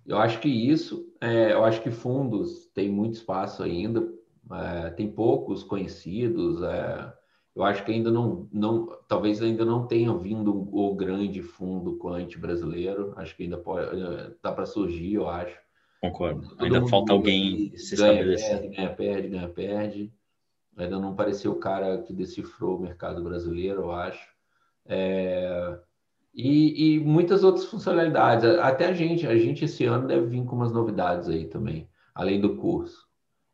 [0.06, 1.52] Eu acho que isso, é...
[1.52, 4.08] eu acho que fundos tem muito espaço ainda
[4.50, 6.62] é, tem poucos conhecidos.
[6.62, 7.12] É,
[7.54, 12.36] eu acho que ainda não, não, talvez ainda não tenha vindo o grande fundo quant
[12.38, 13.12] brasileiro.
[13.16, 13.90] Acho que ainda pode,
[14.42, 15.56] dá para surgir, eu acho.
[16.00, 16.48] Concordo.
[16.48, 18.58] Todo ainda falta alguém se ganha, estabelecer.
[18.58, 20.12] Perde, ganha, perde, ganha, perde.
[20.76, 24.26] Ainda não apareceu o cara que decifrou o mercado brasileiro, eu acho.
[24.86, 25.78] É,
[26.34, 28.44] e, e, muitas outras funcionalidades.
[28.58, 32.40] Até a gente, a gente esse ano deve vir com umas novidades aí também, além
[32.40, 33.06] do curso.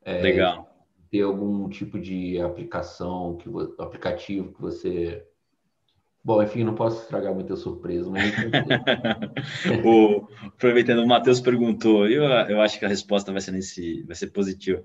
[0.03, 0.68] É, Legal
[1.11, 3.49] ter algum tipo de aplicação, que,
[3.79, 5.25] aplicativo que você.
[6.23, 8.33] Bom, enfim, não posso estragar muita surpresa, mas.
[9.85, 14.15] o, aproveitando, o Matheus perguntou, eu, eu acho que a resposta vai ser, nesse, vai
[14.15, 14.83] ser positiva.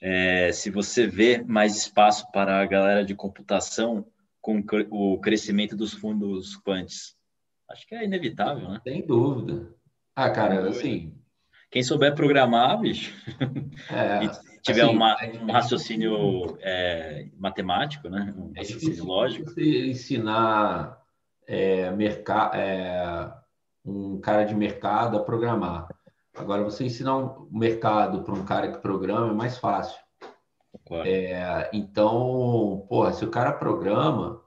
[0.00, 4.06] É, se você vê mais espaço para a galera de computação
[4.40, 7.16] com o crescimento dos fundos quantes?
[7.68, 8.80] Acho que é inevitável, né?
[8.84, 9.74] Sem dúvida.
[10.14, 11.12] Ah, cara, assim.
[11.70, 13.12] Quem souber programar, bicho,
[13.90, 14.24] é,
[14.66, 18.34] tiver assim, uma, um raciocínio é, matemático, né?
[18.36, 19.50] Um é raciocínio lógico.
[19.50, 21.00] Você ensinar
[21.46, 21.92] é,
[22.54, 23.32] é,
[23.84, 25.88] um cara de mercado a programar.
[26.36, 29.98] Agora, você ensinar um mercado para um cara que programa é mais fácil.
[30.86, 31.08] Claro.
[31.08, 34.42] É, então, porra, se o cara programa,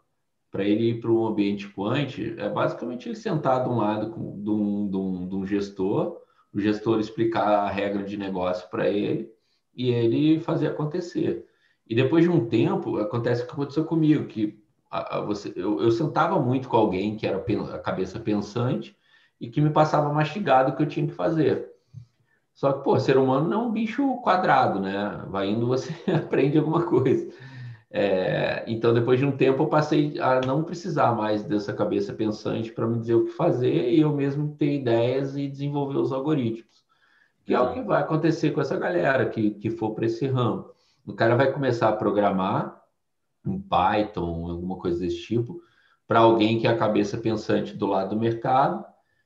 [0.51, 4.43] para ele ir para um ambiente quant, é basicamente ele sentar de um lado com,
[4.43, 6.17] de, um, de, um, de um gestor,
[6.53, 9.31] o gestor explicar a regra de negócio para ele
[9.73, 11.45] e ele fazer acontecer.
[11.87, 15.81] E depois de um tempo, acontece o que aconteceu comigo, que a, a, você, eu,
[15.81, 17.43] eu, sentava muito com alguém que era
[17.73, 18.95] a cabeça pensante
[19.39, 21.69] e que me passava mastigado o que eu tinha que fazer.
[22.53, 25.23] Só que, pô, ser humano não é um bicho quadrado, né?
[25.29, 27.31] Vai indo, você aprende alguma coisa.
[27.91, 32.71] É, então, depois de um tempo, eu passei a não precisar mais dessa cabeça pensante
[32.71, 36.85] para me dizer o que fazer e eu mesmo ter ideias e desenvolver os algoritmos.
[37.49, 40.69] Que é o que vai acontecer com essa galera que, que for para esse ramo.
[41.03, 42.79] O cara vai começar a programar
[43.43, 45.59] em Python, alguma coisa desse tipo,
[46.07, 48.85] para alguém que é a cabeça pensante do lado do mercado,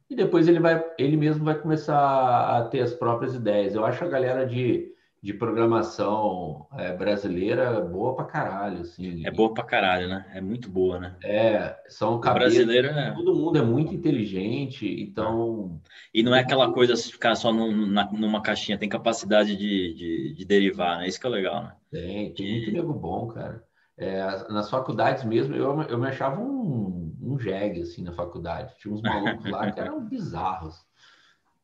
[0.10, 3.76] e depois ele vai, ele mesmo vai começar a ter as próprias ideias.
[3.76, 4.90] Eu acho a galera de
[5.24, 9.26] de programação é, brasileira boa pra caralho, assim.
[9.26, 10.30] É boa pra caralho, né?
[10.34, 11.16] É muito boa, né?
[11.24, 12.56] É, são cabeças...
[12.56, 13.12] Brasileiro, é...
[13.14, 15.80] Todo mundo é muito inteligente, então...
[16.14, 19.94] E não é aquela coisa de ficar só num, na, numa caixinha, tem capacidade de,
[19.94, 21.08] de, de, derivar, né?
[21.08, 21.76] Isso que é legal, né?
[21.90, 23.64] Tem, tem muito nego bom, cara.
[23.98, 24.22] É,
[24.52, 28.74] nas faculdades mesmo, eu, eu me achava um, um jegue, assim, na faculdade.
[28.78, 30.86] Tinha uns malucos lá que eram bizarros.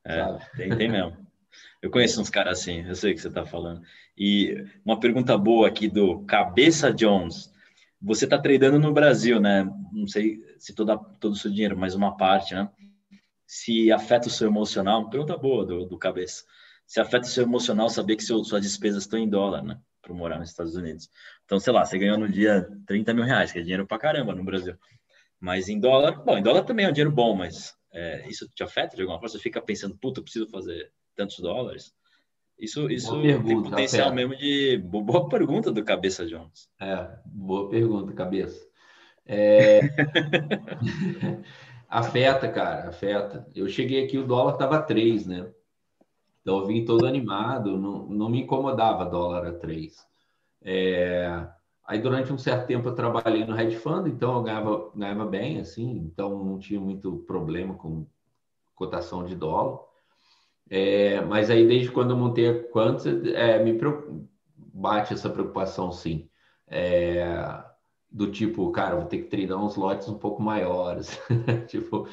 [0.05, 1.28] É, tem, tem mesmo.
[1.81, 3.81] Eu conheço uns caras assim, eu sei o que você está falando.
[4.17, 7.51] E uma pergunta boa aqui do Cabeça Jones.
[8.01, 9.63] Você está tradando no Brasil, né?
[9.91, 12.69] Não sei se toda, todo o seu dinheiro, mas uma parte, né?
[13.45, 16.43] Se afeta o seu emocional, pergunta boa do, do Cabeça.
[16.85, 19.79] Se afeta o seu emocional saber que seu, suas despesas estão em dólar, né?
[20.01, 21.09] Para morar nos Estados Unidos.
[21.45, 24.35] Então, sei lá, você ganhou no dia 30 mil reais, que é dinheiro para caramba
[24.35, 24.75] no Brasil.
[25.39, 28.63] Mas em dólar, bom, em dólar também é um dinheiro bom, mas é, isso te
[28.63, 29.29] afeta de alguma forma?
[29.29, 31.93] Você fica pensando, puta, eu preciso fazer tantos dólares?
[32.57, 34.77] Isso, isso pergunta, tem potencial mesmo de.
[34.77, 36.69] Boa pergunta do Cabeça Jones.
[36.79, 38.67] É, boa pergunta, Cabeça.
[39.25, 39.81] É...
[41.87, 43.45] afeta, cara, afeta.
[43.53, 45.49] Eu cheguei aqui, o dólar estava 3, né?
[46.41, 50.07] Então eu vim todo animado, não, não me incomodava dólar a 3.
[50.61, 51.47] É...
[51.85, 55.59] Aí durante um certo tempo eu trabalhei no hedge fund, então eu ganhava, ganhava bem,
[55.59, 58.05] assim, então não tinha muito problema com
[58.75, 59.79] cotação de dólar.
[60.69, 63.77] É, mas aí, desde quando eu montei a Quantos, é, me
[64.55, 66.29] bate essa preocupação, sim.
[66.67, 67.63] É,
[68.11, 71.19] do tipo, cara, vou ter que treinar uns lotes um pouco maiores.
[71.67, 72.07] tipo,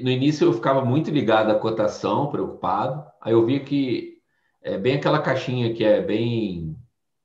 [0.00, 3.04] no início eu ficava muito ligado à cotação, preocupado.
[3.20, 4.18] Aí eu vi que
[4.62, 6.76] é bem aquela caixinha que é bem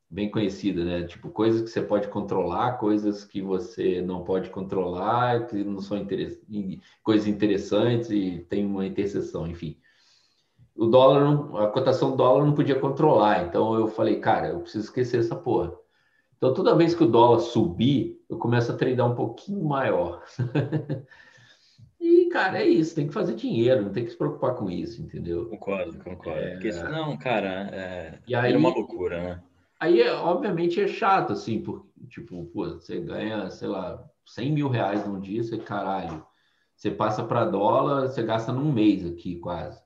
[0.09, 1.03] bem conhecida, né?
[1.05, 6.05] Tipo, coisas que você pode controlar, coisas que você não pode controlar, que não são
[7.01, 9.77] coisas interessantes e tem uma interseção, enfim
[10.81, 13.45] o dólar, a cotação do dólar não podia controlar.
[13.45, 15.71] Então eu falei, cara, eu preciso esquecer essa porra.
[16.35, 20.23] Então toda vez que o dólar subir, eu começo a treinar um pouquinho maior.
[22.01, 25.03] e, cara, é isso, tem que fazer dinheiro, não tem que se preocupar com isso,
[25.03, 25.47] entendeu?
[25.49, 26.39] Concordo, concordo.
[26.39, 26.53] É...
[26.53, 29.43] Porque senão, cara, é, e aí, uma loucura, né?
[29.79, 35.05] Aí, obviamente, é chato, assim, porque, tipo, pô, você ganha, sei lá, 100 mil reais
[35.05, 36.25] num dia, você, caralho,
[36.75, 39.79] você passa para dólar, você gasta num mês aqui, quase.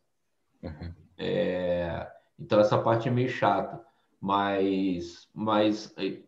[0.66, 0.94] Uhum.
[1.18, 3.82] É, então essa parte é meio chata,
[4.20, 6.22] mas, mas é,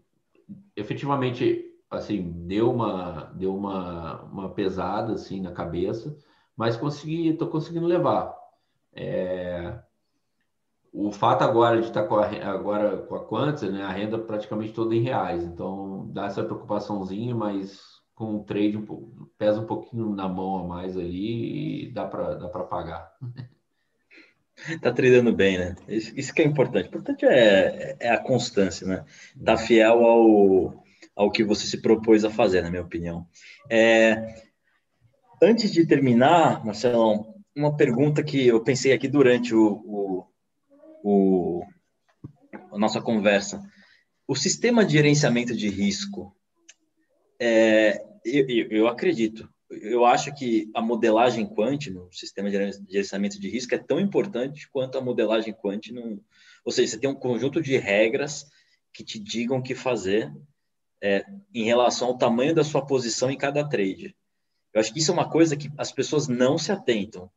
[0.75, 6.15] efetivamente assim deu uma deu uma, uma pesada assim na cabeça,
[6.55, 8.35] mas consegui, estou conseguindo levar.
[8.93, 9.79] É,
[10.93, 14.17] o fato agora de estar tá com a, agora com a Quantas, né, a renda
[14.17, 19.67] praticamente toda em reais, então dá essa preocupaçãozinha, mas com o trade um pesa um
[19.67, 23.11] pouquinho na mão a mais ali e dá para dá para pagar.
[24.81, 25.75] Tá treinando bem, né?
[25.87, 26.85] Isso, isso, que é importante.
[26.85, 29.05] O importante é, é a constância, né?
[29.43, 30.83] Tá fiel ao,
[31.15, 33.27] ao que você se propôs a fazer, na minha opinião.
[33.69, 34.35] É,
[35.41, 40.27] antes de terminar, Marcelão, uma pergunta que eu pensei aqui durante o, o,
[41.03, 41.63] o
[42.71, 43.61] a nossa conversa.
[44.27, 46.35] O sistema de gerenciamento de risco,
[47.39, 52.57] é, eu, eu acredito, eu acho que a modelagem quant no sistema de
[52.89, 56.23] gerenciamento de risco é tão importante quanto a modelagem quant no,
[56.63, 58.45] ou seja, você tem um conjunto de regras
[58.93, 60.33] que te digam o que fazer
[61.01, 64.15] é, em relação ao tamanho da sua posição em cada trade.
[64.73, 67.29] Eu acho que isso é uma coisa que as pessoas não se atentam.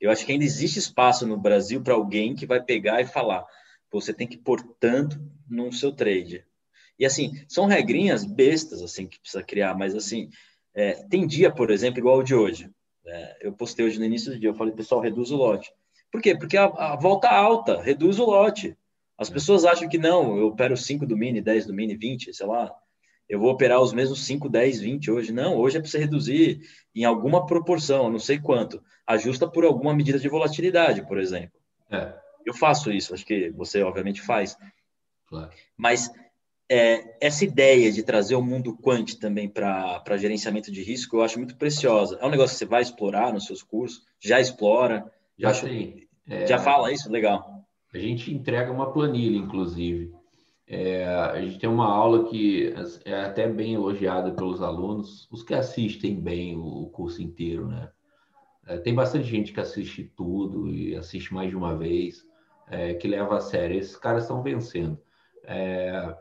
[0.00, 3.44] Eu acho que ainda existe espaço no Brasil para alguém que vai pegar e falar:
[3.90, 6.44] você tem que pôr tanto no seu trade.
[6.98, 10.28] E assim, são regrinhas bestas assim que precisa criar, mas assim,
[10.74, 12.70] é, tem dia, por exemplo, igual o de hoje.
[13.06, 15.72] É, eu postei hoje no início do dia, eu falei, pessoal, reduz o lote.
[16.10, 16.36] Por quê?
[16.36, 18.76] Porque a, a volta alta, reduz o lote.
[19.18, 19.32] As é.
[19.32, 22.72] pessoas acham que não, eu opero 5 do mini, 10 do mini, 20, sei lá,
[23.32, 25.32] eu vou operar os mesmos 5, 10, 20 hoje.
[25.32, 26.60] Não, hoje é para você reduzir
[26.94, 28.82] em alguma proporção, não sei quanto.
[29.06, 31.58] Ajusta por alguma medida de volatilidade, por exemplo.
[31.90, 32.12] É.
[32.44, 34.54] Eu faço isso, acho que você obviamente faz.
[35.26, 35.50] Claro.
[35.76, 36.10] Mas
[36.72, 41.38] é, essa ideia de trazer o mundo quant também para gerenciamento de risco, eu acho
[41.38, 42.16] muito preciosa.
[42.18, 45.04] É um negócio que você vai explorar nos seus cursos, já explora,
[45.36, 47.62] já, acho, é, já fala isso, legal.
[47.92, 50.14] A gente entrega uma planilha, inclusive.
[50.66, 52.72] É, a gente tem uma aula que
[53.04, 57.90] é até bem elogiada pelos alunos, os que assistem bem o, o curso inteiro, né?
[58.66, 62.24] É, tem bastante gente que assiste tudo e assiste mais de uma vez,
[62.66, 63.76] é, que leva a sério.
[63.76, 64.98] Esses caras estão vencendo.
[65.44, 66.16] É,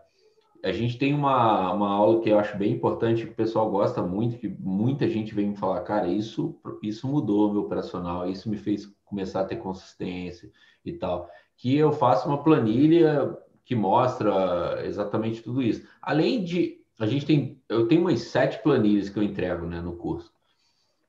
[0.64, 4.02] a gente tem uma, uma aula que eu acho bem importante, que o pessoal gosta
[4.02, 8.58] muito, que muita gente vem me falar, cara, isso, isso mudou meu operacional, isso me
[8.58, 10.52] fez começar a ter consistência
[10.86, 11.30] e tal.
[11.58, 15.88] Que eu faço uma planilha que mostra exatamente tudo isso.
[16.02, 19.96] Além de, a gente tem, eu tenho umas sete planilhas que eu entrego né, no
[19.96, 20.32] curso.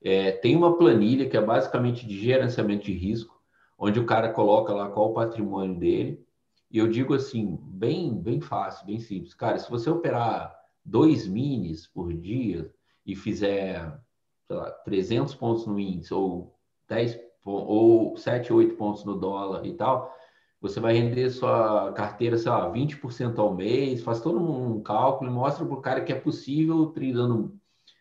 [0.03, 3.41] É, tem uma planilha que é basicamente de gerenciamento de risco,
[3.79, 6.24] onde o cara coloca lá qual o patrimônio dele.
[6.73, 9.35] E eu digo assim, bem, bem fácil, bem simples.
[9.35, 12.73] Cara, se você operar dois minis por dia
[13.05, 14.01] e fizer
[14.49, 16.57] lá, 300 pontos no índice ou
[16.89, 20.15] 10 ou 7, 8 pontos no dólar e tal,
[20.62, 25.35] você vai render sua carteira, sei lá, 20% ao mês, faz todo um cálculo e
[25.35, 27.55] mostra para o cara que é possível trilhando.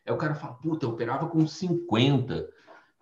[0.05, 2.47] Aí o cara fala, puta, eu operava com 50.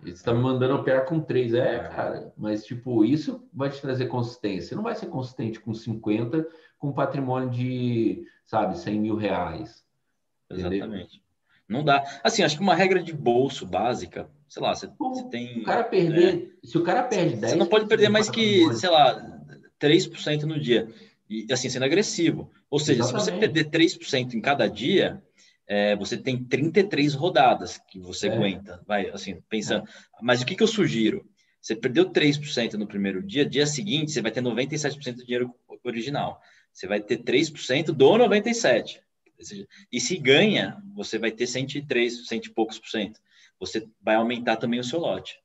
[0.01, 1.53] Você está me mandando operar com 3.
[1.53, 4.69] É, é, cara, mas tipo, isso vai te trazer consistência.
[4.69, 6.47] Você não vai ser consistente com 50,
[6.77, 9.83] com patrimônio de, sabe, 100 mil reais.
[10.49, 11.21] Exatamente.
[11.67, 12.03] Não dá.
[12.23, 15.59] Assim, acho que uma regra de bolso básica, sei lá, você, você tem.
[15.59, 16.51] O cara perder.
[16.63, 17.51] É, se o cara perde 10.
[17.51, 19.39] Você não pode perder mais que, sei lá,
[19.79, 20.89] 3% no dia.
[21.29, 22.49] E assim, sendo agressivo.
[22.71, 23.25] Ou seja, Exatamente.
[23.25, 25.21] se você perder 3% em cada dia,
[25.69, 28.33] é, você tem 33 rodadas que você é.
[28.33, 28.83] aguenta.
[28.87, 29.87] Vai, assim, pensando.
[29.87, 29.91] É.
[30.19, 31.29] Mas o que, que eu sugiro?
[31.61, 36.41] Você perdeu 3% no primeiro dia, dia seguinte você vai ter 97% do dinheiro original.
[36.73, 38.99] Você vai ter 3% do 97%.
[39.91, 43.19] E se ganha, você vai ter 103, 100 e poucos por cento.
[43.59, 45.39] Você vai aumentar também o seu lote.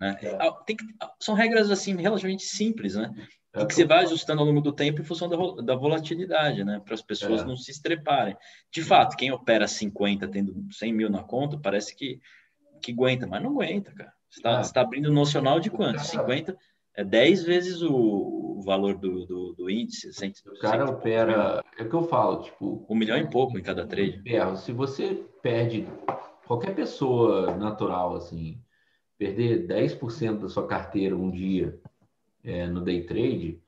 [0.00, 0.18] Né?
[0.22, 0.38] É.
[0.40, 0.76] Ah, que,
[1.20, 3.12] são regras assim relativamente simples, né?
[3.58, 6.64] É, e que você vai ajustando ao longo do tempo em função da, da volatilidade,
[6.64, 6.80] né?
[6.84, 7.44] Para as pessoas é.
[7.44, 8.36] não se estreparem.
[8.72, 12.20] De fato, quem opera 50 tendo 100 mil na conta, parece que,
[12.82, 14.12] que aguenta, mas não aguenta, cara.
[14.30, 14.72] Você está é.
[14.72, 16.00] tá abrindo nocional de quanto?
[16.00, 16.56] 50
[16.94, 20.12] é 10 vezes o, valor do, do, do índice.
[20.12, 22.84] Cento, o cara opera, é o que eu falo, tipo...
[22.88, 24.22] Um milhão e pouco em cada trade.
[24.56, 25.86] se você perde,
[26.46, 28.60] qualquer pessoa natural, assim,
[29.16, 31.80] perder 10% da sua carteira um dia
[32.48, 33.60] é, no day trade,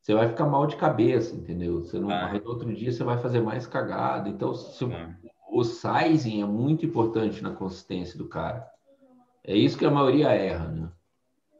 [0.00, 1.82] você vai ficar mal de cabeça, entendeu?
[1.82, 2.32] Você não, ah.
[2.32, 4.28] no outro dia você vai fazer mais cagada.
[4.28, 5.14] Então, se, ah.
[5.50, 8.68] o sizing é muito importante na consistência do cara.
[9.42, 10.88] É isso que a maioria erra, né?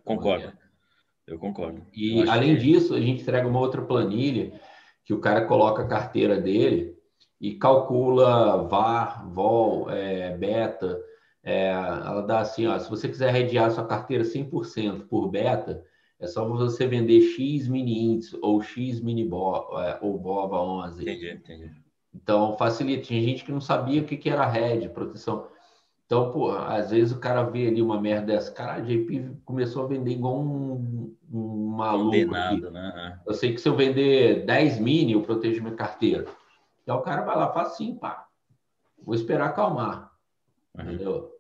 [0.05, 0.53] Concordo.
[1.27, 1.87] Eu concordo.
[1.95, 2.63] E Eu além que...
[2.63, 4.61] disso, a gente entrega uma outra planilha
[5.05, 6.95] que o cara coloca a carteira dele
[7.41, 11.01] e calcula VAR, VOL, é, beta.
[11.43, 15.85] É, ela dá assim, ó, se você quiser redear sua carteira 100% por beta,
[16.25, 21.03] é só você vender X mini índice ou X mini bo, é, ou BOVA 11.
[21.03, 21.71] Entendi, entendi.
[22.15, 23.05] Então facilita.
[23.05, 25.49] Tinha gente que não sabia o que, que era RED, proteção.
[26.07, 28.53] Então, pô, às vezes o cara vê ali uma merda dessa.
[28.53, 32.11] Cara, a JP começou a vender igual um, um maluco.
[32.11, 33.19] Condenado, né?
[33.27, 36.27] Eu sei que se eu vender 10 mini, eu protejo minha carteira.
[36.83, 38.27] Então o cara vai lá, faz assim, pá.
[39.03, 40.13] Vou esperar acalmar.
[40.77, 40.85] Uhum.
[40.85, 41.34] Entendeu?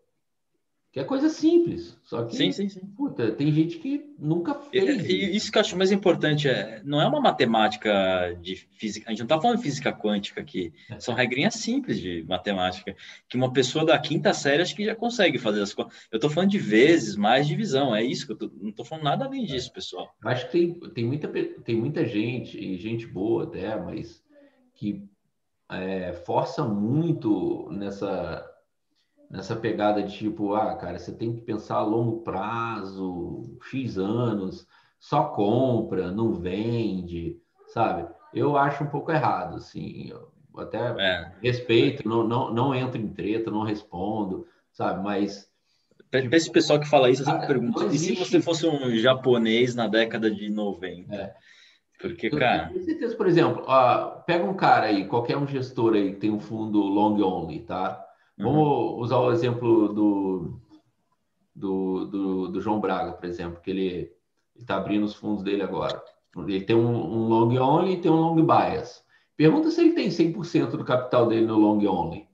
[0.94, 1.98] Que é coisa simples.
[2.04, 2.78] Só que, sim, sim, sim.
[2.96, 5.04] Puta, tem gente que nunca fez.
[5.04, 7.92] E, e isso que eu acho mais importante é, não é uma matemática
[8.40, 9.08] de física.
[9.08, 10.72] A gente não está falando de física quântica aqui.
[10.88, 11.00] É.
[11.00, 12.94] São regrinhas simples de matemática
[13.28, 15.92] que uma pessoa da quinta série acho que já consegue fazer as coisas.
[16.12, 17.92] Eu estou falando de vezes mais divisão.
[17.92, 20.14] É isso que eu tô, não estou falando nada além disso, pessoal.
[20.24, 24.22] Acho que tem, tem muita tem muita gente e gente boa até, mas
[24.76, 25.02] que
[25.68, 28.48] é, força muito nessa
[29.34, 34.64] nessa pegada de tipo, ah, cara, você tem que pensar a longo prazo, X anos,
[35.00, 37.36] só compra, não vende,
[37.66, 38.08] sabe?
[38.32, 40.12] Eu acho um pouco errado, assim.
[40.56, 41.32] até é.
[41.42, 45.02] respeito, não, não, não entro em treta, não respondo, sabe?
[45.02, 45.52] Mas.
[46.12, 49.74] Para esse pessoal que fala isso, eu sempre pergunto: e se você fosse um japonês
[49.74, 51.12] na década de 90?
[51.12, 51.34] É.
[52.00, 52.70] Porque, cara.
[52.72, 56.30] Com certeza, por exemplo, ó, pega um cara aí, qualquer um gestor aí que tem
[56.30, 58.04] um fundo long only, tá?
[58.36, 58.96] Vamos uhum.
[59.00, 60.60] usar o exemplo do,
[61.54, 64.12] do, do, do, João Braga, por exemplo, que ele
[64.56, 66.02] está abrindo os fundos dele agora.
[66.36, 69.04] Ele tem um, um long only e tem um long bias.
[69.36, 72.28] Pergunta se ele tem 100% do capital dele no long only.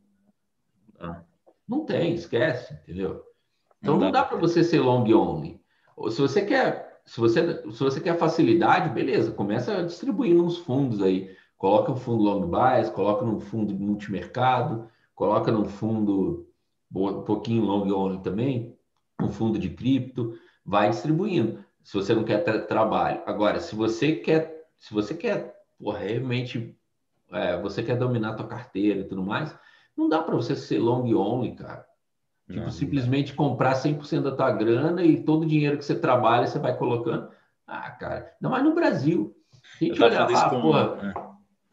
[0.98, 1.22] Ah.
[1.68, 3.22] Não tem, esquece, entendeu?
[3.82, 5.60] Então não, não dá, dá para você ser long only.
[6.10, 11.34] Se você quer, se você, se você quer facilidade, beleza, começa distribuindo uns fundos aí.
[11.58, 14.88] Coloca um fundo long bias, coloca num fundo multimercado,
[15.20, 16.48] coloca num fundo
[16.90, 18.74] um pouquinho long only também,
[19.20, 20.32] um fundo de cripto,
[20.64, 21.62] vai distribuindo.
[21.84, 23.20] Se você não quer ter trabalho.
[23.26, 26.74] Agora, se você quer, se você quer porra, realmente
[27.32, 29.54] é, você quer dominar a tua carteira e tudo mais,
[29.94, 31.84] não dá para você ser long only, cara.
[32.48, 35.98] Tipo, não, simplesmente não comprar 100% da tua grana e todo o dinheiro que você
[35.98, 37.28] trabalha você vai colocando.
[37.66, 39.36] Ah, cara, não mais no Brasil.
[39.78, 41.12] A gente olha lá, porra, né?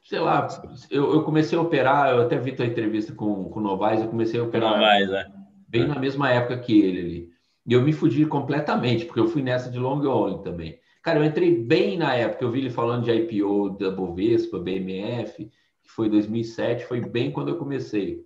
[0.08, 0.48] Sei lá,
[0.90, 4.08] eu, eu, comecei a operar, eu até vi tua entrevista com, com o Novaes, eu
[4.08, 5.28] comecei a operar Novaes, é.
[5.68, 5.88] bem é.
[5.88, 7.30] na mesma época que ele ali.
[7.66, 10.80] E eu me fudi completamente, porque eu fui nessa de long only também.
[11.04, 15.52] Cara, eu entrei bem na época, eu vi ele falando de IPO da Bovespa, BMF,
[15.84, 18.26] que foi 2007, foi bem quando eu comecei.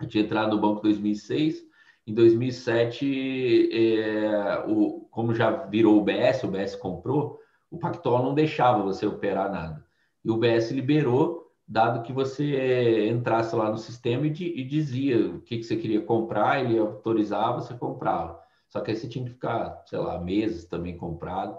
[0.00, 1.60] Eu tinha entrado no banco em 2006,
[2.06, 8.32] em 2007, é, o, como já virou o BS, o BS comprou, o Pactol não
[8.32, 9.83] deixava você operar nada.
[10.24, 15.40] E o BS liberou, dado que você entrasse lá no sistema e, e dizia o
[15.40, 18.40] que, que você queria comprar, ele autorizava, você comprava.
[18.68, 21.58] Só que aí você tinha que ficar, sei lá, meses também comprado.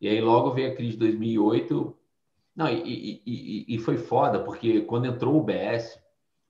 [0.00, 1.96] E aí logo veio a crise de 2008.
[2.54, 6.00] Não, e, e, e, foi foda, porque quando entrou o BS,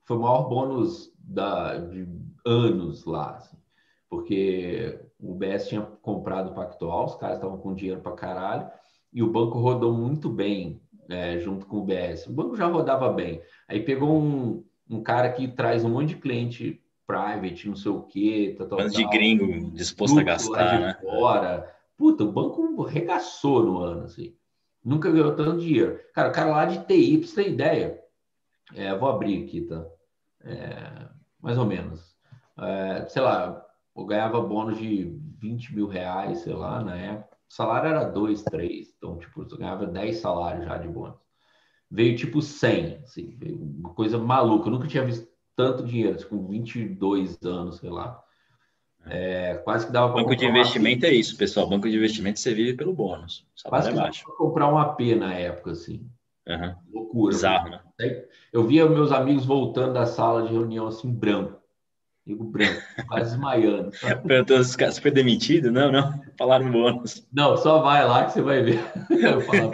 [0.03, 2.07] foi o maior bônus da, de
[2.45, 3.35] anos lá.
[3.35, 3.57] Assim,
[4.09, 8.69] porque o BS tinha comprado o Pactual, os caras estavam com dinheiro para caralho,
[9.11, 12.27] e o banco rodou muito bem é, junto com o BS.
[12.27, 13.41] O banco já rodava bem.
[13.67, 18.01] Aí pegou um, um cara que traz um monte de cliente private, não sei o
[18.01, 18.55] quê.
[18.57, 20.97] Tal, tal, de gringo disposto a gastar, né?
[21.01, 21.73] Fora.
[21.97, 24.35] Puta, o banco regaçou no ano, assim.
[24.83, 25.99] Nunca ganhou tanto dinheiro.
[26.13, 27.99] Cara, o cara lá de TI, pra você ter ideia.
[28.75, 29.85] É, vou abrir aqui, tá?
[30.43, 31.07] É,
[31.41, 32.15] mais ou menos.
[32.59, 33.65] É, sei lá,
[33.95, 37.36] eu ganhava bônus de 20 mil reais, sei lá, na época.
[37.49, 38.93] O salário era 2, 3.
[38.97, 41.17] Então, tipo, eu ganhava 10 salários já de bônus.
[41.89, 43.37] Veio tipo 100, assim,
[43.79, 44.67] uma coisa maluca.
[44.67, 48.21] Eu nunca tinha visto tanto dinheiro, com 22 anos, sei lá.
[49.09, 51.69] É, quase que dava para Banco de investimento é isso, pessoal.
[51.69, 53.47] Banco de investimento você vive pelo bônus.
[53.63, 54.25] Quase é que baixo.
[54.37, 56.05] comprar um AP na época, assim.
[56.47, 56.75] Uhum.
[56.93, 57.33] Loucura.
[57.33, 57.79] Bizarro, né?
[58.51, 61.59] Eu via meus amigos voltando da sala de reunião assim, branco.
[62.27, 63.91] Digo branco, quase desmaiando.
[64.27, 65.71] Perguntou se você foi demitido?
[65.71, 66.21] Não, não.
[66.37, 67.25] Falaram bônus.
[67.31, 68.83] Não, só vai lá que você vai ver.
[69.09, 69.71] Eu falo,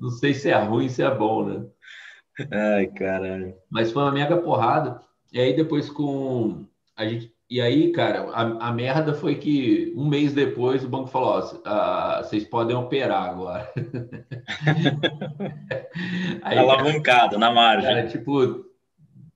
[0.00, 1.64] não sei se é ruim, se é bom, né?
[2.50, 3.54] Ai, caralho.
[3.70, 5.00] Mas foi uma mega porrada.
[5.32, 6.64] E aí depois com
[6.96, 11.08] a gente e aí, cara, a, a, merda foi que um mês depois o banco
[11.08, 13.68] falou: ó, ah, vocês podem operar agora.
[16.42, 17.88] aí, Alavancado, na margem.
[17.88, 18.69] Cara, tipo,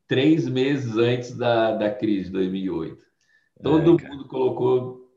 [0.07, 3.05] três meses antes da, da crise de 2008.
[3.63, 5.09] Todo é, mundo colocou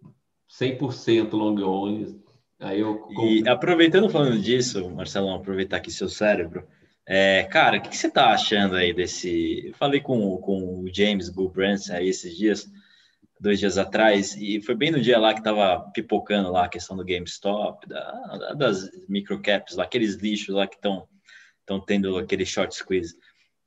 [0.50, 2.20] 100% long only.
[2.60, 3.08] Aí eu...
[3.22, 6.68] E aproveitando falando disso, Marcelão, aproveitar aqui seu cérebro.
[7.06, 9.68] É, cara, o que, que, você tá achando aí desse.
[9.68, 12.70] Eu falei com, com o James Gulbrandts aí esses dias
[13.40, 16.98] dois dias atrás, e foi bem no dia lá que estava pipocando lá a questão
[16.98, 21.08] do GameStop, da, das microcaps lá, aqueles lixos lá que estão
[21.86, 23.16] tendo aquele short squeeze.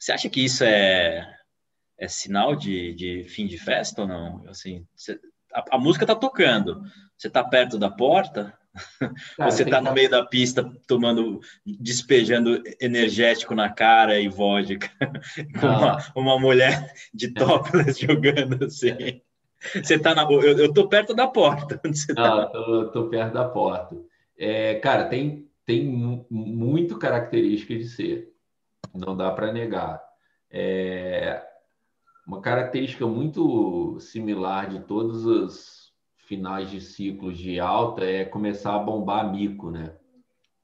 [0.00, 1.30] Você acha que isso é,
[1.98, 4.48] é sinal de, de fim de festa ou não?
[4.48, 5.20] Assim, você,
[5.54, 6.82] a, a, música está tocando,
[7.18, 8.58] você está perto da porta,
[9.36, 14.88] Cara, você está no meio da pista tomando, despejando energético na cara e vodka,
[15.60, 19.20] com uma, uma mulher de topless jogando assim.
[19.74, 21.80] Você tá na eu, eu tô perto da porta.
[21.84, 22.46] Você tá...
[22.46, 23.96] tô, tô, perto da porta.
[24.38, 25.84] É, cara, tem, tem
[26.30, 28.32] muito característica de ser.
[28.94, 30.02] Não dá para negar.
[30.50, 31.42] É,
[32.26, 38.78] uma característica muito similar de todos os finais de ciclos de alta é começar a
[38.78, 39.92] bombar mico, né?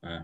[0.03, 0.23] É.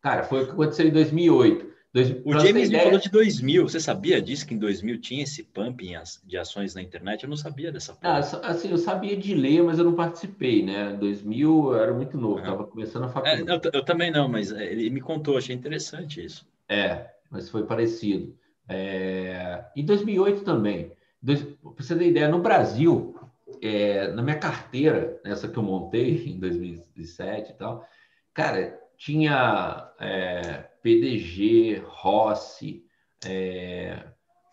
[0.00, 1.70] Cara, foi o que aconteceu em 2008.
[1.92, 2.84] Dois, o James ideia...
[2.84, 3.68] falou de 2000.
[3.68, 5.94] Você sabia disso que em 2000 tinha esse pumping
[6.24, 7.24] de ações na internet?
[7.24, 10.92] Eu não sabia dessa ah, assim, eu sabia de ler, mas eu não participei, né?
[10.92, 13.42] 2000 eu era muito novo, estava começando a faculdade.
[13.42, 16.46] É, eu, eu, também não, mas é, ele me contou, achei interessante isso.
[16.68, 18.36] É, mas foi parecido.
[18.68, 19.64] É...
[19.76, 20.92] Em 2008 também.
[21.24, 21.34] Pra
[21.76, 23.14] você ter ideia, no Brasil,
[23.62, 24.08] é...
[24.08, 27.86] na minha carteira, essa que eu montei em 2007 e tal,
[28.34, 30.64] cara, tinha é...
[30.82, 32.84] PDG, Rossi,
[33.24, 34.04] é...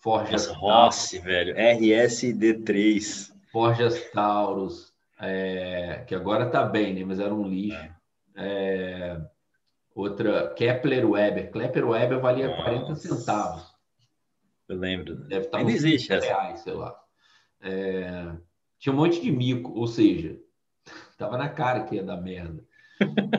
[0.01, 3.31] Forjas Rossi, velho, RSD3.
[3.51, 6.03] Forjas Taurus, é...
[6.07, 7.03] que agora tá bem, né?
[7.03, 7.97] Mas era um lixo.
[8.35, 9.19] É.
[9.97, 11.51] Outra, Kepler Weber.
[11.51, 12.63] Kepler Weber valia Nossa.
[12.63, 13.75] 40 centavos.
[14.69, 15.15] Eu lembro.
[15.15, 16.95] Deve estar Ainda existe reais, sei lá.
[17.59, 18.31] É,
[18.77, 20.39] tinha um monte de mico, ou seja,
[21.17, 22.63] tava na cara que ia dar merda.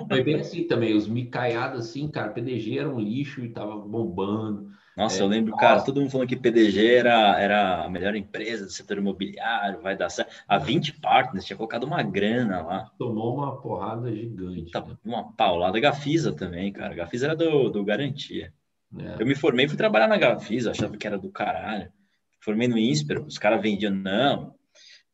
[0.08, 4.68] Foi bem assim também, os micaiados assim, cara, PDG era um lixo e tava bombando.
[4.98, 5.62] Nossa, é, eu lembro, nossa.
[5.62, 9.96] cara, todo mundo falando que PDG era, era a melhor empresa do setor imobiliário, vai
[9.96, 10.34] dar certo.
[10.48, 12.90] A 20 Partners tinha colocado uma grana lá.
[12.98, 14.72] Tomou uma porrada gigante.
[14.72, 14.96] Tá, né?
[15.04, 15.78] Uma paulada.
[15.78, 16.96] Gafisa também, cara.
[16.96, 18.52] Gafisa era do, do Garantia.
[18.98, 19.22] É.
[19.22, 21.92] Eu me formei e fui trabalhar na Gafisa, achava que era do caralho.
[22.40, 24.52] Formei no INSPER, os caras vendiam, não,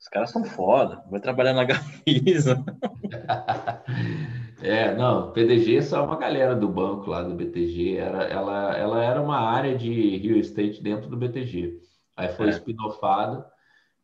[0.00, 2.64] os caras são foda, vou trabalhar na Gafisa.
[4.64, 9.04] É, não, PDG é só uma galera do banco lá do BTG, era, ela, ela
[9.04, 11.82] era uma área de real estate dentro do BTG.
[12.16, 12.50] Aí foi é.
[12.50, 13.44] spin-offada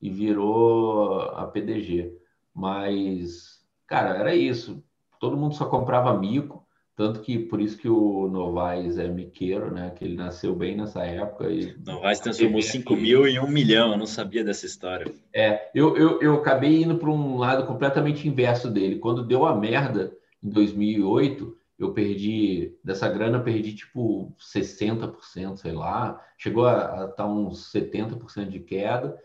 [0.02, 2.12] e virou a PDG.
[2.54, 4.84] Mas, cara, era isso.
[5.18, 9.88] Todo mundo só comprava mico, tanto que por isso que o Novaes é miqueiro, né?
[9.96, 11.50] Que ele nasceu bem nessa época.
[11.50, 11.74] E...
[11.86, 15.10] Novaes transformou 5 mil em 1 milhão, eu não sabia dessa história.
[15.34, 18.98] É, eu, eu, eu acabei indo para um lado completamente inverso dele.
[18.98, 26.22] Quando deu a merda em 2008, eu perdi, dessa grana, perdi tipo 60%, sei lá,
[26.36, 29.18] chegou a estar tá uns 70% de queda,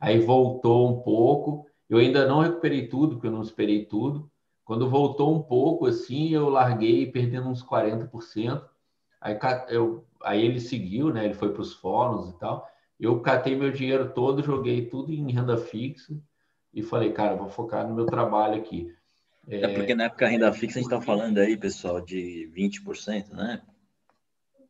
[0.00, 4.30] aí voltou um pouco, eu ainda não recuperei tudo, porque eu não esperei tudo,
[4.64, 8.64] quando voltou um pouco, assim, eu larguei perdendo uns 40%,
[9.20, 9.38] aí,
[9.68, 12.68] eu, aí ele seguiu, né, ele foi para os fóruns e tal,
[12.98, 16.14] eu catei meu dinheiro todo, joguei tudo em renda fixa,
[16.72, 18.94] e falei, cara, vou focar no meu trabalho aqui.
[19.50, 22.48] É, é porque na época a renda fixa a gente está falando aí, pessoal, de
[22.56, 23.60] 20%, né?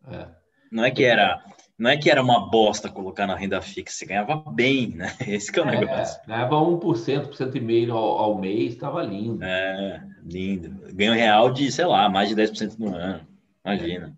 [0.09, 0.27] É.
[0.73, 1.45] Não é que era,
[1.79, 5.15] não é que era uma bosta colocar na renda fixa, você ganhava bem, né?
[5.29, 6.21] Esse que é o é, negócio.
[6.27, 9.45] Ganhava 1%, 1,5% ao, ao mês, estava lindo.
[9.45, 10.95] É, lindo.
[10.95, 13.27] Ganho real de, sei lá, mais de 10% no ano.
[13.65, 14.17] Imagina.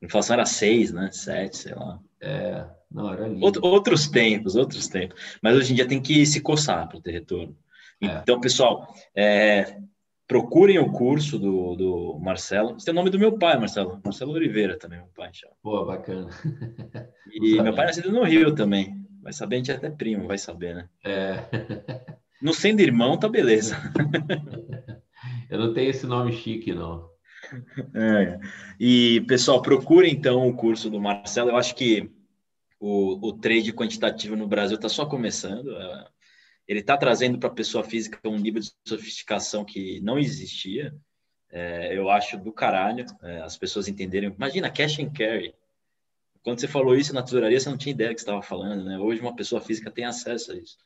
[0.00, 1.10] A inflação era 6, né?
[1.10, 1.98] 7, sei lá.
[2.20, 3.44] É, não, era lindo.
[3.44, 5.38] Outro, outros tempos, outros tempos.
[5.42, 7.56] Mas hoje em dia tem que se coçar para ter retorno.
[8.02, 8.18] É.
[8.18, 9.78] Então, pessoal, é,
[10.26, 12.76] procurem o curso do, do Marcelo.
[12.76, 14.00] Esse é o nome do meu pai, Marcelo.
[14.04, 15.30] Marcelo Oliveira também, meu pai.
[15.32, 15.54] Chama.
[15.62, 16.28] Pô, bacana.
[17.32, 19.04] E meu pai é nascido no Rio também.
[19.22, 20.88] Vai saber, a gente é até primo, vai saber, né?
[21.04, 21.38] É.
[22.40, 23.76] No sendo irmão, tá beleza.
[25.50, 27.08] Eu não tenho esse nome chique, não.
[27.94, 28.38] É.
[28.78, 31.50] E, pessoal, procurem então o curso do Marcelo.
[31.50, 32.10] Eu acho que
[32.80, 35.70] o, o trade quantitativo no Brasil está só começando.
[35.76, 36.06] É,
[36.66, 40.94] ele está trazendo para a pessoa física um nível de sofisticação que não existia.
[41.50, 44.30] É, eu acho do caralho é, as pessoas entenderem.
[44.30, 45.54] Imagina, cash and carry.
[46.42, 48.98] Quando você falou isso na tesouraria, você não tinha ideia do que estava falando, né?
[48.98, 50.78] Hoje uma pessoa física tem acesso a isso.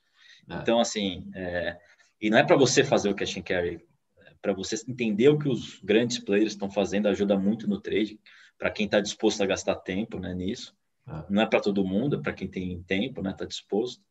[0.49, 0.55] É.
[0.55, 1.79] Então, assim, é,
[2.21, 3.85] e não é para você fazer o cash and carry,
[4.19, 8.19] é para você entender o que os grandes players estão fazendo, ajuda muito no trade,
[8.59, 10.75] para quem está disposto a gastar tempo né, nisso.
[11.09, 11.25] É.
[11.31, 13.31] Não é para todo mundo, é para quem tem tempo, né?
[13.31, 14.03] Está disposto.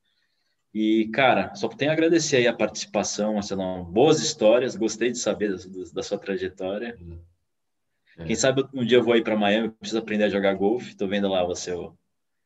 [0.73, 3.83] E, cara, só tenho a agradecer aí a participação, Marcelão.
[3.83, 5.57] Boas histórias, gostei de saber da,
[5.93, 6.97] da sua trajetória.
[8.17, 8.25] É.
[8.25, 10.95] Quem sabe um dia eu vou aí para Miami, preciso aprender a jogar golfe.
[10.95, 11.73] Tô vendo lá você.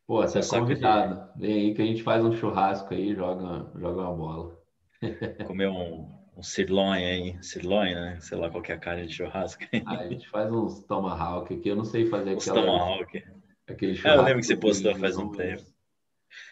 [0.08, 1.30] Pô, você é convidado.
[1.36, 4.60] Vem aí que a gente faz um churrasco aí, joga, joga uma bola.
[5.46, 8.18] Comer um, um sirloin aí, sirloin, né?
[8.22, 9.64] Sei lá qual é a carne de churrasco.
[9.86, 12.62] Ah, a gente faz uns tomahawk aqui, eu não sei fazer aquela...
[12.62, 13.24] tomahawk.
[13.68, 14.20] Aquele churrasco.
[14.20, 15.73] É, eu lembro que você postou faz um tempo.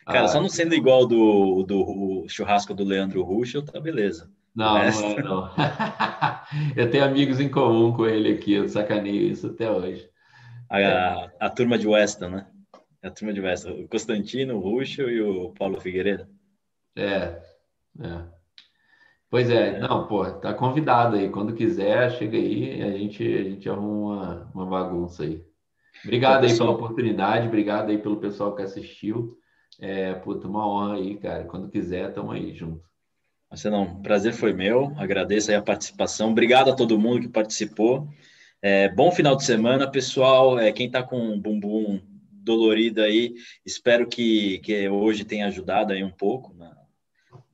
[0.06, 4.30] Cara, ah, só não sendo igual do, do churrasco do Leandro Ruschel, tá beleza.
[4.56, 5.50] Não, não é, não.
[6.76, 10.10] eu tenho amigos em comum com ele aqui, eu sacaneio isso até hoje.
[10.70, 12.48] A, a, a turma de Weston, né?
[13.04, 13.72] A turma de Weston.
[13.72, 16.28] O Constantino, o Ruschel e o Paulo Figueiredo.
[16.96, 17.42] É,
[18.00, 18.42] é.
[19.30, 21.30] Pois é, é, não, pô, tá convidado aí.
[21.30, 25.42] Quando quiser, chega aí e a gente, a gente arruma uma, uma bagunça aí.
[26.04, 29.38] Obrigado aí pela oportunidade, obrigado aí pelo pessoal que assistiu.
[29.80, 31.44] É, puta, uma honra aí, cara.
[31.46, 32.84] Quando quiser, tamo aí junto.
[33.50, 34.94] Marcelão, prazer foi meu.
[34.98, 36.32] Agradeço aí a participação.
[36.32, 38.08] Obrigado a todo mundo que participou.
[38.62, 40.58] É, bom final de semana, pessoal.
[40.58, 42.00] É, quem tá com bumbum
[42.32, 43.34] dolorido aí,
[43.66, 46.54] espero que, que hoje tenha ajudado aí um pouco.
[46.54, 46.72] Né?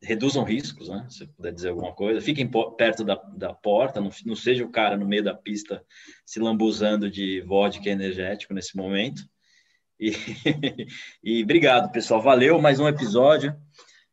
[0.03, 1.05] Reduzam riscos, né?
[1.09, 2.21] Se puder dizer alguma coisa.
[2.21, 5.83] Fiquem perto da, da porta, não, não seja o cara no meio da pista
[6.25, 9.27] se lambuzando de vodka energético nesse momento.
[9.99, 10.11] E,
[11.23, 12.21] e obrigado, pessoal.
[12.21, 13.55] Valeu, mais um episódio.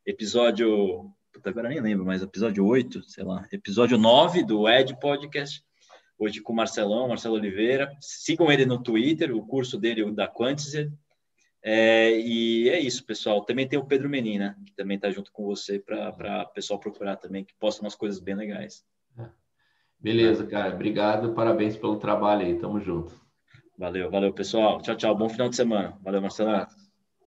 [0.06, 1.10] Episódio.
[1.32, 3.46] Puta, agora nem lembro, mas episódio 8, sei lá.
[3.52, 5.62] Episódio 9 do Ed Podcast.
[6.18, 7.94] Hoje com o Marcelão, Marcelo Oliveira.
[8.00, 10.90] Sigam ele no Twitter, o curso dele, o da Quantizer.
[11.62, 13.44] É, e é isso, pessoal.
[13.44, 17.16] Também tem o Pedro Menina, que também está junto com você para o pessoal procurar
[17.16, 18.84] também, que posta umas coisas bem legais.
[19.98, 20.74] Beleza, cara.
[20.74, 22.58] Obrigado, parabéns pelo trabalho aí.
[22.58, 23.23] Tamo junto.
[23.78, 24.80] Valeu, valeu, pessoal.
[24.82, 25.16] Tchau, tchau.
[25.16, 25.96] Bom final de semana.
[26.02, 26.66] Valeu, Marcelo.